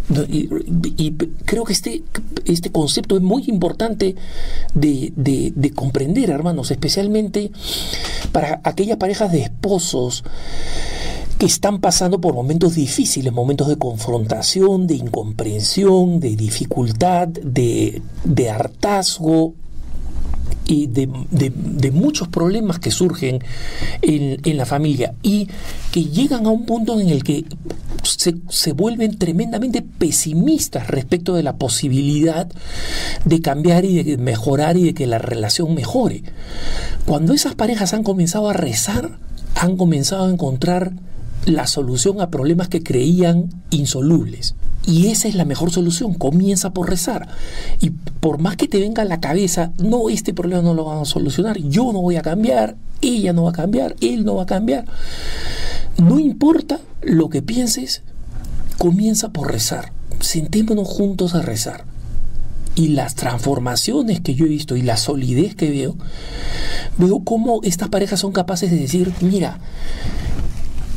Y, 0.10 1.12
creo 1.45 1.66
que 1.66 1.74
este, 1.74 2.03
este 2.45 2.72
concepto 2.72 3.18
es 3.18 3.22
muy 3.22 3.43
importante 3.47 4.16
de, 4.74 5.72
comprender, 5.76 6.30
hermanos, 6.30 6.72
especialmente 6.72 7.51
para 8.32 8.62
aquellas 8.64 8.97
parejas 8.97 9.32
de 9.32 9.41
esposos 9.41 10.24
que 11.38 11.45
están 11.45 11.82
pasando 11.82 12.20
por 12.20 12.34
momentos 12.34 12.76
difíciles, 12.76 13.32
momentos 13.32 13.68
de 13.68 13.78
confrontación, 13.78 14.88
de 14.88 14.95
incomprensión, 14.95 16.20
de 16.20 16.36
dificultad, 16.36 17.28
de, 17.28 18.01
de 18.24 18.49
hartazgo, 18.49 19.53
y 20.68 20.88
de, 20.88 21.91
muchos 21.91 22.28
problemas 22.28 22.80
que 22.80 22.91
surgen 22.91 23.39
en, 24.01 24.57
la 24.57 24.65
familia 24.65 25.13
y 25.24 25.47
que 25.91 26.05
llegan 26.05 26.45
a 26.45 26.49
un 26.49 26.65
punto 26.65 26.99
en 26.99 27.09
el 27.09 27.24
que 27.24 27.45
se, 28.03 28.36
se, 28.49 28.74
vuelven 28.74 29.18
tremendamente 29.18 29.82
pesimistas 29.82 30.88
respecto 30.88 31.36
de 31.36 31.43
la 31.43 31.55
posibilidad 31.55 32.49
de 33.24 33.41
cambiar 33.41 33.86
y 33.86 34.03
de 34.03 34.18
mejorar 34.18 34.78
y 34.78 34.84
de 34.84 34.93
que 34.93 35.07
la 35.07 35.20
relación 35.20 35.74
mejore. 35.74 36.24
Cuando 37.05 37.34
esas 37.34 37.55
parejas 37.55 37.93
han 37.93 38.03
comenzado 38.03 38.49
a 38.49 38.53
rezar, 38.53 39.18
han 39.55 39.78
comenzado 39.78 40.26
a 40.26 40.32
encontrar 40.32 40.93
la 41.45 41.65
solución 41.68 42.20
a 42.20 42.30
problemas 42.30 42.68
que 42.68 42.84
creían 42.84 43.49
insolubles. 43.70 44.55
Y 44.88 45.07
esa 45.07 45.27
es 45.27 45.35
la 45.35 45.43
mejor 45.43 45.69
solución, 45.69 46.13
comienza 46.13 46.71
por 46.71 46.89
rezar. 46.89 47.27
Y 47.81 47.89
por 47.89 48.39
más 48.39 48.55
que 48.55 48.69
te 48.69 48.79
venga 48.79 49.01
a 49.01 49.05
la 49.05 49.19
cabeza, 49.19 49.73
no, 49.79 50.07
este 50.07 50.33
problema 50.33 50.61
no 50.61 50.73
lo 50.73 50.85
vamos 50.85 51.09
a 51.09 51.11
solucionar, 51.11 51.57
yo 51.57 51.91
no 51.91 52.01
voy 52.01 52.15
a 52.15 52.21
cambiar, 52.21 52.77
ella 53.01 53.33
no 53.33 53.43
va 53.43 53.49
a 53.49 53.53
cambiar, 53.53 53.97
él 53.99 54.23
no 54.23 54.35
va 54.35 54.43
a 54.43 54.47
cambiar. 54.47 54.85
No 55.97 56.19
importa 56.19 56.79
lo 57.01 57.29
que 57.29 57.41
pienses, 57.41 58.01
comienza 58.77 59.29
por 59.29 59.51
rezar. 59.51 59.91
Sentémonos 60.21 60.88
juntos 60.88 61.35
a 61.35 61.41
rezar. 61.41 61.83
Y 62.75 62.89
las 62.89 63.15
transformaciones 63.15 64.21
que 64.21 64.35
yo 64.35 64.45
he 64.45 64.49
visto 64.49 64.77
y 64.77 64.83
la 64.83 64.95
solidez 64.95 65.53
que 65.53 65.69
veo, 65.69 65.97
veo 66.97 67.19
cómo 67.25 67.59
estas 67.63 67.89
parejas 67.89 68.21
son 68.21 68.31
capaces 68.31 68.71
de 68.71 68.77
decir, 68.77 69.11
mira, 69.19 69.59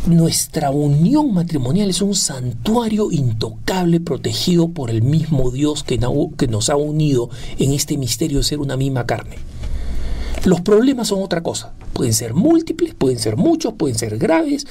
nuestra 0.07 0.70
unión 0.70 1.34
matrimonial 1.34 1.90
es 1.90 2.01
un 2.01 2.14
santuario 2.14 3.12
intocable 3.12 4.01
protegido 4.01 4.68
por 4.68 4.90
el 4.90 5.03
mismo 5.03 5.51
Dios 5.51 5.84
que, 5.84 5.98
nos 6.48 6.70
ha 6.70 6.76
unido 6.76 7.30
en 7.59 7.72
este 7.72 7.98
misterio 7.98 8.38
de 8.38 8.44
ser 8.44 8.61
una 8.61 8.76
misma 8.76 9.07
carne. 9.07 9.36
Los 10.44 10.62
problemas 10.62 11.09
son 11.09 11.22
otra 11.22 11.42
cosa. 11.42 11.74
Pueden 11.92 12.14
ser 12.14 12.32
múltiples, 12.32 12.94
pueden 12.94 13.18
ser 13.18 13.36
muchos, 13.36 13.74
pueden 13.74 13.98
ser 13.98 14.16
graves, 14.16 14.66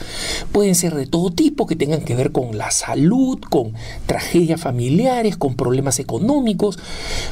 pueden 0.52 0.74
ser 0.74 0.96
de 0.96 1.06
todo 1.06 1.32
tipo 1.32 1.68
que 1.68 1.76
tengan 1.76 2.02
que 2.02 2.16
ver 2.16 2.32
con 2.32 2.58
la 2.58 2.72
salud, 2.72 3.40
con 3.40 3.74
tragedias 4.08 4.60
familiares, 4.60 5.38
con 5.38 5.56
problemas 5.56 6.00
económicos, 6.00 6.80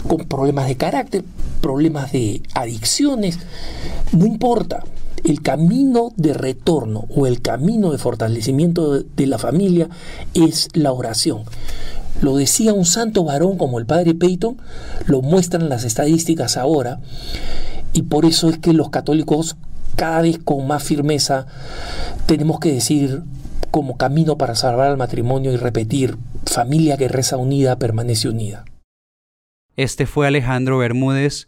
con 0.07 0.19
problemas 0.27 0.67
de 0.67 0.77
carácter, 0.77 1.23
problemas 1.61 2.11
de 2.11 2.43
adicciones. 2.53 3.39
No 4.11 4.27
importa 4.27 4.83
el 5.27 5.41
camino 5.41 6.13
de 6.15 6.33
retorno 6.33 7.05
o 7.09 7.27
el 7.27 7.41
camino 7.41 7.91
de 7.91 7.97
fortalecimiento 7.97 9.01
de 9.01 9.27
la 9.27 9.37
familia 9.37 9.89
es 10.33 10.69
la 10.71 10.93
oración. 10.93 11.43
Lo 12.21 12.37
decía 12.37 12.71
un 12.71 12.85
santo 12.85 13.25
varón 13.25 13.57
como 13.57 13.77
el 13.77 13.85
padre 13.85 14.15
Peyton, 14.15 14.57
lo 15.05 15.21
muestran 15.21 15.67
las 15.67 15.83
estadísticas 15.83 16.55
ahora, 16.55 17.01
y 17.91 18.03
por 18.03 18.23
eso 18.23 18.47
es 18.47 18.57
que 18.57 18.71
los 18.71 18.89
católicos 18.89 19.57
cada 19.97 20.21
vez 20.21 20.39
con 20.39 20.65
más 20.65 20.83
firmeza 20.83 21.45
tenemos 22.25 22.61
que 22.61 22.71
decir 22.71 23.21
como 23.69 23.97
camino 23.97 24.37
para 24.37 24.55
salvar 24.55 24.87
al 24.87 24.97
matrimonio 24.97 25.51
y 25.51 25.57
repetir, 25.57 26.17
familia 26.45 26.95
que 26.95 27.09
reza 27.09 27.35
unida 27.35 27.77
permanece 27.77 28.29
unida. 28.29 28.63
Este 29.75 30.05
fue 30.05 30.25
Alejandro 30.25 30.77
Bermúdez 30.77 31.47